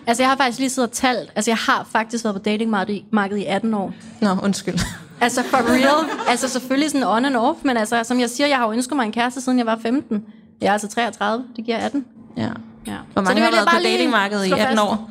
Altså, 0.10 0.24
jeg 0.24 0.30
har 0.30 0.38
faktisk 0.38 0.60
lige 0.60 0.70
siddet 0.70 0.90
og 0.90 0.96
talt. 0.96 1.32
Altså, 1.36 1.52
jeg 1.52 1.58
har 1.58 1.88
faktisk 1.92 2.24
været 2.24 2.36
på 2.36 2.42
datingmarkedet 2.42 3.38
i 3.38 3.46
18 3.46 3.74
år. 3.74 3.94
Nå, 4.22 4.38
undskyld. 4.44 4.80
Altså, 5.22 5.44
for 5.44 5.58
real. 5.58 6.10
altså, 6.28 6.48
selvfølgelig 6.48 6.92
sådan 6.92 7.08
on 7.08 7.26
and 7.26 7.36
off, 7.36 7.60
men 7.64 7.78
altså, 7.78 8.04
som 8.04 8.20
jeg 8.20 8.30
siger, 8.30 8.48
jeg 8.48 8.58
har 8.58 8.66
jo 8.66 8.72
ønsket 8.72 8.96
mig 8.96 9.06
en 9.06 9.12
kæreste, 9.12 9.42
siden 9.42 9.58
jeg 9.58 9.66
var 9.66 9.80
15. 9.82 10.26
Jeg 10.62 10.68
er 10.68 10.74
altså 10.74 10.88
33, 10.88 11.46
det 11.56 11.66
giver 11.66 11.78
18. 11.78 12.06
Ja. 12.38 12.42
Ja. 12.88 12.96
Hvor 13.14 13.22
mange 13.22 13.36
det 13.36 13.44
har 13.44 13.52
været 13.52 13.68
på 13.70 13.76
datingmarkedet 13.84 14.46
i 14.46 14.50
slå 14.50 14.58
18 14.58 14.78
fast. 14.78 14.82
år? 14.82 15.10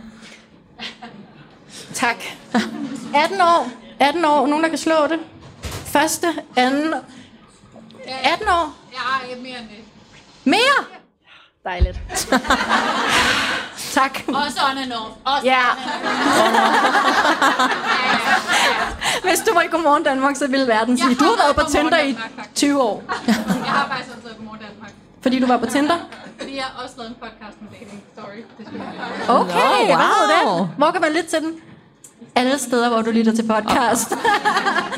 Tak. 1.95 2.17
18 3.15 3.41
år. 3.41 3.71
18 4.01 4.25
år. 4.25 4.47
Nogen, 4.47 4.63
der 4.63 4.69
kan 4.69 4.79
slå 4.79 5.07
det. 5.11 5.19
Første, 5.65 6.27
anden... 6.57 6.95
18 8.25 8.49
år. 8.49 8.75
Ja, 8.93 9.37
mere 9.37 9.59
end 9.59 9.69
det. 9.69 9.85
Mere! 10.45 10.85
Dejligt. 11.65 11.99
tak. 14.01 14.15
Også 14.29 14.59
on 14.71 14.79
and 14.79 14.93
off. 14.93 15.13
Også 15.25 15.45
Ja. 15.45 15.63
Hvis 19.29 19.41
du 19.49 19.55
var 19.55 19.63
i 19.63 19.67
Godmorgen 19.71 20.03
Danmark, 20.03 20.37
så 20.37 20.47
ville 20.47 20.67
verden 20.67 20.99
sige, 20.99 21.15
du 21.15 21.25
har 21.25 21.37
været 21.45 21.57
på 21.57 21.63
Tinder 21.71 21.99
i 21.99 22.13
Godmorgen 22.13 22.15
Danmark, 22.15 22.33
faktisk. 22.37 22.55
20 22.57 22.83
år. 22.83 23.03
Jeg 23.27 23.35
har 23.79 23.89
faktisk 23.89 24.11
også 24.17 24.23
været 24.25 24.37
på 24.37 24.43
Mor 24.43 24.57
Danmark. 24.69 24.93
Fordi 25.23 25.41
du 25.41 25.47
var 25.47 25.57
på 25.57 25.67
Tinder? 25.67 25.97
Fordi 26.39 26.57
jeg 26.57 26.65
har 26.65 26.83
også 26.83 26.95
lavet 26.99 27.11
en 27.11 27.17
podcast 27.21 27.57
med 27.63 27.71
dating. 27.73 28.03
Sorry. 28.17 28.41
Okay, 29.29 29.81
Nå, 29.81 29.97
hvad 29.97 30.07
hedder 30.21 30.47
wow. 30.47 30.59
den? 30.59 30.69
Hvor 30.77 30.91
kan 30.91 31.01
man 31.01 31.13
lytte 31.13 31.29
til 31.31 31.41
den? 31.41 31.53
Alle 32.35 32.59
steder, 32.59 32.89
hvor 32.89 33.03
du 33.03 33.11
lytter 33.11 33.35
til 33.35 33.43
podcast. 33.47 34.13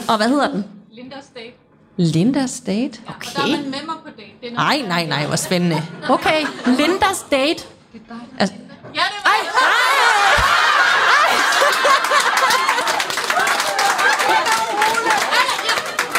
Og 0.08 0.16
hvad 0.16 0.28
hedder 0.28 0.48
den? 0.50 0.64
Lindas 0.92 1.24
date. 1.34 1.52
Lindas 1.96 2.60
Date. 2.60 3.00
Ja, 3.08 3.12
Og 3.12 3.14
der 3.36 3.42
er 3.42 3.46
man 3.46 3.70
med 3.70 3.82
mig 3.86 3.94
på 4.04 4.10
date. 4.16 4.30
Det 4.40 4.48
er 4.50 4.54
noget, 4.54 4.56
Nej, 4.56 4.82
nej, 4.88 5.06
nej, 5.06 5.26
hvor 5.26 5.36
spændende. 5.36 5.82
Okay, 6.08 6.46
Lindas 6.66 7.26
date. 7.30 7.64
Altså, 8.38 8.54
Ja, 8.94 9.00
det 9.00 9.20
var 9.24 9.30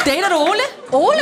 dater 0.05 0.29
du 0.29 0.35
Ole? 0.35 0.61
Ole? 0.91 1.21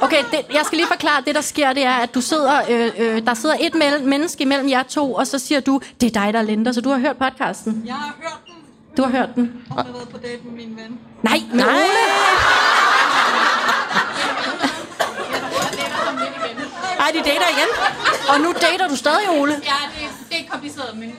Okay, 0.00 0.24
det, 0.30 0.40
jeg 0.52 0.62
skal 0.66 0.76
lige 0.76 0.86
forklare, 0.88 1.22
det 1.26 1.34
der 1.34 1.40
sker, 1.40 1.72
det 1.72 1.84
er, 1.84 1.92
at 1.94 2.14
du 2.14 2.20
sidder, 2.20 2.60
øh, 2.68 2.90
øh, 2.98 3.26
der 3.26 3.34
sidder 3.34 3.54
et 3.60 3.74
mel- 3.74 4.02
menneske 4.04 4.42
imellem 4.42 4.68
jer 4.68 4.82
to, 4.82 5.14
og 5.14 5.26
så 5.26 5.38
siger 5.38 5.60
du, 5.60 5.80
det 6.00 6.06
er 6.16 6.20
dig, 6.24 6.32
der 6.32 6.38
er 6.38 6.42
Linda, 6.42 6.72
så 6.72 6.80
du 6.80 6.90
har 6.90 6.98
hørt 6.98 7.16
podcasten. 7.16 7.82
Jeg 7.86 7.94
har 7.94 8.14
hørt 8.22 8.38
den, 8.46 8.54
Du 8.96 9.02
har 9.02 9.10
hørt 9.10 9.28
den. 9.34 9.52
og 9.70 9.76
har 9.84 9.92
været 9.92 10.08
på 10.08 10.18
date 10.18 10.40
med 10.44 10.52
min 10.52 10.76
ven. 10.76 10.98
Nej, 11.22 11.40
med 11.52 11.64
Nej. 11.64 11.74
Ole. 11.74 11.80
Ej, 17.00 17.10
de 17.12 17.18
dater 17.18 17.48
igen. 17.56 17.68
Og 18.28 18.40
nu 18.40 18.52
dater 18.60 18.88
du 18.88 18.96
stadig 18.96 19.30
Ole. 19.30 19.52
Ja, 19.64 19.74
det, 20.00 20.08
det 20.30 20.38
er 20.46 20.50
kompliceret, 20.50 20.96
men... 20.96 21.16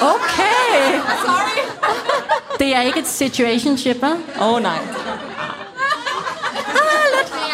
Okay. 0.00 1.00
Sorry. 1.24 1.62
Det 2.58 2.76
er 2.76 2.80
ikke 2.80 2.98
et 2.98 3.06
situationship, 3.08 3.96
hva'? 3.96 4.42
Åh, 4.42 4.54
oh, 4.54 4.62
nej. 4.62 4.78
Det 4.78 4.88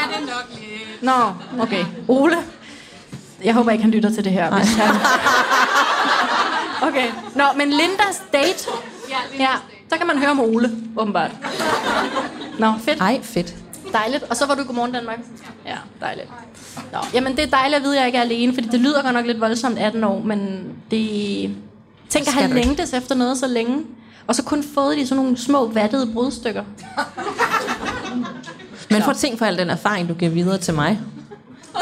er 0.03 0.19
det 0.19 0.27
nok 0.27 0.47
lidt. 0.61 1.03
Nå, 1.03 1.33
okay. 1.63 1.85
Ole. 2.09 2.37
Jeg 3.45 3.55
håber 3.55 3.71
ikke, 3.73 3.83
han 3.83 3.91
lytter 3.91 4.11
til 4.15 4.25
det 4.25 4.33
her. 4.33 4.51
Hvis 4.51 4.75
han... 4.75 4.95
Okay. 6.89 7.11
Nå, 7.35 7.45
men 7.57 7.71
Lindas 7.71 8.23
date. 8.33 8.69
Ja, 9.09 9.17
Lindas 9.31 9.39
Ja, 9.39 9.53
date. 9.53 9.63
så 9.93 9.99
kan 9.99 10.07
man 10.07 10.19
høre 10.19 10.31
om 10.31 10.41
Ole, 10.41 10.71
åbenbart. 10.97 11.31
Nå, 12.59 12.73
fedt. 12.85 13.01
Ej, 13.01 13.21
fedt. 13.23 13.55
Dejligt. 13.93 14.23
Og 14.31 14.37
så 14.37 14.47
var 14.47 14.55
du 14.55 14.63
i 14.63 14.65
Godmorgen 14.65 14.93
Danmark? 14.93 15.19
Ja, 15.67 15.77
dejligt. 16.01 16.29
Nå, 16.93 16.99
jamen 17.15 17.37
det 17.37 17.45
er 17.45 17.47
dejligt 17.51 17.77
at 17.77 17.83
vide, 17.83 17.95
at 17.97 17.99
jeg 18.01 18.07
ikke 18.07 18.19
er 18.19 18.23
alene, 18.23 18.55
fordi 18.55 18.69
det 18.69 18.81
lyder 18.81 19.03
godt 19.03 19.15
nok 19.15 19.27
lidt 19.27 19.41
voldsomt 19.41 19.79
18 19.79 20.05
år, 20.05 20.23
men 20.25 20.65
det... 20.91 21.57
Tænk 22.09 22.27
at 22.29 22.33
have 22.35 22.51
du 22.51 22.55
ikke? 22.57 22.67
længtes 22.67 22.93
efter 22.93 23.15
noget 23.15 23.39
så 23.39 23.47
længe, 23.47 23.83
og 24.27 24.35
så 24.35 24.43
kun 24.43 24.65
fået 24.75 24.97
de 24.97 25.07
sådan 25.07 25.23
nogle 25.25 25.39
små 25.39 25.67
vattede 25.69 26.07
brudstykker. 26.13 26.65
Men 28.91 29.03
prøv 29.03 29.11
at 29.11 29.17
tænke 29.17 29.39
på 29.39 29.45
al 29.45 29.59
den 29.59 29.71
erfaring, 29.71 30.09
du 30.09 30.15
giver 30.15 30.31
videre 30.31 30.59
til 30.59 30.75
mig. 30.75 31.01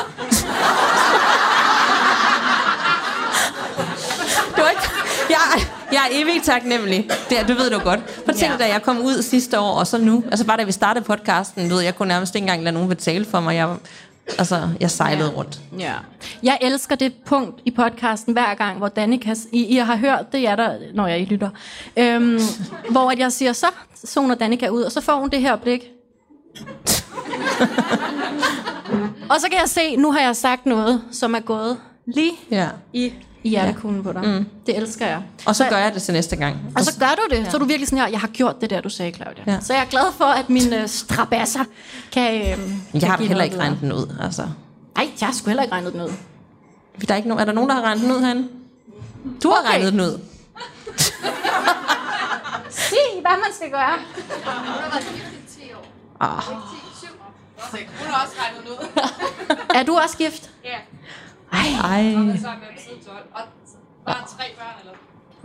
Var 4.56 4.70
ikke... 4.70 4.82
Jeg, 5.30 5.38
jeg 5.92 5.98
er 5.98 6.08
evigt 6.22 6.44
taknemmelig. 6.44 7.10
Det, 7.30 7.38
du 7.48 7.54
ved 7.54 7.70
du 7.70 7.78
godt. 7.78 8.00
Prøv 8.06 8.24
at 8.28 8.36
tænke, 8.36 8.52
Ja. 8.52 8.58
da 8.66 8.72
jeg 8.72 8.82
kom 8.82 9.00
ud 9.00 9.22
sidste 9.22 9.60
år, 9.60 9.78
og 9.78 9.86
så 9.86 9.98
nu. 9.98 10.24
Altså 10.30 10.46
bare 10.46 10.56
da 10.56 10.62
vi 10.64 10.72
startede 10.72 11.04
podcasten, 11.04 11.68
du 11.68 11.74
ved, 11.74 11.82
jeg 11.82 11.96
kunne 11.96 12.08
nærmest 12.08 12.34
ikke 12.34 12.44
engang 12.44 12.62
lade 12.62 12.74
nogen 12.74 12.88
betale 12.88 13.24
for 13.24 13.40
mig. 13.40 13.56
Jeg, 13.56 13.76
altså, 14.38 14.68
jeg 14.80 14.90
sejlede 14.90 15.30
Ja. 15.30 15.36
rundt. 15.36 15.60
Ja. 15.78 15.94
Jeg 16.42 16.58
elsker 16.60 16.94
det 16.96 17.12
punkt 17.26 17.60
i 17.64 17.70
podcasten 17.70 18.32
hver 18.32 18.54
gang, 18.54 18.78
hvor 18.78 18.88
Danika, 18.88 19.34
I, 19.52 19.64
I 19.66 19.76
har 19.76 19.96
hørt, 19.96 20.32
det 20.32 20.48
er 20.48 20.56
der, 20.56 20.78
når 20.94 21.06
jeg 21.06 21.20
I 21.20 21.24
lytter, 21.24 21.50
øhm, 21.96 22.38
hvor 22.92 23.10
at 23.10 23.18
jeg 23.18 23.32
siger, 23.32 23.52
så 23.52 23.66
zoner 24.06 24.34
Danika 24.34 24.68
ud, 24.68 24.82
og 24.82 24.92
så 24.92 25.00
får 25.00 25.16
hun 25.20 25.30
det 25.30 25.40
her 25.40 25.56
blik. 25.56 25.82
og 29.30 29.40
så 29.40 29.46
kan 29.50 29.58
jeg 29.60 29.68
se, 29.68 29.96
nu 29.96 30.12
har 30.12 30.20
jeg 30.20 30.36
sagt 30.36 30.66
noget, 30.66 31.02
som 31.12 31.34
er 31.34 31.40
gået 31.40 31.78
lige 32.06 32.32
Ja. 32.50 32.68
i, 32.92 33.12
i 33.44 33.48
hjertekuglen 33.48 34.02
på 34.02 34.12
dig. 34.12 34.22
Mm. 34.22 34.46
Det 34.66 34.76
elsker 34.76 35.06
jeg. 35.06 35.22
Og 35.46 35.56
så 35.56 35.66
gør 35.68 35.76
jeg 35.78 35.94
det 35.94 36.02
til 36.02 36.14
næste 36.14 36.36
gang. 36.36 36.56
Og 36.76 36.84
så 36.84 36.98
gør 36.98 37.06
du 37.16 37.36
det. 37.36 37.46
Så 37.50 37.56
er 37.56 37.58
du 37.58 37.64
virkelig 37.64 37.88
sådan 37.88 37.98
her, 37.98 38.08
jeg 38.08 38.20
har 38.20 38.28
gjort 38.28 38.60
det 38.60 38.70
der, 38.70 38.80
du 38.80 38.88
sagde, 38.88 39.12
Claudia. 39.12 39.44
Ja. 39.46 39.60
Så 39.60 39.72
jeg 39.74 39.82
er 39.82 39.86
glad 39.86 40.12
for, 40.16 40.24
at 40.24 40.50
mine 40.50 40.82
øh, 40.82 40.88
strabasser 40.88 41.64
kan, 42.12 42.34
øh, 42.34 42.46
Jeg 42.48 42.56
kan 43.00 43.10
har 43.10 43.16
heller 43.16 43.44
ikke 43.44 43.58
regnet 43.58 43.78
den 43.80 43.92
ud. 43.92 44.16
Altså. 44.22 44.42
Nej, 44.96 45.08
jeg 45.20 45.26
har 45.28 45.34
sgu 45.34 45.46
heller 45.46 45.62
ikke 45.62 45.74
regnet 45.74 45.92
den 45.92 46.00
ud. 46.00 46.10
Der 47.08 47.12
er, 47.14 47.16
ikke 47.16 47.28
nogen, 47.28 47.40
er 47.40 47.44
der 47.44 47.52
nogen, 47.52 47.68
der 47.70 47.74
har 47.76 47.82
regnet 47.82 48.02
den 48.04 48.12
ud 48.12 48.20
herinde? 48.20 48.48
Du 49.42 49.48
har 49.50 49.58
Okay. 49.60 49.70
regnet 49.70 49.92
den 49.92 50.00
ud. 50.00 50.20
Sig, 52.70 52.96
hvad 53.20 53.30
man 53.30 53.52
skal 53.56 53.70
gøre. 53.70 53.96
Hun 54.44 54.44
har 54.44 54.90
været 54.90 55.04
gift 55.14 55.58
i 55.58 55.60
10 55.66 55.72
år. 55.74 55.86
Ah. 56.20 56.42
10, 56.42 56.48
7 56.98 57.06
år. 57.20 57.34
Så 57.70 57.76
hun 58.04 58.12
har 58.12 58.24
også 58.24 58.34
regnet 58.42 58.70
ud. 58.70 58.86
Er 59.78 59.82
du 59.82 59.96
også 60.04 60.16
gift? 60.16 60.50
Ja. 60.64 60.78
Ej. 61.52 61.58
Ej, 61.84 62.14
Og 62.14 62.38
så 62.38 62.48
er 62.48 62.52
med 62.52 62.80
siden 62.86 63.00
12. 63.06 63.16
Og 63.34 63.40
bare 64.06 64.16
tre 64.26 64.44
børn, 64.58 64.76
eller? 64.80 64.92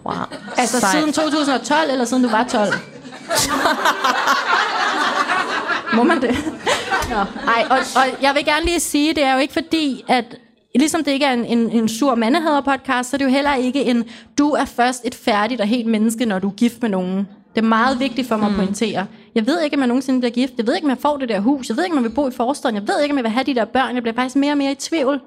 wow. 0.05 0.39
Altså 0.61 0.79
Sej. 0.79 0.91
siden 0.91 1.13
2012, 1.13 1.91
eller 1.91 2.05
siden 2.05 2.23
du 2.23 2.29
var 2.29 2.43
12? 2.43 2.73
Må 5.95 6.03
man 6.03 6.21
det? 6.21 6.35
Nå, 7.09 7.15
ej, 7.47 7.65
og, 7.69 7.77
og 7.95 8.05
jeg 8.21 8.35
vil 8.35 8.45
gerne 8.45 8.65
lige 8.65 8.79
sige, 8.79 9.13
det 9.13 9.23
er 9.23 9.33
jo 9.33 9.39
ikke 9.39 9.53
fordi, 9.53 10.03
at 10.07 10.37
ligesom 10.75 11.03
det 11.03 11.11
ikke 11.11 11.25
er 11.25 11.33
en, 11.33 11.45
en, 11.45 11.69
en 11.71 11.89
sur 11.89 12.15
mandehader 12.15 12.61
podcast, 12.61 13.09
så 13.09 13.15
er 13.15 13.17
det 13.17 13.25
jo 13.25 13.29
heller 13.29 13.55
ikke 13.55 13.83
en, 13.83 14.03
du 14.37 14.49
er 14.51 14.65
først 14.65 15.01
et 15.05 15.15
færdigt 15.15 15.61
og 15.61 15.67
helt 15.67 15.87
menneske, 15.87 16.25
når 16.25 16.39
du 16.39 16.47
er 16.47 16.51
gift 16.53 16.81
med 16.81 16.89
nogen. 16.89 17.27
Det 17.55 17.63
er 17.63 17.67
meget 17.67 17.99
vigtigt 17.99 18.27
for 18.27 18.37
mig 18.37 18.49
at 18.49 18.55
pointere. 18.55 19.05
Jeg 19.35 19.47
ved 19.47 19.61
ikke, 19.61 19.75
om 19.75 19.79
jeg 19.79 19.87
nogensinde 19.87 20.19
bliver 20.19 20.31
gift. 20.33 20.53
Jeg 20.57 20.67
ved 20.67 20.75
ikke, 20.75 20.85
om 20.85 20.89
jeg 20.89 20.97
får 20.97 21.17
det 21.17 21.29
der 21.29 21.39
hus. 21.39 21.69
Jeg 21.69 21.77
ved 21.77 21.83
ikke, 21.83 21.97
om 21.97 22.03
jeg 22.03 22.09
vil 22.09 22.15
bo 22.15 22.27
i 22.27 22.31
forstaden. 22.31 22.75
Jeg 22.75 22.87
ved 22.87 23.01
ikke, 23.01 23.13
om 23.13 23.17
jeg 23.17 23.23
vil 23.23 23.31
have 23.31 23.43
de 23.43 23.55
der 23.55 23.65
børn. 23.65 23.95
Jeg 23.95 24.03
bliver 24.03 24.15
faktisk 24.15 24.35
mere 24.35 24.51
og 24.51 24.57
mere 24.57 24.71
i 24.71 24.75
tvivl 24.75 25.21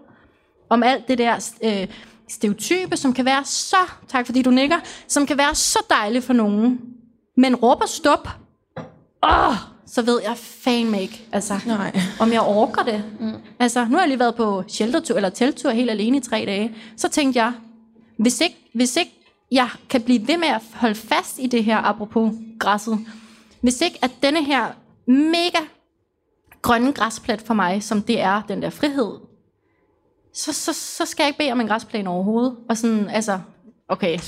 om 0.71 0.83
alt 0.83 1.09
det 1.09 1.19
der 1.19 1.53
øh, 1.65 1.89
stereotype, 2.29 2.97
som 2.97 3.13
kan 3.13 3.25
være 3.25 3.45
så, 3.45 3.77
tak 4.09 4.27
fordi 4.27 4.43
du 4.43 4.51
nikker, 4.51 4.77
som 5.09 5.27
kan 5.27 5.39
være 5.39 5.55
så 5.55 5.79
dejligt 5.91 6.25
for 6.25 6.33
nogen, 6.33 6.81
men 7.37 7.57
råber 7.57 7.87
stop, 7.87 8.29
åh, 9.23 9.55
så 9.87 10.03
ved 10.03 10.21
jeg 10.23 10.37
fandme 10.37 11.03
ikke, 11.03 11.27
altså, 11.33 11.61
Nej. 11.67 12.01
om 12.21 12.33
jeg 12.33 12.41
orker 12.41 12.83
det. 12.83 13.05
Mm. 13.21 13.33
Altså, 13.59 13.85
nu 13.85 13.91
har 13.91 14.01
jeg 14.01 14.09
lige 14.09 14.19
været 14.19 14.35
på 14.35 14.63
sheltertur, 14.69 15.17
eller 15.17 15.29
telttur 15.29 15.71
helt 15.71 15.91
alene 15.91 16.17
i 16.17 16.21
tre 16.21 16.45
dage, 16.47 16.75
så 16.97 17.09
tænkte 17.09 17.43
jeg, 17.43 17.53
hvis 18.19 18.41
ikke, 18.41 18.57
hvis 18.75 18.97
ikke 18.97 19.13
jeg 19.53 19.69
kan 19.89 20.03
blive 20.03 20.29
ved 20.29 20.39
med 20.39 20.49
at 20.49 20.63
holde 20.75 20.95
fast 20.95 21.39
i 21.39 21.47
det 21.47 21.65
her, 21.65 21.77
apropos 21.77 22.33
græsset, 22.59 22.99
hvis 23.61 23.81
ikke 23.81 23.99
at 24.03 24.11
denne 24.23 24.45
her 24.45 24.67
mega 25.07 25.65
grønne 26.63 26.93
græsplet 26.93 27.41
for 27.41 27.55
mig, 27.55 27.83
som 27.83 28.03
det 28.03 28.21
er, 28.21 28.43
den 28.49 28.63
der 28.63 28.71
frihed, 28.71 29.30
så, 30.35 30.53
så, 30.53 30.73
så 30.73 31.07
skal 31.07 31.23
jeg 31.23 31.29
ikke 31.29 31.39
bede 31.39 31.53
om 31.53 31.61
en 31.61 31.69
græsplæne 31.69 32.11
overhovedet. 32.11 32.57
Og 32.69 32.77
sådan, 32.77 33.09
altså, 33.11 33.39
okay. 33.89 34.19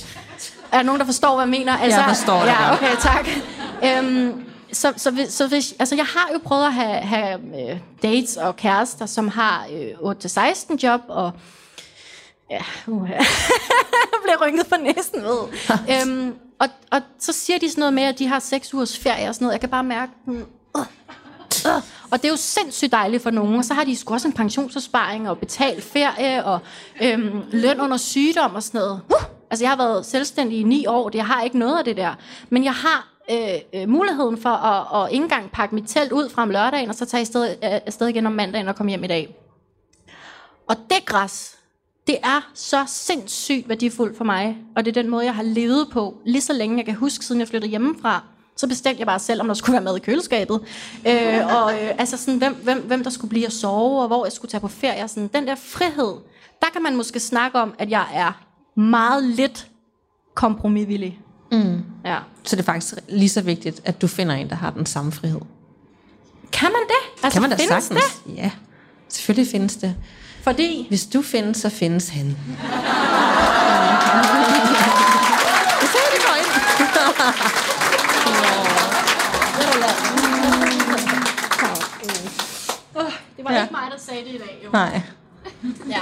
Er 0.73 0.77
der 0.77 0.83
nogen, 0.83 1.01
der 1.01 1.07
forstår, 1.07 1.35
hvad 1.35 1.45
jeg 1.45 1.51
mener? 1.51 1.79
Altså, 1.79 2.01
Jeg 2.01 2.09
forstår 2.09 2.41
det 2.41 2.47
Ja, 2.47 2.75
okay, 2.75 2.97
tak. 3.01 3.27
Øhm, 3.85 4.45
så, 4.73 4.93
så, 4.97 5.11
hvis, 5.11 5.29
så 5.29 5.49
hvis, 5.49 5.75
altså 5.79 5.97
jeg 5.97 6.05
har 6.05 6.29
jo 6.33 6.39
prøvet 6.45 6.67
at 6.67 6.73
have, 6.73 6.97
have 7.01 7.41
øh, 7.71 7.79
dates 8.03 8.37
og 8.37 8.57
kærester, 8.57 9.07
som 9.07 9.29
har 9.29 9.67
øh, 9.73 10.13
8-16 10.13 10.77
job, 10.83 11.01
og 11.09 11.33
ja, 12.51 12.63
uh, 12.87 13.11
jeg 13.11 13.27
bliver 14.23 14.47
rynket 14.47 14.67
på 14.67 14.77
næsen 14.77 15.23
ved. 15.23 15.39
øhm, 15.95 16.35
og, 16.59 16.69
og 16.91 17.01
så 17.19 17.33
siger 17.33 17.59
de 17.59 17.71
sådan 17.71 17.81
noget 17.81 17.95
med, 17.95 18.03
at 18.03 18.19
de 18.19 18.27
har 18.27 18.39
6 18.39 18.75
ugers 18.75 18.99
ferie 18.99 19.29
og 19.29 19.35
sådan 19.35 19.45
noget. 19.45 19.53
Jeg 19.53 19.61
kan 19.61 19.69
bare 19.71 19.85
mærke, 19.85 20.13
uh, 20.27 20.35
uh, 20.75 20.87
og 22.13 22.19
det 22.19 22.25
er 22.25 22.33
jo 22.33 22.37
sindssygt 22.37 22.93
dejligt 22.93 23.23
for 23.23 23.31
nogen. 23.31 23.57
Og 23.57 23.65
så 23.65 23.75
har 23.75 23.85
de 23.85 23.97
sgu 23.97 24.15
også 24.15 24.29
en 24.29 24.35
pensionsopsparing 24.35 25.31
og 25.31 25.39
betalt 25.39 25.85
ferie 25.85 26.45
og 26.45 26.59
øhm, 27.03 27.43
løn 27.53 27.81
under 27.81 27.97
sygdom 27.97 28.55
og 28.55 28.63
sådan 28.63 28.79
noget. 28.79 29.01
Uh! 29.11 29.23
Altså 29.51 29.65
jeg 29.65 29.71
har 29.71 29.77
været 29.77 30.07
selvstændig 30.07 30.61
i 30.61 30.63
ni 30.63 30.87
år, 30.87 31.11
jeg 31.15 31.27
har 31.27 31.43
ikke 31.43 31.59
noget 31.59 31.79
af 31.79 31.85
det 31.85 31.97
der. 31.97 32.15
Men 32.51 32.65
jeg 32.65 32.73
har 32.73 33.09
øh, 33.31 33.81
øh, 33.83 33.89
muligheden 33.89 34.39
for 34.39 34.49
at, 34.49 35.05
at 35.05 35.13
ikke 35.13 35.23
engang 35.23 35.51
pakke 35.51 35.75
mit 35.75 35.85
telt 35.87 36.13
ud 36.13 36.29
fra 36.29 36.43
om 36.43 36.51
lørdagen, 36.51 36.89
og 36.89 36.95
så 36.95 37.05
tage 37.05 37.21
afsted, 37.21 37.51
øh, 37.51 37.55
afsted 37.63 38.09
igen 38.09 38.27
om 38.27 38.33
mandagen 38.33 38.69
og 38.69 38.77
komme 38.77 38.91
hjem 38.91 39.05
i 39.05 39.07
dag. 39.07 39.37
Og 40.69 40.77
det 40.91 41.07
græs, 41.07 41.57
det 42.07 42.17
er 42.23 42.51
så 42.55 42.85
sindssygt 42.87 43.69
værdifuldt 43.69 44.17
for 44.17 44.25
mig, 44.25 44.57
og 44.77 44.85
det 44.85 44.97
er 44.97 45.03
den 45.03 45.11
måde, 45.11 45.25
jeg 45.25 45.35
har 45.35 45.43
levet 45.43 45.89
på, 45.93 46.19
lige 46.27 46.43
så 46.43 46.53
længe 46.53 46.77
jeg 46.77 46.85
kan 46.85 46.95
huske, 46.95 47.25
siden 47.25 47.41
jeg 47.41 47.49
flyttede 47.49 47.71
hjemmefra. 47.71 48.25
Så 48.57 48.67
bestemte 48.69 48.99
jeg 49.01 49.07
bare 49.07 49.19
selv, 49.19 49.41
om 49.41 49.47
der 49.47 49.55
skulle 49.55 49.73
være 49.73 49.83
mad 49.83 49.97
i 49.97 50.01
køleskabet. 50.01 50.61
Øh, 51.07 51.47
og 51.57 51.73
øh, 51.75 51.91
altså 51.99 52.17
sådan, 52.17 52.39
hvem, 52.39 52.55
hvem, 52.55 52.83
hvem 52.83 53.03
der 53.05 53.11
skulle 53.11 53.29
blive 53.29 53.47
at 53.47 53.53
sove, 53.53 54.03
og 54.03 54.07
hvor 54.07 54.25
jeg 54.27 54.33
skulle 54.33 54.51
tage 54.51 54.61
på 54.61 54.69
ferie. 54.69 55.09
Sådan, 55.09 55.31
den 55.35 55.47
der 55.47 55.55
frihed, 55.55 56.15
der 56.63 56.67
kan 56.73 56.83
man 56.83 56.97
måske 56.97 57.21
snakke 57.21 57.59
om, 57.59 57.75
at 57.79 57.91
jeg 57.91 58.07
er 58.15 58.43
meget 58.81 59.25
lidt 59.25 59.67
kompromisvillig. 60.35 61.21
Mm. 61.53 61.85
Ja. 62.05 62.19
Så 62.45 62.57
det 62.57 62.63
er 62.63 62.67
faktisk 62.67 62.95
lige 63.09 63.29
så 63.29 63.41
vigtigt, 63.41 63.81
at 63.85 64.03
du 64.03 64.07
finder 64.07 64.35
en, 64.35 64.49
der 64.49 64.57
har 64.57 64.71
den 64.71 64.87
samme 64.87 65.13
frihed. 65.13 65.41
Kan 66.53 66.69
man 66.73 66.83
det? 66.89 67.25
Altså, 67.25 67.41
kan 67.41 67.43
man 67.43 67.51
da 67.51 67.57
findes 67.57 67.85
sagtens? 67.85 68.23
det? 68.27 68.37
Ja, 68.37 68.51
selvfølgelig 69.09 69.51
findes 69.51 69.77
det. 69.77 69.95
Fordi, 70.43 70.87
Hvis 70.89 71.07
du 71.07 71.23
findes, 71.23 71.57
så 71.57 71.69
findes 71.69 72.09
han. 72.09 72.27
Det 75.81 75.89
sagde 75.89 76.09
det 76.15 76.23
går 76.27 76.35
ind. 76.35 77.72
Det 82.03 82.33
Det 83.37 83.45
var 83.45 83.53
Ja. 83.53 83.63
ikke 83.63 83.73
mig, 83.73 83.83
der 83.93 83.99
sagde 83.99 84.21
det 84.25 84.29
i 84.35 84.39
dag, 84.39 84.61
jo. 84.65 84.71
Nej. 84.73 85.01
Ja. 85.95 86.01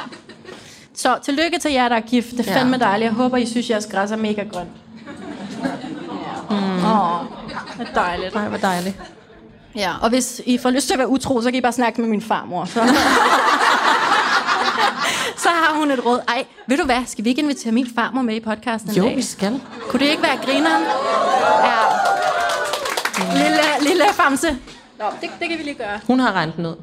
Så 0.95 1.19
tillykke 1.25 1.59
til 1.59 1.73
jer, 1.73 1.89
der 1.89 1.97
er 1.97 2.01
gift. 2.01 2.31
Det 2.31 2.41
er 2.49 2.53
Ja. 2.53 2.59
fandme 2.61 2.79
dejligt. 2.79 3.07
Jeg 3.09 3.15
håber, 3.17 3.37
I 3.37 3.47
synes, 3.47 3.71
jeres 3.71 3.87
græs 3.87 4.11
er 4.11 4.17
mega 4.17 4.43
grønt. 4.53 4.69
Mm. 6.51 6.57
Åh, 6.85 7.21
det 7.79 7.89
er 7.89 7.95
dejligt. 7.95 8.35
Nej, 8.35 8.49
hvor 8.49 8.59
dejligt. 8.59 8.97
Ja, 9.77 9.93
og 10.03 10.09
hvis 10.09 10.41
I 10.47 10.59
får 10.59 10.71
lyst 10.71 10.87
til 10.87 10.93
at 10.95 10.99
være 10.99 11.09
utro, 11.09 11.41
så 11.43 11.51
kan 11.51 11.55
I 11.59 11.61
bare 11.61 11.73
snakke 11.73 12.01
med 12.01 12.11
min 12.11 12.23
farmor. 12.23 12.65
Så, 12.65 12.73
så 15.45 15.49
har 15.49 15.75
hun 15.79 15.91
et 15.91 16.05
råd. 16.07 16.21
Ej, 16.29 16.45
ved 16.67 16.77
du 16.79 16.85
hvad? 16.85 17.03
Skal 17.07 17.25
vi 17.25 17.29
ikke 17.31 17.43
invitere 17.43 17.73
min 17.73 17.87
farmor 17.95 18.23
med 18.23 18.35
i 18.35 18.41
podcasten 18.41 18.91
en 18.91 18.97
Jo, 18.97 19.05
dag? 19.05 19.17
vi 19.17 19.23
skal. 19.23 19.61
Kunne 19.89 20.01
det 20.01 20.07
ikke 20.11 20.23
være 20.23 20.37
grineren? 20.45 20.83
Ja. 21.65 21.79
Lille, 23.35 23.89
lille 23.89 24.05
famse. 24.13 24.57
Nå, 25.01 25.07
det, 25.21 25.31
det 25.41 25.49
kan 25.49 25.59
vi 25.59 25.63
lige 25.63 25.75
gøre. 25.75 26.01
Hun 26.07 26.21
har 26.21 26.33
regnet 26.33 26.57
den 26.57 26.67
ud. 26.67 26.77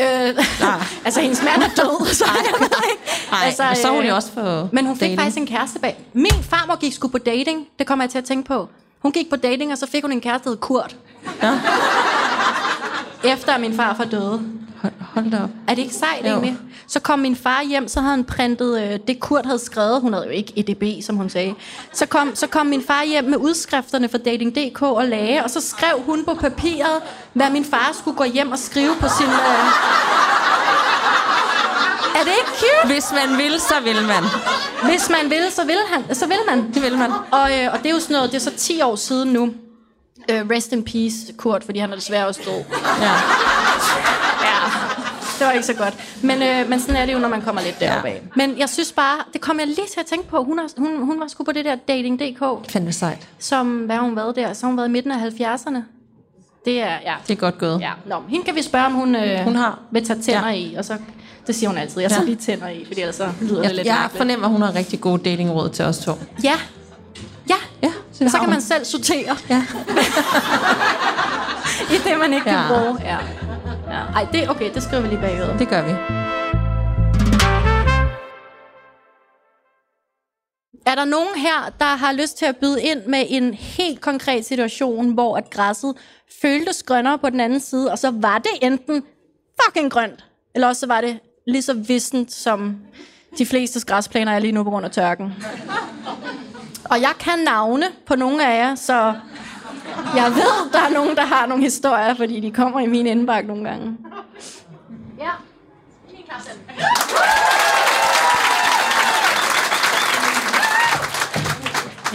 Øh, 0.00 0.06
altså, 1.04 1.20
hendes 1.20 1.42
mand 1.42 1.62
er 1.62 1.68
død, 1.76 2.14
så 2.14 2.24
jeg 2.24 2.60
ved 2.60 2.66
ikke. 2.66 3.02
Nej, 3.30 3.40
altså, 3.44 3.82
så 3.82 3.88
hun 3.90 4.02
øh, 4.02 4.08
jo 4.08 4.14
også 4.14 4.32
på 4.32 4.68
Men 4.72 4.86
hun 4.86 4.96
fik 4.96 5.00
dating. 5.00 5.20
faktisk 5.20 5.36
en 5.38 5.46
kæreste 5.46 5.78
bag. 5.78 5.96
Min 6.12 6.42
farmor 6.42 6.76
gik 6.76 6.92
sgu 6.92 7.08
på 7.08 7.18
dating. 7.18 7.66
Det 7.78 7.86
kommer 7.86 8.04
jeg 8.04 8.10
til 8.10 8.18
at 8.18 8.24
tænke 8.24 8.48
på. 8.48 8.68
Hun 8.98 9.12
gik 9.12 9.30
på 9.30 9.36
dating, 9.36 9.72
og 9.72 9.78
så 9.78 9.86
fik 9.86 10.02
hun 10.02 10.12
en 10.12 10.20
kæreste, 10.20 10.44
der 10.44 10.50
hed 10.50 10.58
Kurt. 10.60 10.96
Ja. 11.42 11.60
Efter 13.24 13.52
at 13.52 13.60
min 13.60 13.76
farfar 13.76 14.04
døde. 14.04 14.42
Hold, 14.82 14.92
hold 15.20 15.30
da 15.30 15.42
op. 15.42 15.50
Er 15.68 15.74
det 15.74 15.82
ikke 15.82 15.94
sejt 15.94 16.24
Jo. 16.24 16.28
egentlig? 16.28 16.56
Så 16.88 17.00
kom 17.00 17.18
min 17.18 17.36
far 17.36 17.62
hjem, 17.68 17.88
så 17.88 18.00
havde 18.00 18.10
han 18.10 18.24
printet 18.24 18.82
øh, 18.82 18.98
det 19.08 19.20
Kurt 19.20 19.46
havde 19.46 19.58
skrevet. 19.58 20.00
Hun 20.00 20.12
havde 20.12 20.26
jo 20.26 20.30
ikke 20.32 20.52
EDB, 20.56 21.04
som 21.04 21.16
hun 21.16 21.30
sagde. 21.30 21.54
Så 21.92 22.06
kom, 22.06 22.34
så 22.34 22.46
kom 22.46 22.66
min 22.66 22.82
far 22.86 23.04
hjem 23.04 23.24
med 23.24 23.38
udskrifterne 23.38 24.08
fra 24.08 24.18
Dating.dk 24.18 24.82
og 24.82 25.04
lagde, 25.04 25.44
og 25.44 25.50
så 25.50 25.60
skrev 25.60 26.02
hun 26.06 26.24
på 26.24 26.34
papiret, 26.34 27.02
hvad 27.32 27.50
min 27.50 27.64
far 27.64 27.90
skulle 27.98 28.16
gå 28.16 28.24
hjem 28.24 28.52
og 28.52 28.58
skrive 28.58 28.92
på 29.00 29.06
sin... 29.18 29.26
Øh... 29.26 29.66
Er 32.20 32.24
det 32.24 32.32
ikke 32.38 32.50
cute? 32.58 32.94
Hvis 32.94 33.12
man 33.12 33.38
vil, 33.38 33.60
så 33.60 33.74
vil 33.84 34.06
man. 34.06 34.24
Hvis 34.90 35.10
man 35.10 35.30
vil, 35.30 35.42
så 35.52 35.64
vil, 35.64 35.78
han, 35.92 36.14
så 36.14 36.26
vil 36.26 36.38
man. 36.48 36.72
Det 36.74 36.82
vil 36.82 36.98
man. 36.98 37.10
Og, 37.30 37.58
øh, 37.58 37.72
og 37.72 37.78
det 37.78 37.86
er 37.86 37.94
jo 37.94 38.00
sådan 38.00 38.14
noget, 38.14 38.30
det 38.32 38.36
er 38.36 38.40
så 38.50 38.52
10 38.56 38.80
år 38.82 38.96
siden 38.96 39.32
nu. 39.32 39.54
Øh, 40.30 40.42
rest 40.50 40.72
in 40.72 40.84
peace, 40.84 41.16
Kurt, 41.36 41.64
fordi 41.64 41.78
han 41.78 41.90
er 41.90 41.94
desværre 41.96 42.26
også 42.26 42.40
død. 42.44 42.64
Ja. 43.00 43.12
Ja, 45.40 45.44
det 45.44 45.46
var 45.46 45.52
ikke 45.52 45.66
så 45.66 45.74
godt. 45.74 45.94
Men, 46.22 46.42
øh, 46.42 46.68
men 46.68 46.80
sådan 46.80 46.96
er 46.96 47.06
det 47.06 47.12
jo, 47.12 47.18
når 47.18 47.28
man 47.28 47.42
kommer 47.42 47.62
lidt 47.62 47.80
deroppe 47.80 48.08
af. 48.08 48.22
Men 48.36 48.58
jeg 48.58 48.68
synes 48.68 48.92
bare, 48.92 49.18
det 49.32 49.40
kom 49.40 49.58
jeg 49.58 49.66
lige 49.66 49.86
til 49.92 50.00
at 50.00 50.06
tænke 50.06 50.28
på. 50.28 50.42
Hun, 50.44 50.58
har, 50.58 50.68
hun, 50.78 50.96
hun 51.04 51.20
var 51.20 51.26
sgu 51.28 51.44
på 51.44 51.52
det 51.52 51.64
der 51.64 51.74
Dating.dk, 51.88 52.70
Fandme 52.72 52.92
sejt. 52.92 53.28
som, 53.38 53.66
hvad 53.78 53.96
har 53.96 54.02
hun 54.02 54.16
været 54.16 54.36
der? 54.36 54.52
Så 54.52 54.60
har 54.62 54.68
hun 54.68 54.76
været 54.76 54.88
i 54.88 54.90
midten 54.90 55.12
af 55.12 55.30
70'erne. 55.30 55.78
Det 56.64 56.82
er, 56.82 56.86
ja. 57.04 57.14
Det 57.28 57.32
er 57.34 57.36
godt 57.40 57.58
gået. 57.58 57.80
ja. 57.80 57.90
Nå, 58.06 58.16
hende 58.28 58.44
kan 58.44 58.54
vi 58.54 58.62
spørge, 58.62 58.86
om 58.86 58.92
hun, 58.92 59.14
øh, 59.16 59.38
Hun 59.44 59.56
har- 59.56 59.78
vil 59.90 60.04
tage 60.06 60.22
tænder 60.22 60.48
Ja. 60.48 60.54
i. 60.54 60.74
Og 60.78 60.84
så, 60.84 60.96
det 61.46 61.54
siger 61.54 61.68
hun 61.70 61.78
altid. 61.78 62.00
Jeg 62.00 62.10
tager 62.10 62.22
Ja. 62.22 62.26
lige 62.26 62.36
tænder 62.36 62.68
i, 62.68 62.84
fordi 62.86 63.00
ellers 63.00 63.16
så 63.16 63.28
lyder 63.40 63.56
det 63.56 63.64
Jeg, 63.64 63.74
lidt 63.74 63.86
jeg 63.86 63.94
mærkeligt. 63.94 64.16
fornemmer, 64.18 64.46
at 64.46 64.52
hun 64.52 64.62
har 64.62 64.74
rigtig 64.74 65.00
gode 65.00 65.22
datingråd 65.30 65.68
til 65.70 65.84
os 65.84 65.98
to. 65.98 66.12
Ja. 66.44 66.52
Ja. 67.50 67.54
Ja, 67.82 67.88
det 68.18 68.30
Så 68.30 68.36
har 68.36 68.44
kan 68.44 68.50
man 68.52 68.60
selv 68.62 68.84
sortere 68.84 69.36
Ja. 69.50 69.62
i 71.94 71.98
det, 72.04 72.18
man 72.18 72.32
ikke 72.32 72.44
kan 72.44 72.52
Ja. 72.54 72.68
bruge. 72.68 72.96
Ja. 73.04 73.16
Ej, 74.16 74.26
det, 74.32 74.50
okay, 74.50 74.74
det 74.74 74.82
skriver 74.82 75.02
vi 75.02 75.08
lige 75.08 75.20
bagud. 75.20 75.58
Det 75.58 75.68
gør 75.68 75.82
vi. 75.82 75.90
Er 80.86 80.94
der 80.94 81.04
nogen 81.04 81.28
her, 81.36 81.72
der 81.78 81.96
har 81.96 82.12
lyst 82.12 82.38
til 82.38 82.46
at 82.46 82.56
byde 82.56 82.82
ind 82.82 83.06
med 83.06 83.26
en 83.28 83.54
helt 83.54 84.00
konkret 84.00 84.44
situation, 84.44 85.10
hvor 85.10 85.36
at 85.36 85.50
græsset 85.50 85.94
føltes 86.42 86.82
grønnere 86.82 87.18
på 87.18 87.30
den 87.30 87.40
anden 87.40 87.60
side, 87.60 87.90
og 87.92 87.98
så 87.98 88.10
var 88.10 88.38
det 88.38 88.50
enten 88.62 89.02
fucking 89.64 89.90
grønt, 89.92 90.24
eller 90.54 90.68
også 90.68 90.80
så 90.80 90.86
var 90.86 91.00
det 91.00 91.18
lige 91.46 91.62
så 91.62 91.74
vissent, 91.74 92.32
som 92.32 92.76
de 93.38 93.46
fleste 93.46 93.86
græsplæner 93.86 94.32
er 94.32 94.38
lige 94.38 94.52
nu 94.52 94.64
på 94.64 94.70
grund 94.70 94.84
af 94.84 94.90
tørken. 94.90 95.34
Og 96.84 97.00
jeg 97.00 97.12
kan 97.20 97.38
navne 97.38 97.86
på 98.06 98.16
nogle 98.16 98.46
af 98.46 98.58
jer, 98.58 98.74
så 98.74 99.14
jeg 100.16 100.30
ved, 100.34 100.72
der 100.72 100.78
er 100.78 100.92
nogen, 100.94 101.16
der 101.16 101.24
har 101.24 101.46
nogle 101.46 101.62
historier, 101.62 102.14
fordi 102.14 102.40
de 102.40 102.50
kommer 102.50 102.80
i 102.80 102.86
min 102.86 103.06
indbakke 103.06 103.48
nogle 103.48 103.68
gange. 103.68 103.96
Ja. 105.18 105.30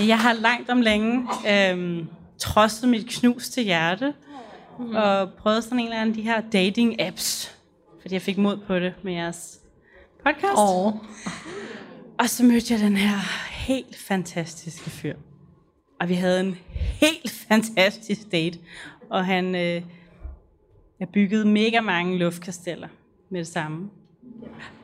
Jeg 0.07 0.19
har 0.19 0.33
langt 0.33 0.69
om 0.69 0.81
længe 0.81 1.27
øhm, 1.49 2.07
trodset 2.39 2.89
mit 2.89 3.09
knuste 3.09 3.61
hjerte 3.61 4.13
mm. 4.79 4.95
og 4.95 5.29
prøvet 5.33 5.63
sådan 5.63 5.79
en 5.79 5.85
eller 5.85 6.01
anden 6.01 6.15
de 6.15 6.21
her 6.21 6.41
dating-apps, 6.41 7.51
fordi 8.01 8.13
jeg 8.13 8.21
fik 8.21 8.37
mod 8.37 8.57
på 8.57 8.79
det 8.79 8.93
med 9.03 9.13
jeres 9.13 9.59
podcast. 10.25 10.57
Åh. 10.57 10.93
Og 12.19 12.29
så 12.29 12.43
mødte 12.43 12.73
jeg 12.73 12.81
den 12.81 12.97
her 12.97 13.17
helt 13.51 13.97
fantastiske 13.97 14.89
fyr. 14.89 15.15
Og 16.01 16.09
vi 16.09 16.13
havde 16.13 16.39
en 16.39 16.57
helt 16.75 17.31
fantastisk 17.49 18.21
date. 18.31 18.59
Og 19.09 19.25
han 19.25 19.55
øh, 19.55 19.81
jeg 20.99 21.09
byggede 21.09 21.45
mega 21.45 21.81
mange 21.81 22.17
luftkasteller 22.17 22.87
med 23.29 23.39
det 23.39 23.47
samme. 23.47 23.89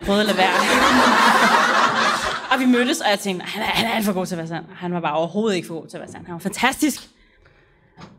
Prøvede 0.01 0.21
at 0.21 0.27
lade 0.27 0.37
være. 0.37 0.53
og 2.51 2.59
vi 2.59 2.65
mødtes, 2.65 3.01
og 3.01 3.09
jeg 3.09 3.19
tænkte, 3.19 3.45
han 3.45 3.61
er, 3.61 3.65
han 3.65 3.85
er 3.85 3.95
alt 3.95 4.05
for 4.05 4.13
god 4.13 4.25
til 4.25 4.35
at 4.35 4.37
være 4.37 4.47
sand. 4.47 4.65
Han 4.75 4.93
var 4.93 4.99
bare 4.99 5.13
overhovedet 5.13 5.55
ikke 5.55 5.67
for 5.67 5.79
god 5.79 5.87
til 5.87 5.97
at 5.97 6.01
være 6.01 6.11
sand. 6.11 6.25
Han 6.25 6.33
var 6.33 6.39
fantastisk. 6.39 7.09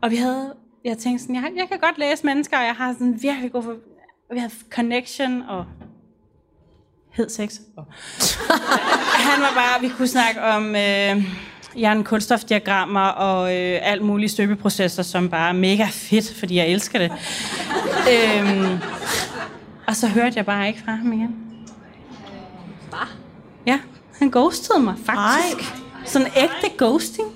Og 0.01 0.11
vi 0.11 0.15
havde, 0.15 0.53
jeg 0.85 0.97
tænkte 0.97 1.23
sådan, 1.23 1.35
jeg, 1.35 1.51
jeg 1.55 1.67
kan 1.69 1.79
godt 1.79 1.97
læse 1.97 2.25
mennesker, 2.25 2.57
og 2.57 2.65
jeg 2.65 2.75
har 2.75 2.93
sådan 2.93 3.19
virkelig 3.21 3.51
god 3.51 3.63
for, 3.63 3.75
vi 4.31 4.39
havde 4.39 4.53
connection, 4.69 5.41
og 5.41 5.65
hed 7.11 7.29
sex. 7.29 7.59
Og 7.77 7.85
han 9.29 9.41
var 9.41 9.53
bare, 9.55 9.81
vi 9.81 9.89
kunne 9.89 10.07
snakke 10.07 10.41
om 10.41 10.75
øh, 10.75 11.48
jern-kulstofdiagrammer 11.75 13.07
og 13.07 13.55
øh, 13.55 13.79
alt 13.81 14.01
mulige 14.01 14.29
støbeprocesser, 14.29 15.03
som 15.03 15.29
bare 15.29 15.49
er 15.49 15.53
mega 15.53 15.87
fedt, 15.91 16.33
fordi 16.39 16.55
jeg 16.55 16.67
elsker 16.67 16.99
det. 16.99 17.11
øhm, 18.13 18.77
og 19.87 19.95
så 19.95 20.07
hørte 20.07 20.33
jeg 20.35 20.45
bare 20.45 20.67
ikke 20.67 20.81
fra 20.85 20.91
ham 20.91 21.13
igen. 21.13 21.35
Hvad? 22.89 23.07
Ja, 23.65 23.79
han 24.19 24.29
ghostede 24.29 24.79
mig 24.79 24.95
faktisk. 25.05 25.69
Ej. 25.71 26.05
Sådan 26.05 26.27
ægte 26.27 26.77
ghosting. 26.77 27.27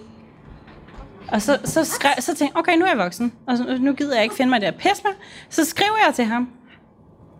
Og 1.27 1.41
så, 1.41 1.59
så, 1.63 1.83
skrev, 1.83 2.11
så 2.19 2.25
tænkte 2.25 2.43
jeg, 2.43 2.51
okay, 2.55 2.77
nu 2.77 2.85
er 2.85 2.89
jeg 2.89 2.97
voksen, 2.97 3.33
og 3.47 3.57
så, 3.57 3.77
nu 3.79 3.93
gider 3.93 4.15
jeg 4.15 4.23
ikke 4.23 4.35
finde 4.35 4.49
mig 4.49 4.61
der 4.61 4.71
pis 4.71 5.03
med. 5.03 5.11
Så 5.49 5.65
skriver 5.65 5.97
jeg 6.07 6.15
til 6.15 6.25
ham, 6.25 6.49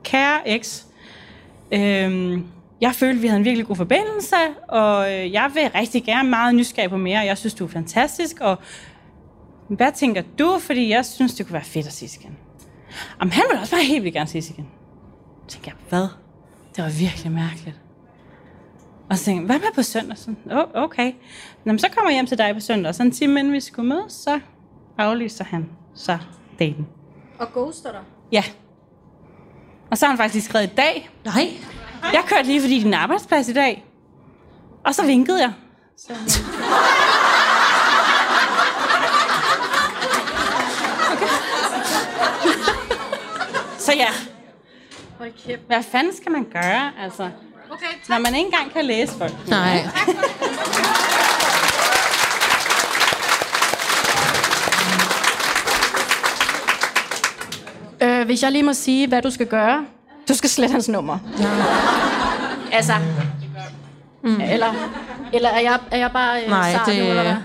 kære 0.04 0.48
eks, 0.48 0.86
øhm, 1.72 2.46
jeg 2.84 2.96
følte, 2.96 3.22
vi 3.22 3.28
havde 3.28 3.40
en 3.40 3.46
virkelig 3.46 3.68
god 3.68 3.76
forbindelse, 3.76 4.36
og 4.68 5.14
øh, 5.14 5.34
jeg 5.34 5.52
vil 5.54 5.72
rigtig 5.76 6.04
gerne 6.04 6.30
meget 6.30 6.56
nysgerrig 6.56 6.90
på 6.90 6.98
mere, 6.98 7.20
og 7.20 7.26
jeg 7.26 7.38
synes, 7.38 7.54
du 7.54 7.64
er 7.66 7.70
fantastisk, 7.70 8.40
og 8.42 8.58
hvad 9.68 9.92
tænker 9.92 10.24
du? 10.40 10.60
Fordi 10.60 10.90
jeg 10.90 11.06
synes, 11.06 11.34
det 11.34 11.46
kunne 11.46 11.54
være 11.54 11.64
fedt 11.64 11.88
at 11.88 11.94
ses 11.94 12.18
igen. 12.18 12.38
Jamen, 13.20 13.32
han 13.32 13.44
ville 13.50 13.62
også 13.62 13.76
bare 13.76 13.84
helt 13.84 14.04
vildt 14.04 14.16
gerne 14.16 14.30
ses 14.30 14.50
igen. 14.50 14.68
Så 15.48 15.54
tænkte 15.54 15.70
jeg, 15.70 15.76
hvad? 15.90 16.08
Det 16.76 16.84
var 16.84 16.90
virkelig 16.90 17.32
mærkeligt. 17.32 17.80
Og 19.10 19.18
så 19.18 19.26
tænkte 19.26 19.42
jeg, 19.42 19.46
hvad 19.46 19.60
med 19.60 19.76
på 19.76 19.82
søndag? 19.84 20.18
Så, 20.18 20.34
oh, 20.52 20.84
okay. 20.84 21.14
Nå, 21.66 21.78
så 21.78 21.88
kommer 21.96 22.12
jeg 22.12 22.16
hjem 22.16 22.26
til 22.26 22.38
dig 22.38 22.54
på 22.54 22.60
søndag, 22.60 22.90
og 22.90 22.96
så 22.96 23.04
en 23.04 23.12
time 23.12 23.40
inden 23.40 23.54
vi 23.54 23.60
skulle 23.60 23.90
mødes, 23.90 24.14
så 24.14 24.40
aflyser 24.98 25.44
han 25.44 25.70
så 25.96 26.18
daten. 26.60 26.88
Og 27.40 27.48
ghoster 27.54 27.92
dig? 27.92 28.02
Ja. 28.32 28.44
Og 29.92 29.98
så 29.98 30.06
har 30.06 30.12
han 30.12 30.18
faktisk 30.18 30.46
skrevet 30.46 30.72
i 30.72 30.76
dag. 30.76 31.10
Nej. 31.26 31.50
Jeg 32.04 32.24
kørte 32.28 32.44
lige 32.44 32.62
fordi 32.62 32.80
din 32.80 32.94
arbejdsplads 32.94 33.48
i 33.50 33.54
dag. 33.54 33.86
Og 34.86 34.96
så 34.96 35.06
vinkede 35.06 35.42
jeg. 35.42 35.54
Så, 35.98 36.14
okay. 41.12 41.28
så 43.80 43.94
ja, 43.94 44.08
hvad 45.68 45.84
fanden 45.84 46.16
skal 46.16 46.32
man 46.32 46.44
gøre, 46.54 46.92
altså? 47.04 47.30
Okay, 47.72 47.86
Når 48.10 48.20
man 48.20 48.36
ikke 48.36 48.46
engang 48.46 48.74
kan 48.74 48.86
læse 48.86 49.14
folk. 49.18 49.48
Nej. 49.48 49.88
Øh, 58.02 58.26
hvis 58.26 58.44
jeg 58.44 58.52
lige 58.52 58.64
må 58.64 58.74
sige, 58.74 59.08
hvad 59.08 59.22
du 59.22 59.32
skal 59.32 59.48
gøre. 59.48 59.86
Du 60.30 60.34
skal 60.34 60.50
slette 60.50 60.72
hans 60.72 60.90
nummer. 60.90 61.18
Ja. 61.40 61.50
Altså. 62.72 62.94
Mm. 64.24 64.42
Eller, 64.42 64.90
eller 65.34 65.50
er, 65.50 65.60
jeg, 65.60 65.80
er 65.92 65.98
jeg 65.98 66.12
bare 66.14 66.44
øh, 66.44 66.50
Nej, 66.50 66.72
sart 66.74 66.88
det- 66.88 66.98
nu, 67.04 67.10
eller 67.10 67.24
hvad? 67.24 67.36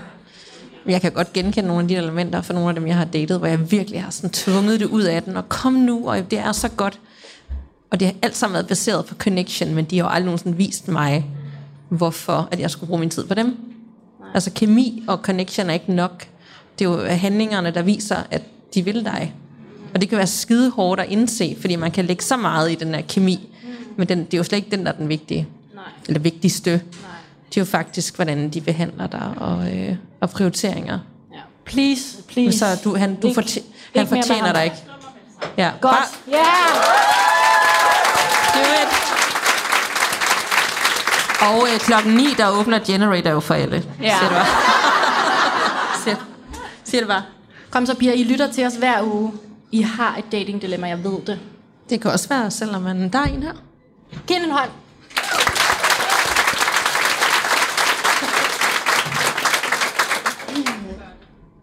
Jeg 0.87 1.01
kan 1.01 1.13
godt 1.13 1.33
genkende 1.33 1.67
nogle 1.69 1.83
af 1.83 1.89
de 1.89 1.97
elementer 1.97 2.43
for 2.43 2.53
nogle 2.53 2.69
af 2.69 2.75
dem, 2.75 2.87
jeg 2.87 2.97
har 2.97 3.05
datet, 3.05 3.39
hvor 3.39 3.47
jeg 3.47 3.71
virkelig 3.71 4.03
har 4.03 4.11
sådan 4.11 4.31
tvunget 4.31 4.81
det 4.81 4.87
ud 4.87 5.03
af 5.03 5.23
den, 5.23 5.37
og 5.37 5.49
kom 5.49 5.73
nu, 5.73 6.11
og 6.11 6.31
det 6.31 6.39
er 6.39 6.53
så 6.53 6.69
godt. 6.69 7.01
Og 7.91 8.01
det 8.01 8.07
har 8.09 8.15
alt 8.23 8.37
sammen 8.37 8.55
været 8.55 8.69
baseret 8.69 9.07
på 9.07 9.15
connection, 9.15 9.75
men 9.75 9.85
de 9.85 9.99
har 9.99 10.05
jo 10.05 10.11
aldrig 10.11 10.25
nogensinde 10.25 10.57
vist 10.57 10.89
mig, 10.89 11.27
hvorfor 11.89 12.49
at 12.51 12.61
jeg 12.61 12.71
skulle 12.71 12.89
bruge 12.89 13.01
min 13.01 13.11
tid 13.11 13.27
på 13.27 13.35
dem. 13.35 13.47
Nej. 13.47 14.29
Altså 14.35 14.51
kemi 14.55 15.05
og 15.09 15.19
connection 15.23 15.71
er 15.71 15.75
ikke 15.75 15.93
nok. 15.93 16.27
Det 16.79 16.85
er 16.87 16.91
jo 16.91 17.05
handlingerne, 17.05 17.71
der 17.71 17.83
viser, 17.83 18.17
at 18.31 18.43
de 18.75 18.83
vil 18.85 19.05
dig. 19.05 19.35
Og 19.99 20.03
det 20.03 20.09
kan 20.09 20.19
være 20.19 20.27
skide 20.27 20.71
hårdt 20.71 21.01
at 21.01 21.09
indse, 21.09 21.57
fordi 21.61 21.77
man 21.77 21.91
kan 21.91 22.05
lægge 22.05 22.25
så 22.25 22.37
meget 22.37 22.71
i 22.73 22.75
den 22.75 22.95
her 22.95 23.03
kemi. 23.09 23.49
Men 23.97 24.09
den, 24.09 24.25
det 24.25 24.35
er 24.35 24.39
jo 24.39 24.45
slet 24.45 24.59
ikke 24.59 24.71
den, 24.71 24.87
der 24.87 24.93
er 24.93 24.97
den 24.97 25.09
vigtige. 25.09 25.49
Nej. 25.75 25.85
Eller 26.09 26.21
vigtigste. 26.21 26.71
Det 27.49 27.57
er 27.57 27.61
jo 27.61 27.65
faktisk, 27.65 28.15
hvordan 28.17 28.51
de 28.51 28.61
behandler 28.61 29.07
dig 29.07 29.31
og, 29.37 29.73
øh, 29.77 29.97
og 30.21 30.31
prioriteringer. 30.31 30.99
Ja. 31.33 31.39
Please, 31.65 32.23
please. 32.29 32.59
så 32.59 32.81
du, 32.85 32.97
han, 32.97 33.15
du 33.15 33.27
Ikke- 33.27 33.35
fortje, 33.43 33.63
han 33.97 34.07
fortjener 34.07 34.53
dig 34.53 34.65
ikke. 34.65 34.77
Ja, 35.57 35.71
Godt. 35.81 35.95
Ja! 36.31 36.35
Yeah! 36.35 36.45
do 38.55 38.61
it. 38.61 38.89
Og 41.41 41.69
øh, 41.75 41.81
klokken 41.81 42.15
9, 42.15 42.35
der 42.37 42.49
åbner 42.51 42.79
Generator 42.87 43.31
jo 43.31 43.41
for 43.41 43.55
alle. 43.55 43.85
Ja. 44.03 44.19
Siger 44.19 44.29
du 44.29 44.35
bare. 44.35 44.47
Siger, 46.05 46.17
siger 46.85 47.01
det 47.01 47.09
bare. 47.09 47.23
Kom 47.71 47.87
så, 47.87 47.95
piger. 47.95 48.13
I 48.13 48.25
lytter 48.25 48.53
til 48.53 48.67
os 48.67 48.75
hver 48.75 49.03
uge. 49.03 49.33
I 49.73 49.83
har 49.83 50.17
et 50.17 50.25
dating 50.33 50.63
dilemma, 50.63 50.89
jeg 50.89 51.05
ved 51.05 51.21
det. 51.27 51.41
Det 51.91 52.01
kan 52.01 52.11
også 52.11 52.29
være, 52.29 52.51
selvom 52.51 52.83
man, 52.83 53.09
der 53.09 53.19
er 53.19 53.25
en 53.25 53.43
her. 53.43 53.53
Giv 54.27 54.37
en 54.37 54.51
hånd. 54.51 54.71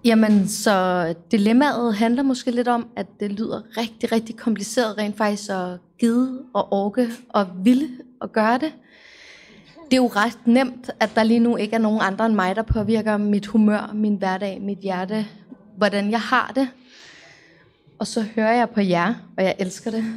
Jamen, 0.05 0.47
så 0.47 1.13
dilemmaet 1.31 1.95
handler 1.95 2.23
måske 2.23 2.51
lidt 2.51 2.67
om, 2.67 2.87
at 2.95 3.07
det 3.19 3.31
lyder 3.31 3.61
rigtig, 3.77 4.11
rigtig 4.11 4.37
kompliceret 4.37 4.97
rent 4.97 5.17
faktisk 5.17 5.49
at 5.49 5.79
gide 5.99 6.39
og 6.53 6.73
orke 6.73 7.09
og 7.29 7.47
ville 7.63 7.89
at 8.21 8.31
gøre 8.31 8.57
det. 8.57 8.73
Det 9.85 9.93
er 9.93 10.01
jo 10.01 10.07
ret 10.07 10.37
nemt, 10.45 10.89
at 10.99 11.09
der 11.15 11.23
lige 11.23 11.39
nu 11.39 11.55
ikke 11.55 11.75
er 11.75 11.79
nogen 11.79 11.99
andre 12.01 12.25
end 12.25 12.35
mig, 12.35 12.55
der 12.55 12.61
påvirker 12.61 13.17
mit 13.17 13.47
humør, 13.47 13.91
min 13.93 14.15
hverdag, 14.15 14.61
mit 14.61 14.77
hjerte, 14.77 15.25
hvordan 15.77 16.11
jeg 16.11 16.21
har 16.21 16.51
det. 16.55 16.67
Og 17.99 18.07
så 18.07 18.25
hører 18.35 18.53
jeg 18.53 18.69
på 18.69 18.81
jer, 18.81 19.13
og 19.37 19.43
jeg 19.43 19.55
elsker 19.59 19.91
det. 19.91 20.05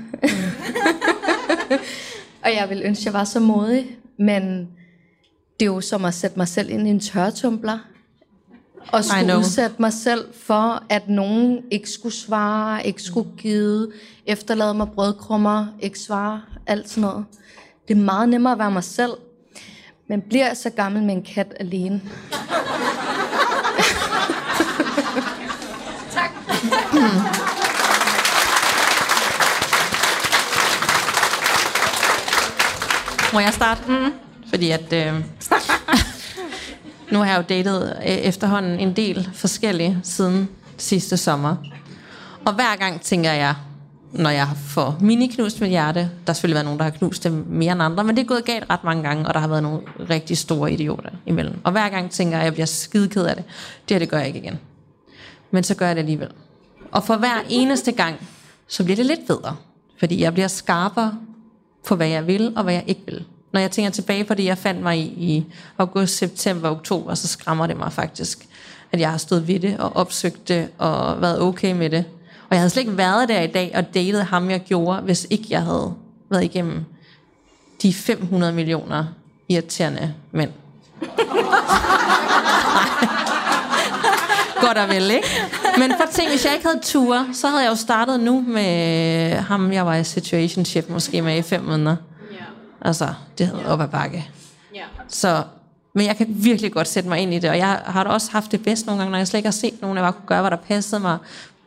og 2.44 2.54
jeg 2.54 2.66
vil 2.68 2.82
ønske, 2.84 3.02
at 3.02 3.06
jeg 3.06 3.12
var 3.12 3.24
så 3.24 3.40
modig, 3.40 3.98
men 4.18 4.68
det 5.60 5.66
er 5.66 5.72
jo 5.72 5.80
som 5.80 6.04
at 6.04 6.14
sætte 6.14 6.36
mig 6.36 6.48
selv 6.48 6.70
ind 6.70 6.86
i 6.86 6.90
en 6.90 7.00
tørretumbler. 7.00 7.78
Og 8.92 9.04
skulle 9.04 9.38
udsætte 9.38 9.76
mig 9.78 9.92
selv 9.92 10.34
for, 10.34 10.82
at 10.88 11.08
nogen 11.08 11.60
ikke 11.70 11.90
skulle 11.90 12.14
svare, 12.14 12.86
ikke 12.86 13.02
skulle 13.02 13.30
give, 13.38 13.92
efterlade 14.26 14.74
mig 14.74 14.88
brødkrummer, 14.94 15.66
ikke 15.80 15.98
svare, 15.98 16.42
alt 16.66 16.88
sådan 16.88 17.00
noget. 17.00 17.24
Det 17.88 17.96
er 17.96 18.00
meget 18.00 18.28
nemmere 18.28 18.52
at 18.52 18.58
være 18.58 18.70
mig 18.70 18.84
selv, 18.84 19.12
men 20.08 20.20
bliver 20.20 20.46
jeg 20.46 20.56
så 20.56 20.70
gammel 20.70 21.02
med 21.02 21.14
en 21.14 21.22
kat 21.22 21.54
alene. 21.60 22.02
Må 33.32 33.40
jeg 33.40 33.52
starte? 33.52 33.82
Mm. 33.88 34.12
Fordi 34.48 34.70
at... 34.70 34.92
Øh, 34.92 35.14
nu 37.12 37.18
har 37.18 37.26
jeg 37.26 37.36
jo 37.38 37.44
datet 37.48 37.96
øh, 38.02 38.06
efterhånden 38.06 38.80
en 38.80 38.96
del 38.96 39.30
forskellige 39.34 39.98
siden 40.02 40.48
sidste 40.76 41.16
sommer. 41.16 41.56
Og 42.46 42.54
hver 42.54 42.76
gang 42.76 43.00
tænker 43.00 43.32
jeg, 43.32 43.54
når 44.12 44.30
jeg 44.30 44.48
får 44.66 44.96
mini-knust 45.00 45.60
mit 45.60 45.70
hjerte, 45.70 46.00
der 46.00 46.08
har 46.26 46.32
selvfølgelig 46.32 46.54
været 46.54 46.64
nogen, 46.64 46.78
der 46.78 46.84
har 46.84 46.90
knust 46.90 47.24
det 47.24 47.32
mere 47.32 47.72
end 47.72 47.82
andre, 47.82 48.04
men 48.04 48.16
det 48.16 48.22
er 48.22 48.26
gået 48.26 48.44
galt 48.44 48.64
ret 48.70 48.84
mange 48.84 49.02
gange, 49.02 49.26
og 49.26 49.34
der 49.34 49.40
har 49.40 49.48
været 49.48 49.62
nogle 49.62 49.80
rigtig 50.10 50.38
store 50.38 50.72
idioter 50.72 51.10
imellem. 51.26 51.60
Og 51.64 51.72
hver 51.72 51.88
gang 51.88 52.10
tænker 52.10 52.32
jeg, 52.32 52.40
at 52.40 52.44
jeg 52.44 52.52
bliver 52.52 52.66
skide 52.66 53.08
ked 53.08 53.24
af 53.24 53.36
det. 53.36 53.44
Det 53.88 53.94
her, 53.94 53.98
det 53.98 54.08
gør 54.08 54.18
jeg 54.18 54.26
ikke 54.26 54.38
igen. 54.38 54.58
Men 55.50 55.64
så 55.64 55.74
gør 55.74 55.86
jeg 55.86 55.96
det 55.96 56.00
alligevel. 56.02 56.28
Og 56.92 57.04
for 57.04 57.16
hver 57.16 57.42
eneste 57.48 57.92
gang, 57.92 58.16
så 58.68 58.84
bliver 58.84 58.96
det 58.96 59.06
lidt 59.06 59.26
bedre. 59.26 59.56
Fordi 59.98 60.20
jeg 60.22 60.32
bliver 60.32 60.48
skarpere 60.48 61.14
på, 61.86 61.96
hvad 61.96 62.08
jeg 62.08 62.26
vil, 62.26 62.52
og 62.56 62.62
hvad 62.62 62.74
jeg 62.74 62.84
ikke 62.86 63.02
vil. 63.06 63.24
Når 63.52 63.60
jeg 63.60 63.70
tænker 63.70 63.90
tilbage 63.90 64.24
på 64.24 64.34
det, 64.34 64.44
jeg 64.44 64.58
fandt 64.58 64.82
mig 64.82 64.98
i, 64.98 65.02
i 65.02 65.46
august, 65.78 66.16
september, 66.16 66.70
oktober, 66.70 67.14
så 67.14 67.28
skræmmer 67.28 67.66
det 67.66 67.76
mig 67.76 67.92
faktisk, 67.92 68.46
at 68.92 69.00
jeg 69.00 69.10
har 69.10 69.18
stået 69.18 69.48
ved 69.48 69.60
det, 69.60 69.78
og 69.78 69.96
opsøgt 69.96 70.48
det, 70.48 70.68
og 70.78 71.20
været 71.20 71.40
okay 71.40 71.72
med 71.72 71.90
det. 71.90 72.04
Og 72.48 72.54
jeg 72.54 72.58
havde 72.58 72.70
slet 72.70 72.82
ikke 72.82 72.96
været 72.96 73.28
der 73.28 73.40
i 73.40 73.46
dag, 73.46 73.72
og 73.74 73.94
datet 73.94 74.24
ham, 74.24 74.50
jeg 74.50 74.60
gjorde, 74.60 75.00
hvis 75.00 75.26
ikke 75.30 75.46
jeg 75.50 75.62
havde 75.62 75.94
været 76.30 76.44
igennem 76.44 76.84
de 77.82 77.94
500 77.94 78.52
millioner 78.52 79.04
irriterende 79.48 80.14
mænd. 80.32 80.50
Godt 84.60 84.78
og 84.78 84.88
vel, 84.88 85.10
ikke? 85.10 85.28
Men 85.78 85.90
for 85.90 86.12
tænk, 86.12 86.30
hvis 86.30 86.44
jeg 86.44 86.54
ikke 86.54 86.66
havde 86.66 86.80
ture, 86.82 87.26
så 87.32 87.48
havde 87.48 87.62
jeg 87.62 87.70
jo 87.70 87.76
startet 87.76 88.20
nu 88.20 88.44
med 88.46 89.32
ham, 89.32 89.72
jeg 89.72 89.86
var 89.86 89.94
i 89.94 90.04
situationship 90.04 90.88
måske 90.88 91.22
med 91.22 91.36
i 91.38 91.42
fem 91.42 91.62
måneder. 91.62 91.96
Altså, 92.80 93.08
det 93.38 93.46
havde 93.46 93.66
op 93.66 93.80
ad 93.80 93.88
bakke. 93.88 94.30
Så, 95.08 95.42
men 95.94 96.06
jeg 96.06 96.16
kan 96.16 96.26
virkelig 96.28 96.72
godt 96.72 96.88
sætte 96.88 97.08
mig 97.08 97.18
ind 97.18 97.34
i 97.34 97.38
det, 97.38 97.50
og 97.50 97.58
jeg 97.58 97.82
har 97.84 98.04
da 98.04 98.10
også 98.10 98.30
haft 98.30 98.52
det 98.52 98.62
bedst 98.62 98.86
nogle 98.86 98.98
gange, 99.00 99.10
når 99.10 99.18
jeg 99.18 99.28
slet 99.28 99.38
ikke 99.38 99.46
har 99.46 99.52
set 99.52 99.82
nogen, 99.82 99.96
jeg 99.96 100.04
bare 100.04 100.12
kunne 100.12 100.26
gøre, 100.26 100.40
hvad 100.40 100.50
der 100.50 100.56
passede 100.56 101.00
mig. 101.00 101.18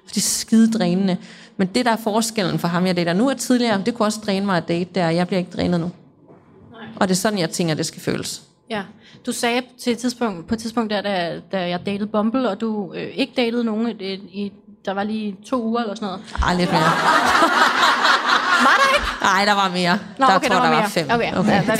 Det 0.09 0.17
er 0.17 0.21
skide 0.21 0.71
drænende. 0.71 1.17
Men 1.57 1.67
det, 1.67 1.85
der 1.85 1.91
er 1.91 1.97
forskellen 1.97 2.59
for 2.59 2.67
ham, 2.67 2.85
jeg 2.85 2.95
dater 2.95 3.13
nu 3.13 3.29
og 3.29 3.37
tidligere, 3.37 3.81
det 3.85 3.93
kunne 3.95 4.05
også 4.05 4.19
dræne 4.25 4.45
mig 4.45 4.57
at 4.57 4.67
date 4.67 4.89
der, 4.95 5.09
jeg 5.09 5.27
bliver 5.27 5.39
ikke 5.39 5.51
drænet 5.51 5.79
nu. 5.79 5.91
Og 6.95 7.07
det 7.07 7.13
er 7.13 7.17
sådan, 7.19 7.39
jeg 7.39 7.49
tænker, 7.49 7.73
det 7.73 7.85
skal 7.85 8.01
føles. 8.01 8.41
Ja, 8.69 8.83
du 9.25 9.31
sagde 9.31 9.61
til 9.79 9.93
et 9.93 9.97
tidspunkt, 9.97 10.47
på 10.47 10.53
et 10.53 10.59
tidspunkt, 10.59 10.89
der, 10.89 11.01
da, 11.01 11.39
da 11.51 11.69
jeg 11.69 11.85
datede 11.85 12.07
Bumble, 12.07 12.49
og 12.49 12.61
du 12.61 12.93
øh, 12.93 13.07
ikke 13.15 13.33
datede 13.37 13.63
nogen, 13.63 13.87
i, 13.99 14.13
i, 14.13 14.51
der 14.85 14.93
var 14.93 15.03
lige 15.03 15.37
to 15.45 15.63
uger 15.63 15.81
eller 15.81 15.95
sådan 15.95 16.05
noget. 16.05 16.21
Ej, 16.43 16.55
lidt 16.55 16.71
mere. 16.71 16.81
Var 18.67 18.75
der 18.81 18.95
ikke? 18.95 19.07
Nej, 19.21 19.45
der 19.45 19.53
var 19.53 19.69
mere. 19.69 19.99
Nå, 20.17 20.25
der 20.25 20.35
okay, 20.35 20.47
tror, 20.47 20.55
der 20.55 20.61
var, 20.61 20.65
der 20.65 20.71
mere. 20.71 20.81
var 20.81 20.87
fem. 20.87 21.07
Okay, 21.11 21.33
okay. 21.39 21.51
Ja, 21.51 21.61
ved 21.61 21.79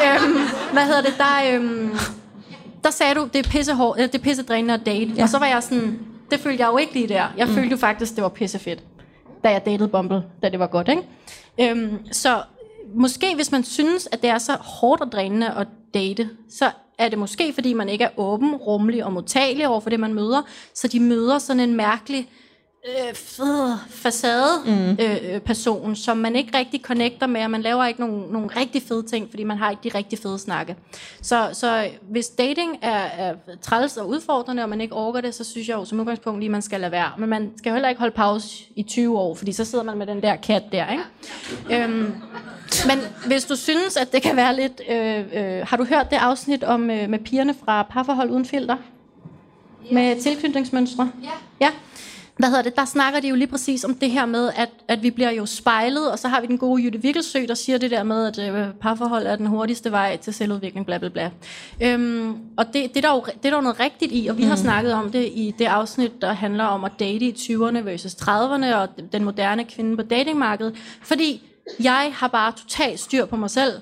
jeg. 0.00 0.20
øhm, 0.22 0.38
hvad 0.72 0.82
hedder 0.82 1.02
det? 1.02 1.14
Der, 1.18 1.54
øhm, 1.54 1.98
der 2.84 2.90
sagde 2.90 3.14
du, 3.14 3.28
det 3.32 3.46
er 3.46 3.50
pisse, 3.50 3.74
hår, 3.74 3.94
det 3.94 4.14
er 4.14 4.18
pisse 4.18 4.42
drænende 4.42 4.74
at 4.74 4.86
date. 4.86 5.12
Ja. 5.16 5.22
Og 5.22 5.28
så 5.28 5.38
var 5.38 5.46
jeg 5.46 5.62
sådan, 5.62 5.98
det 6.30 6.40
følte 6.40 6.62
jeg 6.62 6.72
jo 6.72 6.76
ikke 6.76 6.92
lige 6.92 7.08
der. 7.08 7.24
Jeg 7.36 7.46
mm. 7.46 7.54
følte 7.54 7.70
jo 7.70 7.76
faktisk, 7.76 8.14
det 8.14 8.22
var 8.22 8.28
pisse 8.28 8.58
fedt, 8.58 8.82
da 9.44 9.50
jeg 9.50 9.66
datede 9.66 9.88
Bumble, 9.88 10.22
da 10.42 10.48
det 10.48 10.58
var 10.58 10.66
godt, 10.66 10.88
ikke? 10.88 11.02
Øhm, 11.60 11.98
så 12.12 12.42
måske 12.94 13.34
hvis 13.34 13.52
man 13.52 13.64
synes, 13.64 14.08
at 14.12 14.22
det 14.22 14.30
er 14.30 14.38
så 14.38 14.52
hårdt 14.60 15.00
og 15.00 15.12
drænende 15.12 15.46
at 15.46 15.66
date, 15.94 16.30
så 16.48 16.70
er 16.98 17.08
det 17.08 17.18
måske, 17.18 17.52
fordi 17.52 17.72
man 17.72 17.88
ikke 17.88 18.04
er 18.04 18.10
åben, 18.16 18.56
rummelig 18.56 19.04
og 19.04 19.12
modtagelig 19.12 19.68
over 19.68 19.80
for 19.80 19.90
det, 19.90 20.00
man 20.00 20.14
møder. 20.14 20.42
Så 20.74 20.88
de 20.88 21.00
møder 21.00 21.38
sådan 21.38 21.60
en 21.60 21.76
mærkelig 21.76 22.28
øh, 22.88 23.14
fed 23.14 23.76
facade 23.88 24.62
mm. 24.66 24.90
øh, 24.90 25.34
øh, 25.34 25.40
person, 25.40 25.96
som 25.96 26.16
man 26.16 26.36
ikke 26.36 26.58
rigtig 26.58 26.80
connecter 26.80 27.26
med, 27.26 27.44
og 27.44 27.50
man 27.50 27.62
laver 27.62 27.86
ikke 27.86 28.00
nogen, 28.00 28.32
nogen 28.32 28.56
rigtig 28.56 28.82
fede 28.82 29.02
ting, 29.02 29.30
fordi 29.30 29.44
man 29.44 29.56
har 29.56 29.70
ikke 29.70 29.80
de 29.84 29.98
rigtig 29.98 30.18
fede 30.18 30.38
snakke. 30.38 30.76
Så, 31.22 31.48
så 31.52 31.88
hvis 32.10 32.28
dating 32.28 32.78
er, 32.82 33.04
er 33.18 33.34
træls 33.62 33.96
og 33.96 34.08
udfordrende, 34.08 34.62
og 34.62 34.68
man 34.68 34.80
ikke 34.80 34.94
orker 34.94 35.20
det, 35.20 35.34
så 35.34 35.44
synes 35.44 35.68
jeg 35.68 35.74
jo 35.74 35.84
som 35.84 36.00
udgangspunkt 36.00 36.40
lige, 36.40 36.50
man 36.50 36.62
skal 36.62 36.80
lade 36.80 36.92
være. 36.92 37.10
Men 37.18 37.28
man 37.28 37.52
skal 37.56 37.70
jo 37.70 37.74
heller 37.74 37.88
ikke 37.88 37.98
holde 37.98 38.14
pause 38.14 38.64
i 38.76 38.82
20 38.82 39.18
år, 39.18 39.34
fordi 39.34 39.52
så 39.52 39.64
sidder 39.64 39.84
man 39.84 39.98
med 39.98 40.06
den 40.06 40.22
der 40.22 40.36
kat 40.36 40.62
der, 40.72 40.90
ikke? 40.90 41.84
Øhm, 41.84 42.14
men 42.86 42.98
hvis 43.26 43.44
du 43.44 43.56
synes, 43.56 43.96
at 43.96 44.12
det 44.12 44.22
kan 44.22 44.36
være 44.36 44.56
lidt... 44.56 44.80
Øh, 44.90 45.24
øh, 45.34 45.66
har 45.66 45.76
du 45.76 45.84
hørt 45.84 46.10
det 46.10 46.16
afsnit 46.16 46.64
om 46.64 46.90
øh, 46.90 47.10
med 47.10 47.18
pigerne 47.18 47.54
fra 47.64 47.82
Parforhold 47.82 48.30
Uden 48.30 48.44
Filter? 48.44 48.76
Med 49.92 50.22
tilknytningsmønstre? 50.22 51.10
Ja. 51.22 51.28
ja. 51.60 51.70
Hvad 52.36 52.48
hedder 52.48 52.62
det? 52.62 52.76
Der 52.76 52.84
snakker 52.84 53.20
de 53.20 53.28
jo 53.28 53.34
lige 53.34 53.46
præcis 53.46 53.84
om 53.84 53.94
det 53.94 54.10
her 54.10 54.26
med, 54.26 54.50
at, 54.56 54.68
at 54.88 55.02
vi 55.02 55.10
bliver 55.10 55.30
jo 55.30 55.46
spejlet, 55.46 56.12
og 56.12 56.18
så 56.18 56.28
har 56.28 56.40
vi 56.40 56.46
den 56.46 56.58
gode 56.58 56.82
Jytte 56.82 57.02
Vikkelsø, 57.02 57.44
der 57.48 57.54
siger 57.54 57.78
det 57.78 57.90
der 57.90 58.02
med, 58.02 58.26
at 58.26 58.54
øh, 58.54 58.74
parforhold 58.80 59.26
er 59.26 59.36
den 59.36 59.46
hurtigste 59.46 59.90
vej 59.90 60.16
til 60.16 60.34
selvudvikling, 60.34 60.86
bla 60.86 60.98
bla 60.98 61.08
bla. 61.08 61.30
Øhm, 61.82 62.36
og 62.56 62.66
det, 62.66 62.74
det, 62.74 62.96
er 62.96 63.00
der 63.00 63.14
jo, 63.14 63.24
det 63.24 63.46
er 63.46 63.50
der 63.50 63.56
jo 63.56 63.60
noget 63.60 63.80
rigtigt 63.80 64.12
i, 64.14 64.26
og 64.26 64.38
vi 64.38 64.42
mm. 64.42 64.48
har 64.48 64.56
snakket 64.56 64.92
om 64.92 65.10
det 65.10 65.24
i 65.24 65.54
det 65.58 65.64
afsnit, 65.64 66.22
der 66.22 66.32
handler 66.32 66.64
om 66.64 66.84
at 66.84 66.92
date 66.98 67.24
i 67.24 67.32
20'erne 67.32 67.78
versus 67.78 68.14
30'erne, 68.14 68.74
og 68.74 68.88
den 69.12 69.24
moderne 69.24 69.64
kvinde 69.64 69.96
på 69.96 70.02
datingmarkedet. 70.02 70.74
Fordi 71.02 71.42
jeg 71.80 72.10
har 72.14 72.28
bare 72.28 72.52
totalt 72.52 73.00
styr 73.00 73.24
på 73.24 73.36
mig 73.36 73.50
selv, 73.50 73.72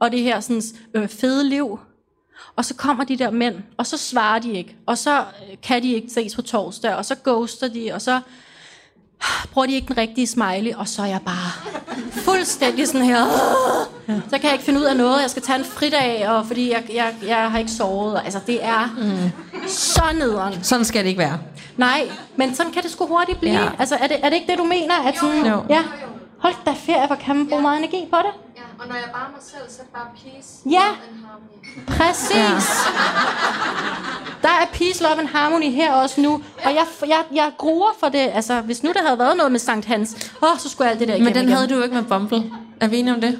og 0.00 0.12
det 0.12 0.20
her 0.20 0.40
sådan, 0.40 0.62
øh, 0.94 1.08
fede 1.08 1.48
liv. 1.48 1.78
Og 2.56 2.64
så 2.64 2.74
kommer 2.74 3.04
de 3.04 3.16
der 3.18 3.30
mænd, 3.30 3.54
og 3.76 3.86
så 3.86 3.96
svarer 3.96 4.38
de 4.38 4.52
ikke. 4.52 4.76
Og 4.86 4.98
så 4.98 5.18
øh, 5.18 5.56
kan 5.62 5.82
de 5.82 5.92
ikke 5.92 6.08
ses 6.14 6.34
på 6.34 6.42
torsdag, 6.42 6.94
og 6.94 7.04
så 7.04 7.16
ghoster 7.24 7.68
de, 7.68 7.90
og 7.94 8.02
så 8.02 8.20
bruger 9.52 9.66
de 9.66 9.74
ikke 9.74 9.88
den 9.88 9.96
rigtige 9.98 10.26
smiley, 10.26 10.72
og 10.74 10.88
så 10.88 11.02
er 11.02 11.06
jeg 11.06 11.20
bare 11.26 11.52
fuldstændig 12.12 12.86
sådan 12.88 13.02
her. 13.06 13.22
"Åh!" 13.24 14.14
Så 14.30 14.38
kan 14.38 14.44
jeg 14.44 14.52
ikke 14.52 14.64
finde 14.64 14.80
ud 14.80 14.84
af 14.84 14.96
noget. 14.96 15.22
Jeg 15.22 15.30
skal 15.30 15.42
tage 15.42 15.58
en 15.58 15.64
fridag, 15.64 16.28
og 16.28 16.46
fordi 16.46 16.70
jeg, 16.70 16.84
jeg, 16.94 17.14
jeg 17.26 17.50
har 17.50 17.58
ikke 17.58 17.70
sovet. 17.70 18.20
Altså, 18.24 18.40
det 18.46 18.64
er 18.64 18.86
mm. 18.98 19.68
så 19.68 20.02
nederen. 20.18 20.64
Sådan 20.64 20.84
skal 20.84 21.02
det 21.02 21.08
ikke 21.08 21.18
være. 21.18 21.38
Nej, 21.76 22.08
men 22.36 22.54
sådan 22.54 22.72
kan 22.72 22.82
det 22.82 22.90
sgu 22.90 23.06
hurtigt 23.06 23.40
blive. 23.40 23.54
Ja. 23.54 23.62
Ja. 23.64 23.70
Altså, 23.78 23.94
er 23.96 24.06
det, 24.06 24.16
er 24.22 24.28
det 24.28 24.36
ikke 24.36 24.50
det, 24.52 24.58
du 24.58 24.64
mener? 24.64 24.94
At 25.06 25.18
sådan, 25.20 25.46
Jo. 25.46 25.64
Ja. 25.70 25.84
Hold 26.38 26.54
da 26.66 26.70
ferie, 26.76 27.06
hvor 27.06 27.16
kan 27.16 27.36
man 27.36 27.48
bruge 27.48 27.62
meget 27.62 27.78
energi 27.78 28.06
på 28.10 28.16
det? 28.16 28.32
Ja, 28.56 28.62
og 28.80 28.88
når 28.88 28.94
jeg 28.94 29.08
bare 29.12 29.28
mig 29.36 29.42
selv, 29.42 29.62
så 29.68 29.76
er 29.80 29.84
det 29.84 29.92
bare 29.92 30.08
peace 30.22 30.48
Ja. 30.70 30.86
and 30.88 31.16
harmony. 31.26 31.58
Præcis. 31.98 32.36
Ja. 32.36 32.48
Der 34.42 34.48
er 34.48 34.66
peace, 34.72 35.02
love 35.02 35.18
and 35.20 35.28
harmony 35.28 35.70
her 35.72 35.92
også 35.92 36.20
nu. 36.20 36.32
Og 36.64 36.74
jeg, 36.74 36.84
jeg, 37.06 37.20
jeg 37.34 37.50
gruer 37.58 37.90
for 38.00 38.08
det. 38.08 38.30
Altså, 38.34 38.60
hvis 38.60 38.82
nu 38.82 38.92
der 38.92 39.02
havde 39.06 39.18
været 39.18 39.36
noget 39.36 39.52
med 39.52 39.60
Sankt 39.60 39.86
Hans, 39.86 40.32
åh, 40.42 40.48
så 40.58 40.68
skulle 40.68 40.84
jeg 40.86 40.90
alt 40.92 41.00
det 41.00 41.08
der 41.08 41.14
Men 41.14 41.22
igennem 41.22 41.34
den 41.34 41.42
igen. 41.48 41.56
havde 41.56 41.68
du 41.68 41.74
jo 41.76 41.82
ikke 41.82 41.94
med 41.94 42.04
Bumble. 42.04 42.44
Er 42.80 42.88
vi 42.88 42.96
enige 42.98 43.14
om 43.14 43.20
det? 43.20 43.38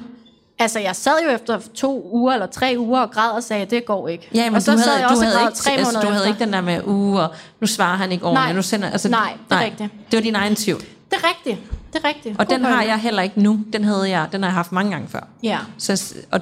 Altså, 0.59 0.78
jeg 0.78 0.97
sad 0.97 1.12
jo 1.24 1.30
efter 1.30 1.61
to 1.74 2.09
uger 2.12 2.32
eller 2.32 2.47
tre 2.47 2.74
uger 2.78 3.01
og 3.01 3.11
græd 3.11 3.30
og 3.30 3.43
sagde, 3.43 3.64
det 3.66 3.86
går 3.86 4.09
ikke. 4.09 4.28
Ja, 4.34 4.45
men 4.51 4.55
og 4.57 4.62
så 4.62 4.72
du 4.72 4.78
sad 4.78 4.86
havde, 4.86 5.01
jeg 5.01 5.09
du 5.09 5.14
også 5.14 5.26
og 5.26 5.32
havde, 5.32 5.49
ikke, 5.49 5.59
tre 5.59 5.70
altså, 5.70 5.86
måneder 5.93 6.01
du 6.01 6.07
havde 6.12 6.24
efter. 6.24 6.34
ikke 6.34 6.45
den 6.45 6.53
der 6.53 6.61
med, 6.61 6.80
uh, 6.84 7.14
og 7.16 7.28
nu 7.61 7.66
svarer 7.66 7.97
han 7.97 8.12
ikke 8.12 8.24
ordentligt. 8.24 8.45
Nej. 8.47 8.53
Nu 8.53 8.62
sender, 8.62 8.91
altså, 8.91 9.09
Nej, 9.09 9.32
det 9.49 9.57
er 9.57 9.61
rigtigt. 9.64 9.93
Det 10.11 10.16
var 10.16 10.20
din 10.22 10.34
egen 10.34 10.57
tvivl. 10.57 10.82
Det 11.11 11.16
er 11.22 11.28
rigtigt. 11.28 11.70
Det 11.92 12.04
er 12.04 12.09
rigtigt. 12.09 12.38
Og 12.38 12.46
God 12.46 12.56
den 12.56 12.64
har 12.64 12.82
jeg 12.82 12.98
heller 12.98 13.22
ikke 13.22 13.42
nu. 13.42 13.61
Den 13.72 13.84
havde 13.84 14.11
jeg, 14.11 14.26
den 14.32 14.42
har 14.42 14.48
jeg 14.48 14.54
haft 14.54 14.72
mange 14.72 14.90
gange 14.90 15.09
før. 15.09 15.20
Ja. 15.42 15.59
Så, 15.78 16.14
og 16.30 16.40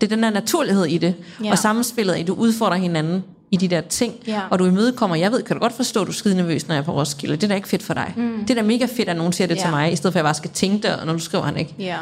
det 0.00 0.06
er 0.12 0.16
den 0.16 0.22
der 0.22 0.30
naturlighed 0.30 0.84
i 0.84 0.98
det, 0.98 1.14
Ja. 1.44 1.50
og 1.50 1.58
samspillet 1.58 2.18
i, 2.18 2.22
du 2.22 2.34
udfordrer 2.34 2.76
hinanden 2.76 3.24
i 3.50 3.56
de 3.56 3.68
der 3.68 3.80
ting, 3.80 4.14
Ja. 4.26 4.40
og 4.50 4.58
du 4.58 4.66
imødekommer. 4.66 5.16
Jeg 5.16 5.32
ved, 5.32 5.42
kan 5.42 5.56
du 5.56 5.60
godt 5.60 5.72
forstå, 5.76 6.00
at 6.00 6.06
du 6.06 6.10
er 6.12 6.14
skide 6.14 6.34
nervøs, 6.36 6.68
når 6.68 6.74
jeg 6.74 6.80
er 6.80 6.84
på 6.84 6.92
Roskilde. 6.92 7.36
Det 7.36 7.42
er 7.44 7.48
da 7.48 7.54
ikke 7.54 7.68
fedt 7.68 7.82
for 7.82 7.94
dig. 7.94 8.12
Mm. 8.16 8.44
Det 8.48 8.50
er 8.50 8.54
da 8.62 8.66
mega 8.66 8.86
fedt, 8.96 9.08
at 9.08 9.16
nogen 9.16 9.32
siger 9.32 9.48
det 9.48 9.56
Ja. 9.56 9.60
til 9.60 9.70
mig, 9.70 9.92
i 9.92 9.96
stedet 9.96 10.12
for 10.12 10.18
at 10.18 10.22
jeg 10.22 10.26
bare 10.26 10.34
skal 10.34 10.50
tænke 10.50 10.88
det, 10.88 10.96
og 10.96 11.06
når 11.06 11.12
du 11.12 11.18
skriver 11.18 11.44
han 11.44 11.56
ikke. 11.56 11.74
Ja. 11.78 11.96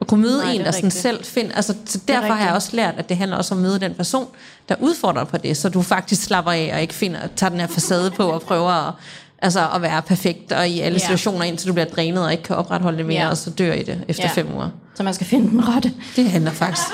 At 0.00 0.06
kunne 0.08 0.20
møde 0.22 0.38
Nej, 0.42 0.52
en, 0.52 0.60
er 0.60 0.64
der 0.64 0.70
sådan 0.70 0.84
rigtigt. 0.84 1.02
selv 1.02 1.24
finder... 1.24 1.54
Altså, 1.54 1.74
så 1.84 1.98
derfor 2.08 2.32
har 2.34 2.44
jeg 2.46 2.54
også 2.54 2.76
lært, 2.76 2.94
at 2.96 3.08
det 3.08 3.16
handler 3.16 3.36
også 3.36 3.54
om 3.54 3.58
at 3.60 3.62
møde 3.62 3.80
den 3.80 3.94
person, 3.94 4.26
der 4.68 4.74
udfordrer 4.80 5.24
på 5.24 5.36
det, 5.36 5.56
så 5.56 5.68
du 5.68 5.82
faktisk 5.82 6.22
slapper 6.22 6.52
af 6.52 6.70
og 6.74 6.80
ikke 6.82 6.94
finder, 6.94 7.18
tager 7.36 7.50
den 7.50 7.60
her 7.60 7.66
facade 7.66 8.10
på 8.10 8.22
og 8.22 8.42
prøver 8.42 8.70
at, 8.88 8.94
altså, 9.42 9.68
at 9.74 9.82
være 9.82 10.02
perfekt 10.02 10.52
og 10.52 10.68
i 10.68 10.80
alle 10.80 10.94
Ja. 10.96 10.98
situationer, 10.98 11.44
indtil 11.44 11.68
du 11.68 11.72
bliver 11.72 11.86
drænet 11.86 12.24
og 12.24 12.32
ikke 12.32 12.44
kan 12.44 12.56
opretholde 12.56 12.98
det 12.98 13.06
mere, 13.06 13.20
Ja. 13.22 13.28
og 13.30 13.36
så 13.36 13.50
dør 13.50 13.72
i 13.72 13.82
det 13.82 14.04
efter 14.08 14.22
Ja. 14.24 14.28
fem 14.42 14.54
uger. 14.54 14.68
Så 14.94 15.02
man 15.02 15.14
skal 15.14 15.26
finde 15.26 15.50
den 15.50 15.68
rette. 15.68 15.92
Det 16.16 16.30
handler 16.30 16.50
faktisk. 16.50 16.86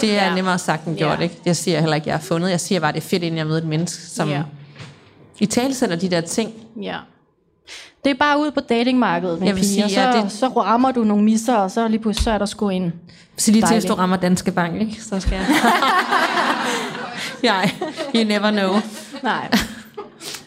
Det 0.00 0.10
er 0.10 0.14
Ja. 0.14 0.28
ja. 0.28 0.34
nemmere 0.34 0.58
sagt 0.58 0.84
end 0.84 0.96
gjort, 0.96 1.18
Ja. 1.18 1.22
ikke? 1.22 1.36
Jeg 1.46 1.56
siger 1.56 1.80
heller 1.80 1.94
ikke, 1.96 2.04
at 2.04 2.06
jeg 2.06 2.14
har 2.14 2.20
fundet. 2.22 2.50
Jeg 2.50 2.60
siger 2.60 2.80
bare, 2.80 2.88
at 2.88 2.94
det 2.94 3.00
er 3.04 3.06
fedt, 3.08 3.22
inden 3.22 3.38
jeg 3.38 3.46
møder 3.46 3.58
et 3.58 3.66
menneske, 3.66 4.02
som 4.02 4.28
Ja. 4.28 4.36
ja. 4.36 4.42
i 5.40 5.46
tale 5.46 5.74
sætter 5.74 5.96
de 5.96 6.10
der 6.10 6.20
ting. 6.20 6.52
Ja. 6.82 6.96
Det 8.04 8.10
er 8.10 8.14
bare 8.14 8.40
ude 8.40 8.50
på 8.50 8.60
datingmarkedet, 8.60 9.38
min 9.38 9.46
Jeg 9.46 9.54
vil 9.54 9.60
pige, 9.60 9.72
sige, 9.72 9.84
og 9.84 9.90
så, 9.90 10.00
ja, 10.00 10.22
det... 10.22 10.32
så 10.32 10.46
rammer 10.48 10.92
du 10.92 11.04
nogle 11.04 11.24
misser, 11.24 11.54
og 11.54 11.70
så 11.70 11.88
lige 11.88 12.00
pludselig 12.00 12.24
så 12.24 12.30
er 12.30 12.38
der 12.38 12.46
sgu 12.46 12.68
en. 12.68 12.92
Så 13.36 13.50
lige 13.50 13.62
til, 13.62 13.68
Dejligt. 13.68 13.88
du 13.88 13.94
rammer 13.94 14.16
Danske 14.16 14.50
Bank, 14.52 14.80
ikke? 14.80 15.02
Så 15.10 15.20
skal 15.20 15.32
jeg... 15.36 15.46
Nej, 17.42 17.70
you 18.14 18.24
never 18.24 18.50
know. 18.50 18.80
Nej. 19.22 19.48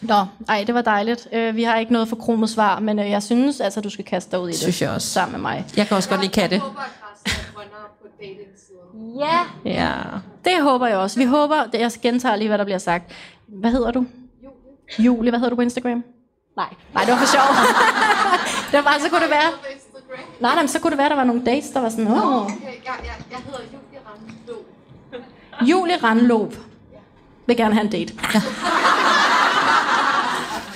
Nå, 0.02 0.24
ej, 0.48 0.64
det 0.66 0.74
var 0.74 0.82
dejligt. 0.82 1.28
Uh, 1.36 1.56
vi 1.56 1.62
har 1.62 1.76
ikke 1.78 1.92
noget 1.92 2.08
for 2.08 2.16
kromet 2.16 2.50
svar, 2.50 2.78
men 2.80 2.98
uh, 2.98 3.10
jeg 3.10 3.22
synes 3.22 3.60
altså, 3.60 3.80
du 3.80 3.90
skal 3.90 4.04
kaste 4.04 4.30
dig 4.30 4.40
ud 4.40 4.48
i 4.48 4.52
det. 4.52 4.60
Synes 4.60 4.82
jeg 4.82 4.90
også. 4.90 5.08
Sammen 5.08 5.32
med 5.32 5.40
mig. 5.40 5.64
Jeg 5.76 5.86
kan 5.86 5.96
også 5.96 6.08
godt 6.08 6.20
lide 6.20 6.32
katte. 6.32 6.54
Jeg 6.54 6.60
håber, 6.62 6.80
at 6.80 6.86
Carsten 7.24 7.44
grønnere 7.54 7.78
på 8.02 8.06
dating-siden. 8.20 9.18
Ja, 9.20 9.40
Ja. 9.70 9.92
det 10.44 10.62
håber 10.62 10.86
jeg 10.86 10.96
også. 10.96 11.18
Vi 11.18 11.24
håber, 11.24 11.64
det- 11.72 11.80
jeg 11.80 11.90
gentager 12.02 12.36
lige, 12.36 12.48
hvad 12.48 12.58
der 12.58 12.64
bliver 12.64 12.78
sagt. 12.78 13.12
Hvad 13.46 13.70
hedder 13.70 13.90
du? 13.90 14.06
Julie. 14.42 14.56
Julie, 15.16 15.30
hvad 15.30 15.38
hedder 15.40 15.50
du 15.50 15.56
på 15.56 15.62
Instagram? 15.62 16.04
Nej, 16.56 16.66
nej, 16.94 17.04
det 17.04 17.12
var 17.12 17.18
for 17.18 17.26
sjov. 17.26 17.42
det 18.70 18.76
var 18.76 18.82
bare, 18.90 19.00
så 19.00 19.08
kunne 19.08 19.20
det 19.22 19.30
være... 19.30 19.50
Nej, 20.40 20.54
nej, 20.54 20.66
så 20.66 20.78
kunne 20.80 20.90
det 20.90 20.98
være, 20.98 21.08
der 21.08 21.14
var 21.16 21.24
nogle 21.24 21.44
dates, 21.44 21.70
der 21.70 21.80
var 21.80 21.88
sådan, 21.88 22.06
åh, 22.08 22.42
Okay, 22.44 22.54
jeg, 22.62 22.72
jeg, 22.84 22.94
jeg 23.30 23.38
hedder 23.44 23.58
Julie 23.72 24.00
Ramslo. 24.06 24.54
Julie 25.70 25.96
Randlåb 25.96 26.54
vil 27.46 27.56
gerne 27.56 27.74
have 27.74 27.84
en 27.84 27.90
date. 27.92 28.14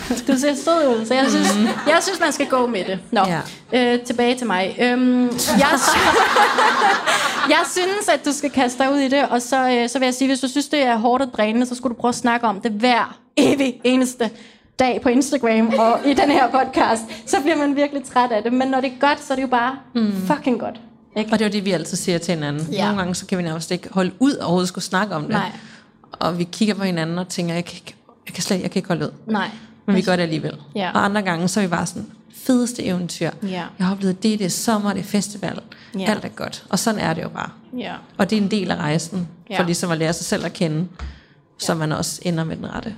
Du 0.09 0.39
ser 0.39 0.55
sød 0.55 0.89
ud, 1.01 1.07
så 1.07 1.15
jeg 1.15 1.25
synes, 1.29 1.55
jeg 1.87 1.99
synes, 2.03 2.21
man 2.21 2.33
skal 2.33 2.47
gå 2.47 2.67
med 2.67 2.85
det. 2.85 2.99
Nå, 3.13 3.21
Ja. 3.73 3.95
øh, 3.95 4.01
tilbage 4.01 4.35
til 4.39 4.47
mig. 4.47 4.77
Øhm, 4.81 5.23
jeg, 5.59 5.69
jeg 7.55 7.61
synes, 7.73 8.09
at 8.15 8.25
du 8.25 8.33
skal 8.33 8.51
kaste 8.51 8.79
dig 8.85 8.93
ud 8.93 8.99
i 8.99 9.09
det, 9.09 9.23
og 9.29 9.43
så, 9.43 9.71
øh, 9.71 9.89
så 9.89 9.99
vil 9.99 10.07
jeg 10.07 10.15
sige, 10.15 10.29
hvis 10.29 10.41
du 10.41 10.49
synes, 10.49 10.69
det 10.69 10.83
er 10.83 10.97
hårdt 10.97 11.23
og 11.23 11.29
drænende, 11.37 11.67
så 11.67 11.75
skulle 11.75 11.95
du 11.97 12.01
prøve 12.01 12.09
at 12.11 12.15
snakke 12.15 12.47
om 12.47 12.61
det 12.61 12.73
hver 12.73 13.19
evig 13.37 13.81
eneste 13.85 14.31
dag 14.79 15.01
på 15.03 15.09
Instagram 15.09 15.69
og 15.79 15.99
i 16.07 16.15
den 16.15 16.31
her 16.31 16.51
podcast. 16.51 17.03
Så 17.27 17.41
bliver 17.41 17.57
man 17.57 17.77
virkelig 17.77 18.05
træt 18.05 18.33
af 18.33 18.43
det. 18.43 18.53
Men 18.53 18.69
når 18.69 18.81
det 18.81 18.93
er 18.93 19.01
godt, 19.01 19.25
så 19.25 19.33
er 19.33 19.35
det 19.35 19.43
jo 19.43 19.47
bare 19.49 19.77
fucking 20.27 20.61
godt. 20.61 20.81
Ikke? 21.17 21.33
Og 21.33 21.39
det 21.39 21.45
er 21.45 21.49
jo 21.49 21.53
det, 21.53 21.65
vi 21.65 21.73
altid 21.73 21.97
siger 21.97 22.19
til 22.19 22.35
hinanden. 22.35 22.69
Ja. 22.73 22.77
Ja. 22.77 22.85
Nogle 22.85 22.99
gange, 22.99 23.15
så 23.15 23.27
kan 23.27 23.39
vi 23.39 23.43
nærmest 23.43 23.71
ikke 23.71 23.89
holde 23.93 24.13
ud 24.21 24.33
og 24.33 24.43
overhovedet 24.43 24.69
skulle 24.69 24.85
snakke 24.85 25.15
om 25.15 25.23
det. 25.23 25.31
Nej. 25.31 25.51
Og 26.13 26.39
vi 26.39 26.45
kigger 26.45 26.75
på 26.75 26.83
hinanden 26.85 27.19
og 27.19 27.29
tænker, 27.29 27.55
jeg 27.55 27.65
kan, 27.65 27.75
ikke, 27.75 27.95
jeg 28.27 28.35
kan 28.35 28.43
slet 28.43 28.63
jeg 28.63 28.71
kan 28.71 28.79
ikke 28.79 28.89
holde 28.89 29.05
ud. 29.07 29.11
Nej. 29.27 29.51
Men 29.87 29.97
vi 29.97 30.03
gør 30.03 30.17
det 30.17 30.23
alligevel. 30.23 30.57
Ja. 30.75 30.91
Og 30.95 31.05
andre 31.05 31.23
gange, 31.23 31.49
så 31.49 31.61
er 31.61 31.65
vi 31.65 31.69
bare 31.71 31.87
sådan, 31.87 32.07
fedeste 32.35 32.85
eventyr. 32.85 33.31
Ja. 33.43 33.49
Jeg 33.79 33.87
har 33.87 33.93
oplevet 33.93 34.23
det, 34.23 34.39
det 34.39 34.45
er 34.45 34.49
sommer, 34.51 34.93
det 34.93 35.01
er 35.01 35.05
festival. 35.05 35.61
Ja. 35.99 36.11
Alt 36.11 36.25
er 36.25 36.29
godt. 36.29 36.65
Og 36.71 36.79
sådan 36.79 37.01
er 37.01 37.15
det 37.15 37.23
jo 37.23 37.29
bare. 37.29 37.51
Ja. 37.79 37.93
Og 38.19 38.31
det 38.31 38.39
er 38.39 38.43
en 38.43 38.51
del 38.51 38.71
af 38.71 38.77
rejsen, 38.77 39.29
Ja. 39.51 39.59
for 39.59 39.65
ligesom 39.65 39.91
at 39.91 39.99
lære 39.99 40.13
sig 40.13 40.27
selv 40.27 40.45
at 40.45 40.53
kende, 40.53 40.87
så 41.59 41.75
man 41.75 41.93
også 41.93 42.21
ender 42.23 42.45
med 42.45 42.57
den 42.57 42.75
rette. 42.75 42.95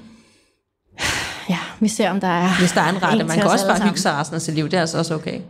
Ja, 1.49 1.59
vi 1.80 1.89
ser, 1.89 2.11
om 2.11 2.20
der 2.20 2.28
er... 2.28 2.49
Hvis 2.59 2.72
der 2.72 2.80
er 2.80 2.89
en 2.89 3.03
rette, 3.03 3.24
man 3.24 3.36
kan 3.39 3.47
også 3.47 3.66
bare 3.66 3.76
sammen. 3.76 3.89
hygge 3.89 4.01
sig 4.01 4.12
resten 4.12 4.34
af 4.34 4.43
sit 4.43 4.55
liv, 4.55 4.64
det 4.64 4.74
er 4.74 4.80
altså 4.80 4.99
også 4.99 5.14
okay. 5.14 5.41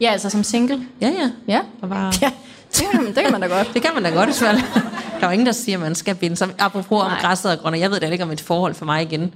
Ja, 0.00 0.10
altså 0.12 0.30
som 0.30 0.44
single. 0.44 0.86
Ja, 1.00 1.08
ja. 1.08 1.30
Ja. 1.48 1.60
Og 1.82 1.88
bare, 1.88 2.12
Ja, 2.22 2.30
det 2.76 2.84
kan, 2.92 3.02
man, 3.04 3.14
det 3.14 3.22
kan 3.22 3.32
man 3.32 3.40
da 3.40 3.46
godt. 3.46 3.70
Det 3.74 3.82
kan 3.82 3.90
man 3.94 4.02
da 4.02 4.10
godt, 4.10 4.42
man... 4.42 4.54
Der 5.20 5.28
er 5.28 5.30
jo 5.30 5.32
ingen, 5.32 5.46
der 5.46 5.52
siger, 5.52 5.76
at 5.76 5.82
man 5.82 5.94
skal 5.94 6.14
binde 6.14 6.36
sig. 6.36 6.48
Apropos 6.58 7.02
om 7.02 7.10
Nej. 7.10 7.20
græsset 7.20 7.50
og 7.52 7.58
grønne, 7.58 7.78
jeg 7.78 7.90
ved 7.90 8.00
da 8.00 8.08
ikke 8.08 8.24
om 8.24 8.30
et 8.30 8.40
forhold 8.40 8.74
for 8.74 8.84
mig 8.84 9.02
igen, 9.02 9.34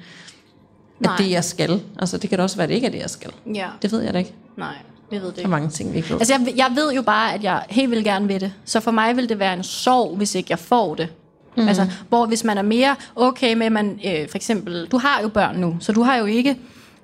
at 1.00 1.06
Nej. 1.06 1.16
det 1.16 1.30
jeg 1.30 1.44
skal. 1.44 1.82
Altså, 1.98 2.18
det 2.18 2.30
kan 2.30 2.38
da 2.38 2.42
også 2.42 2.56
være, 2.56 2.64
at 2.64 2.68
det 2.68 2.74
ikke 2.74 2.86
er 2.86 2.90
det, 2.90 2.98
jeg 2.98 3.10
skal. 3.10 3.30
Ja, 3.54 3.66
Det 3.82 3.92
ved 3.92 4.00
jeg 4.02 4.12
da 4.14 4.18
ikke. 4.18 4.34
nej, 4.56 4.74
vi 5.10 5.16
ved 5.16 5.24
det 5.26 5.34
Der 5.36 5.40
er 5.40 5.40
ikke. 5.40 5.50
mange 5.50 5.68
ting, 5.70 5.92
vi 5.92 5.96
ikke 5.96 6.10
ved. 6.10 6.16
Altså, 6.20 6.34
jeg, 6.34 6.52
jeg 6.56 6.70
ved 6.74 6.92
jo 6.92 7.02
bare, 7.02 7.34
at 7.34 7.44
jeg 7.44 7.62
helt 7.68 7.90
vil 7.90 8.04
gerne 8.04 8.28
ved 8.28 8.40
det. 8.40 8.52
Så 8.64 8.80
for 8.80 8.90
mig 8.90 9.16
vil 9.16 9.28
det 9.28 9.38
være 9.38 9.54
en 9.54 9.62
sorg, 9.62 10.16
hvis 10.16 10.34
ikke 10.34 10.46
jeg 10.50 10.58
får 10.58 10.94
det. 10.94 11.08
Mm. 11.56 11.68
Altså, 11.68 11.86
hvor 12.08 12.26
hvis 12.26 12.44
man 12.44 12.58
er 12.58 12.62
mere 12.62 12.96
okay 13.16 13.54
med, 13.54 13.70
man 13.70 14.00
øh, 14.06 14.28
for 14.28 14.36
eksempel... 14.36 14.86
Du 14.92 14.98
har 14.98 15.20
jo 15.22 15.28
børn 15.28 15.56
nu, 15.56 15.76
så 15.80 15.92
du 15.92 16.02
har 16.02 16.16
jo 16.16 16.24
ikke 16.24 16.56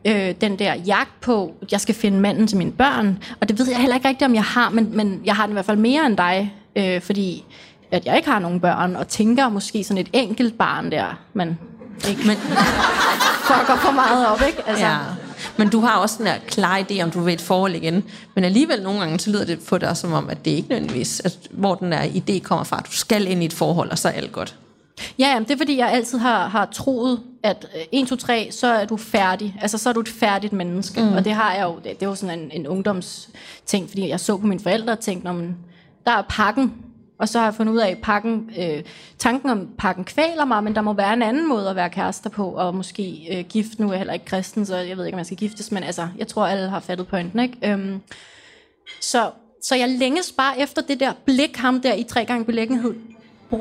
øh, 0.04 0.34
den 0.40 0.58
der 0.58 0.74
jagt 0.74 1.20
på, 1.20 1.54
at 1.62 1.72
jeg 1.72 1.80
skal 1.80 1.94
finde 1.94 2.20
manden 2.20 2.46
til 2.46 2.58
mine 2.58 2.72
børn. 2.72 3.18
Og 3.40 3.48
det 3.48 3.58
ved 3.58 3.68
jeg 3.68 3.76
heller 3.78 3.96
ikke 3.96 4.08
rigtigt, 4.08 4.26
om 4.28 4.34
jeg 4.34 4.44
har, 4.44 4.70
men, 4.70 4.96
men 4.96 5.20
jeg 5.24 5.36
har 5.36 5.42
den 5.46 5.52
i 5.52 5.54
hvert 5.54 5.64
fald 5.64 5.78
mere 5.78 6.06
end 6.06 6.16
dig, 6.16 6.54
øh, 6.76 7.00
fordi 7.00 7.44
at 7.90 8.06
jeg 8.06 8.16
ikke 8.16 8.28
har 8.30 8.38
nogen 8.38 8.60
børn, 8.60 8.96
og 8.96 9.08
tænker 9.08 9.48
måske 9.48 9.84
sådan 9.84 9.98
et 10.00 10.08
enkelt 10.12 10.58
barn 10.58 10.90
der, 10.90 11.18
man 11.34 11.58
ikke 12.08 12.26
Men, 12.26 12.36
fucker 13.42 13.76
for 13.76 13.90
meget 13.92 14.26
op, 14.26 14.40
ikke? 14.46 14.62
Altså, 14.66 14.84
ja. 14.86 14.96
Men 15.56 15.68
du 15.68 15.80
har 15.80 15.98
også 15.98 16.14
den 16.18 16.26
der 16.26 16.34
klare 16.46 16.80
idé, 16.90 17.02
om 17.02 17.10
du 17.10 17.20
vil 17.20 17.34
et 17.34 17.40
forhold 17.40 17.74
igen. 17.74 18.04
Men 18.34 18.44
alligevel 18.44 18.82
nogle 18.82 19.00
gange, 19.00 19.18
så 19.20 19.30
lyder 19.30 19.44
det 19.44 19.58
på 19.68 19.78
dig 19.78 19.96
som 19.96 20.12
om, 20.12 20.30
at 20.30 20.44
det 20.44 20.50
ikke 20.50 20.68
nødvendigvis, 20.68 21.20
at, 21.24 21.38
hvor 21.50 21.74
den 21.74 21.92
der 21.92 22.02
idé 22.02 22.38
kommer 22.40 22.64
fra, 22.64 22.76
at 22.78 22.86
du 22.86 22.92
skal 22.92 23.26
ind 23.26 23.42
i 23.42 23.46
et 23.46 23.52
forhold, 23.52 23.90
og 23.90 23.98
så 23.98 24.08
er 24.08 24.12
alt 24.12 24.32
godt. 24.32 24.56
Ja, 25.18 25.28
jamen, 25.28 25.48
det 25.48 25.54
er 25.54 25.58
fordi, 25.58 25.76
jeg 25.78 25.90
altid 25.92 26.18
har, 26.18 26.48
har 26.48 26.66
troet, 26.66 27.20
at 27.42 27.66
øh, 27.76 27.82
1, 27.92 28.08
2, 28.08 28.16
3, 28.16 28.48
så 28.50 28.66
er 28.66 28.84
du 28.84 28.96
færdig. 28.96 29.56
Altså, 29.62 29.78
så 29.78 29.88
er 29.88 29.92
du 29.92 30.00
et 30.00 30.08
færdigt 30.08 30.52
menneske. 30.52 31.00
Mm. 31.00 31.12
Og 31.12 31.24
det 31.24 31.32
har 31.34 31.54
jeg 31.54 31.64
jo, 31.64 31.78
det, 31.84 32.00
det 32.00 32.08
var 32.08 32.14
sådan 32.14 32.38
en, 32.40 32.50
en 32.52 32.66
ungdomsting, 32.66 33.88
fordi 33.88 34.08
jeg 34.08 34.20
så 34.20 34.36
på 34.36 34.46
mine 34.46 34.60
forældre 34.60 34.92
og 34.92 35.00
tænkte, 35.00 35.26
"Nå, 35.26 35.32
men 35.32 35.56
der 36.06 36.12
er 36.12 36.22
pakken. 36.28 36.72
Og 37.22 37.28
så 37.28 37.38
har 37.38 37.46
jeg 37.46 37.54
fundet 37.54 37.72
ud 37.72 37.78
af, 37.78 37.90
at 37.90 37.98
pakken, 37.98 38.50
øh, 38.58 38.82
tanken 39.18 39.50
om 39.50 39.68
pakken 39.78 40.04
kvaler 40.04 40.44
mig, 40.44 40.64
men 40.64 40.74
der 40.74 40.80
må 40.80 40.92
være 40.92 41.12
en 41.12 41.22
anden 41.22 41.48
måde 41.48 41.70
at 41.70 41.76
være 41.76 41.90
kærester 41.90 42.30
på, 42.30 42.48
og 42.48 42.74
måske 42.74 43.28
øh, 43.32 43.44
gift. 43.44 43.78
Nu 43.78 43.86
er 43.86 43.92
jeg 43.92 43.98
heller 43.98 44.12
ikke 44.12 44.24
kristen, 44.24 44.66
så 44.66 44.76
jeg 44.76 44.96
ved 44.96 45.04
ikke, 45.06 45.14
om 45.16 45.18
jeg 45.18 45.26
skal 45.26 45.38
giftes, 45.38 45.72
men 45.72 45.82
altså, 45.82 46.08
jeg 46.18 46.28
tror, 46.28 46.46
alle 46.46 46.68
har 46.68 46.80
fattet 46.80 47.06
pointen, 47.06 47.40
ikke? 47.40 47.56
Øhm, 47.62 48.00
så, 49.00 49.30
så 49.62 49.74
jeg 49.74 49.88
længes 49.88 50.32
bare 50.36 50.60
efter 50.60 50.82
det 50.82 51.00
der 51.00 51.12
blik, 51.24 51.56
ham 51.56 51.80
der 51.80 51.94
i 51.94 52.02
tre 52.02 52.24
gange 52.24 52.44
belæggenhed. 52.44 52.94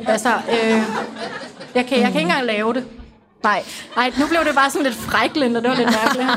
Altså, 0.07 0.29
øh, 0.29 0.81
jeg 1.75 1.85
kan, 1.85 1.99
jeg 1.99 2.11
kan 2.11 2.19
ikke 2.19 2.19
engang 2.19 2.45
lave 2.45 2.73
det. 2.73 2.85
Nej, 3.43 3.63
nej, 3.95 4.11
nu 4.19 4.27
blev 4.27 4.39
det 4.45 4.55
bare 4.55 4.69
sådan 4.69 4.85
lidt 4.85 4.95
fræklind, 4.95 5.57
og 5.57 5.63
det 5.63 5.69
var 5.69 5.77
lidt 5.77 5.89
mærkeligt. 6.03 6.29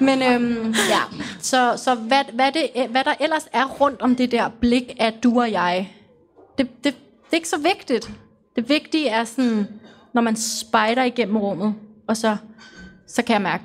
Men 0.00 0.22
øhm, 0.22 0.74
ja, 0.88 1.00
så, 1.40 1.74
så 1.76 1.94
hvad, 1.94 2.24
hvad, 2.32 2.52
det, 2.52 2.86
hvad 2.90 3.04
der 3.04 3.14
ellers 3.20 3.48
er 3.52 3.64
rundt 3.64 4.02
om 4.02 4.16
det 4.16 4.32
der 4.32 4.48
blik 4.60 4.96
af 5.00 5.12
du 5.12 5.40
og 5.40 5.52
jeg, 5.52 5.90
det, 6.60 6.84
det, 6.84 6.94
det 6.94 7.32
er 7.32 7.36
ikke 7.36 7.48
så 7.48 7.58
vigtigt. 7.58 8.10
Det 8.56 8.68
vigtige 8.68 9.08
er 9.08 9.24
sådan, 9.24 9.66
når 10.14 10.22
man 10.22 10.36
spejder 10.36 11.04
igennem 11.04 11.36
rummet, 11.36 11.74
og 12.08 12.16
så, 12.16 12.36
så 13.08 13.22
kan 13.22 13.32
jeg 13.34 13.42
mærke, 13.42 13.64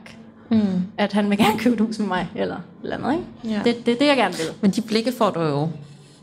mm. 0.52 0.84
at 0.98 1.14
han 1.14 1.30
vil 1.30 1.38
gerne 1.38 1.60
købe 1.60 1.74
et 1.76 1.82
hus 1.82 2.00
med 2.00 2.08
mig, 2.08 2.28
eller 2.36 2.58
eller 2.84 2.98
andet, 2.98 3.14
ikke? 3.44 3.56
Ja. 3.56 3.62
Det, 3.64 3.86
det 3.86 3.94
er 3.94 3.98
det, 3.98 4.06
jeg 4.08 4.18
gerne 4.18 4.34
vil. 4.36 4.46
Men 4.62 4.72
de 4.72 4.82
blikke 4.82 5.12
får 5.12 5.30
du 5.30 5.42
jo 5.42 5.70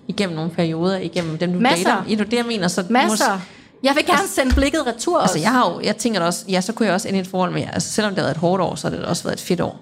igennem 0.08 0.36
nogle 0.36 0.50
perioder, 0.50 0.98
igennem 0.98 1.38
dem, 1.38 1.52
du 1.52 1.60
Masser. 1.60 1.88
dater. 1.90 2.04
I 2.08 2.14
du 2.14 2.24
det, 2.24 2.32
jeg 2.36 2.44
mener, 2.46 2.68
så 2.68 2.84
Masser. 2.90 3.40
Jeg 3.82 3.94
vil 3.96 4.06
gerne 4.06 4.28
sende 4.28 4.54
blikket 4.54 4.86
retur 4.86 5.18
også. 5.20 5.22
Altså, 5.34 5.38
jeg 5.38 5.50
har 5.52 5.70
jo, 5.72 5.80
jeg 5.80 5.96
tænker 5.96 6.20
da 6.20 6.26
også, 6.26 6.44
ja, 6.48 6.60
så 6.60 6.72
kunne 6.72 6.86
jeg 6.86 6.94
også 6.94 7.08
ind 7.08 7.16
i 7.16 7.20
et 7.20 7.26
forhold 7.26 7.52
med 7.52 7.60
jer. 7.60 7.70
Altså, 7.70 7.92
selvom 7.92 8.10
det 8.14 8.18
har 8.18 8.24
været 8.24 8.34
et 8.36 8.40
hårdt 8.40 8.62
år, 8.62 8.74
så 8.74 8.88
har 8.90 8.96
det 8.96 9.04
også 9.06 9.22
været 9.24 9.36
et 9.36 9.40
fedt 9.42 9.60
år. 9.60 9.80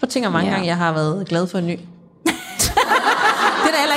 Så 0.00 0.06
tænker 0.06 0.30
mange 0.30 0.48
Ja. 0.48 0.52
gange, 0.54 0.66
jeg 0.68 0.76
har 0.76 0.92
været 0.92 1.28
glad 1.28 1.46
for 1.46 1.58
en 1.58 1.66
ny. 1.66 1.78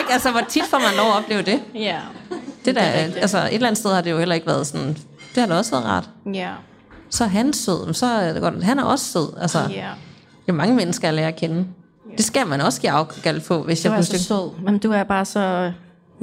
ikke, 0.02 0.14
altså, 0.14 0.32
hvor 0.32 0.41
tit 0.49 0.64
får 0.70 0.78
man 0.80 0.97
lov 0.97 1.08
at 1.08 1.16
opleve 1.18 1.41
det? 1.41 1.60
Ja. 1.76 1.97
Det 2.66 2.76
der, 2.76 2.82
altså, 2.82 3.38
et 3.38 3.54
eller 3.54 3.68
andet 3.68 3.78
sted 3.78 3.93
har 3.93 4.02
det 4.02 4.12
jo 4.12 4.18
heller 4.20 4.36
ikke 4.36 4.47
været 4.47 4.68
sådan, 4.68 4.88
det 5.36 5.38
har 5.43 5.45
da 5.47 5.56
også 5.58 5.72
været 5.72 5.86
rart. 5.86 6.10
Ja. 6.34 6.49
Så 7.10 7.24
er 7.24 7.28
han 7.28 7.54
sød, 7.54 7.93
så 7.93 8.06
er 8.06 8.34
det 8.34 8.41
godt, 8.41 8.64
han 8.64 8.80
er 8.80 8.84
også 8.84 9.06
sød. 9.06 9.34
Altså, 9.41 9.60
Ja. 9.60 9.66
det 10.45 10.49
er 10.49 10.54
mange 10.54 10.76
mennesker, 10.76 11.08
jeg 11.08 11.16
lærer 11.16 11.28
at 11.28 11.36
kende. 11.36 11.66
Det 12.18 12.26
skal 12.26 12.47
man 12.47 12.62
også 12.62 12.82
give 12.82 12.91
afkald 12.91 13.41
på, 13.41 13.64
hvis 13.64 13.82
Du 13.82 13.89
jeg 13.89 13.97
er 13.97 14.02
så 14.02 14.24
sød, 14.24 14.52
men 14.64 14.78
du 14.78 14.91
er 14.91 15.04
bare 15.04 15.26
så 15.26 15.72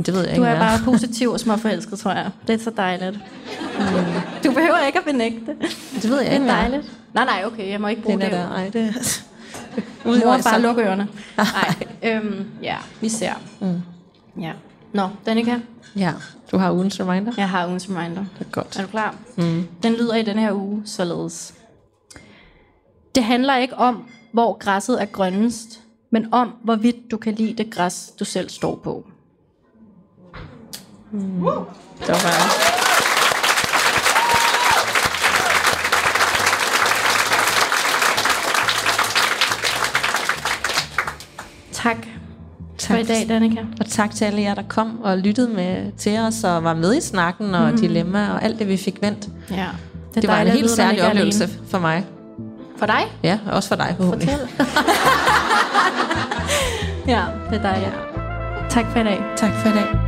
Det 0.06 0.14
ved 0.14 0.20
jeg 0.26 0.36
Du 0.36 0.42
ikke, 0.42 0.46
er 0.46 0.58
bare 0.58 0.78
positiv 0.84 1.30
og 1.30 1.40
småforelsket, 1.40 1.98
tror 1.98 2.12
jeg. 2.12 2.30
Det 2.46 2.54
er 2.60 2.64
så 2.64 2.70
dejligt. 2.76 3.18
Du 4.44 4.52
behøver 4.52 4.86
ikke 4.86 4.98
at 4.98 5.04
benægte. 5.04 5.56
Det 6.02 6.10
ved 6.10 6.20
jeg 6.20 6.26
Det 6.26 6.32
ikke, 6.32 6.46
er 6.46 6.52
hvad 6.54 6.62
dejligt. 6.70 6.92
Nej, 7.14 7.24
nej, 7.24 7.42
okay, 7.46 7.70
jeg 7.70 7.80
må 7.80 7.88
ikke 7.88 8.02
bruge 8.02 8.22
er 8.22 8.28
det. 8.28 8.32
der. 8.38 8.48
Ej, 8.50 8.70
det 8.72 9.24
Mor 10.04 10.12
og 10.32 10.40
far, 10.40 10.50
så- 10.54 10.58
luk 10.58 10.78
ørerne. 10.78 11.08
Nej, 11.36 11.74
øhm, 12.02 12.44
ja, 12.62 12.76
vi 13.00 13.08
ser. 13.08 13.32
Mm. 13.60 13.80
Ja. 14.42 14.52
Nå, 14.92 15.08
Danika, 15.26 15.58
Ja, 15.96 16.12
du 16.52 16.56
har 16.58 16.72
ugens 16.72 17.00
reminder. 17.00 17.32
jeg 17.36 17.48
har 17.50 17.66
ugens 17.66 17.88
reminder. 17.88 18.24
Det 18.38 18.46
er 18.46 18.50
godt. 18.50 18.76
Er 18.78 18.82
du 18.82 18.88
klar? 18.88 19.14
Mm. 19.36 19.66
Den 19.82 19.92
lyder 19.92 20.14
i 20.14 20.22
den 20.22 20.38
her 20.38 20.52
uge 20.52 20.82
således. 20.84 21.54
Det 23.14 23.24
handler 23.24 23.56
ikke 23.56 23.74
om, 23.76 24.04
hvor 24.32 24.58
græsset 24.58 25.02
er 25.02 25.06
grønnest, 25.06 25.80
men 26.10 26.34
om, 26.34 26.52
hvorvidt 26.64 26.96
du 27.10 27.16
kan 27.16 27.34
lide 27.34 27.62
det 27.64 27.70
græs, 27.74 28.12
du 28.20 28.24
selv 28.24 28.48
står 28.48 28.76
på. 28.84 29.04
Det 31.12 32.08
var 32.08 32.87
Tak 41.82 41.96
Tak. 42.78 42.90
for 42.90 42.96
i 42.96 43.02
dag, 43.02 43.28
Danika. 43.28 43.60
Og 43.80 43.86
tak 43.86 44.10
til 44.14 44.24
alle 44.24 44.40
jer, 44.40 44.54
der 44.54 44.62
kom 44.68 45.00
og 45.02 45.18
lyttede 45.18 45.48
med 45.48 45.92
til 45.98 46.18
os, 46.18 46.44
og 46.44 46.64
var 46.64 46.74
med 46.74 46.94
i 46.96 47.00
snakken 47.00 47.54
og 47.54 47.70
mm. 47.70 47.78
dilemma 47.80 48.28
og 48.32 48.44
alt 48.44 48.58
det, 48.58 48.68
vi 48.68 48.76
fik 48.76 49.02
vendt. 49.02 49.28
Ja. 49.50 49.66
Det, 50.14 50.22
Det 50.22 50.28
var 50.30 50.38
en 50.40 50.48
helt 50.48 50.70
særlig 50.70 51.06
oplevelse 51.08 51.44
alene. 51.44 51.58
for 51.70 51.78
mig. 51.78 52.04
For 52.78 52.86
dig? 52.86 53.02
Ja, 53.22 53.38
også 53.52 53.68
for 53.68 53.76
dig. 53.76 53.94
Fortæl. 53.98 54.28
ja, 57.14 57.24
det 57.50 57.58
er 57.58 57.62
dejligt. 57.62 57.92
Tak 58.70 58.84
for 58.92 59.00
i 59.00 59.04
dag. 59.04 59.20
Tak 59.36 59.50
for 59.52 59.68
i 59.68 59.72
dag. 59.72 60.07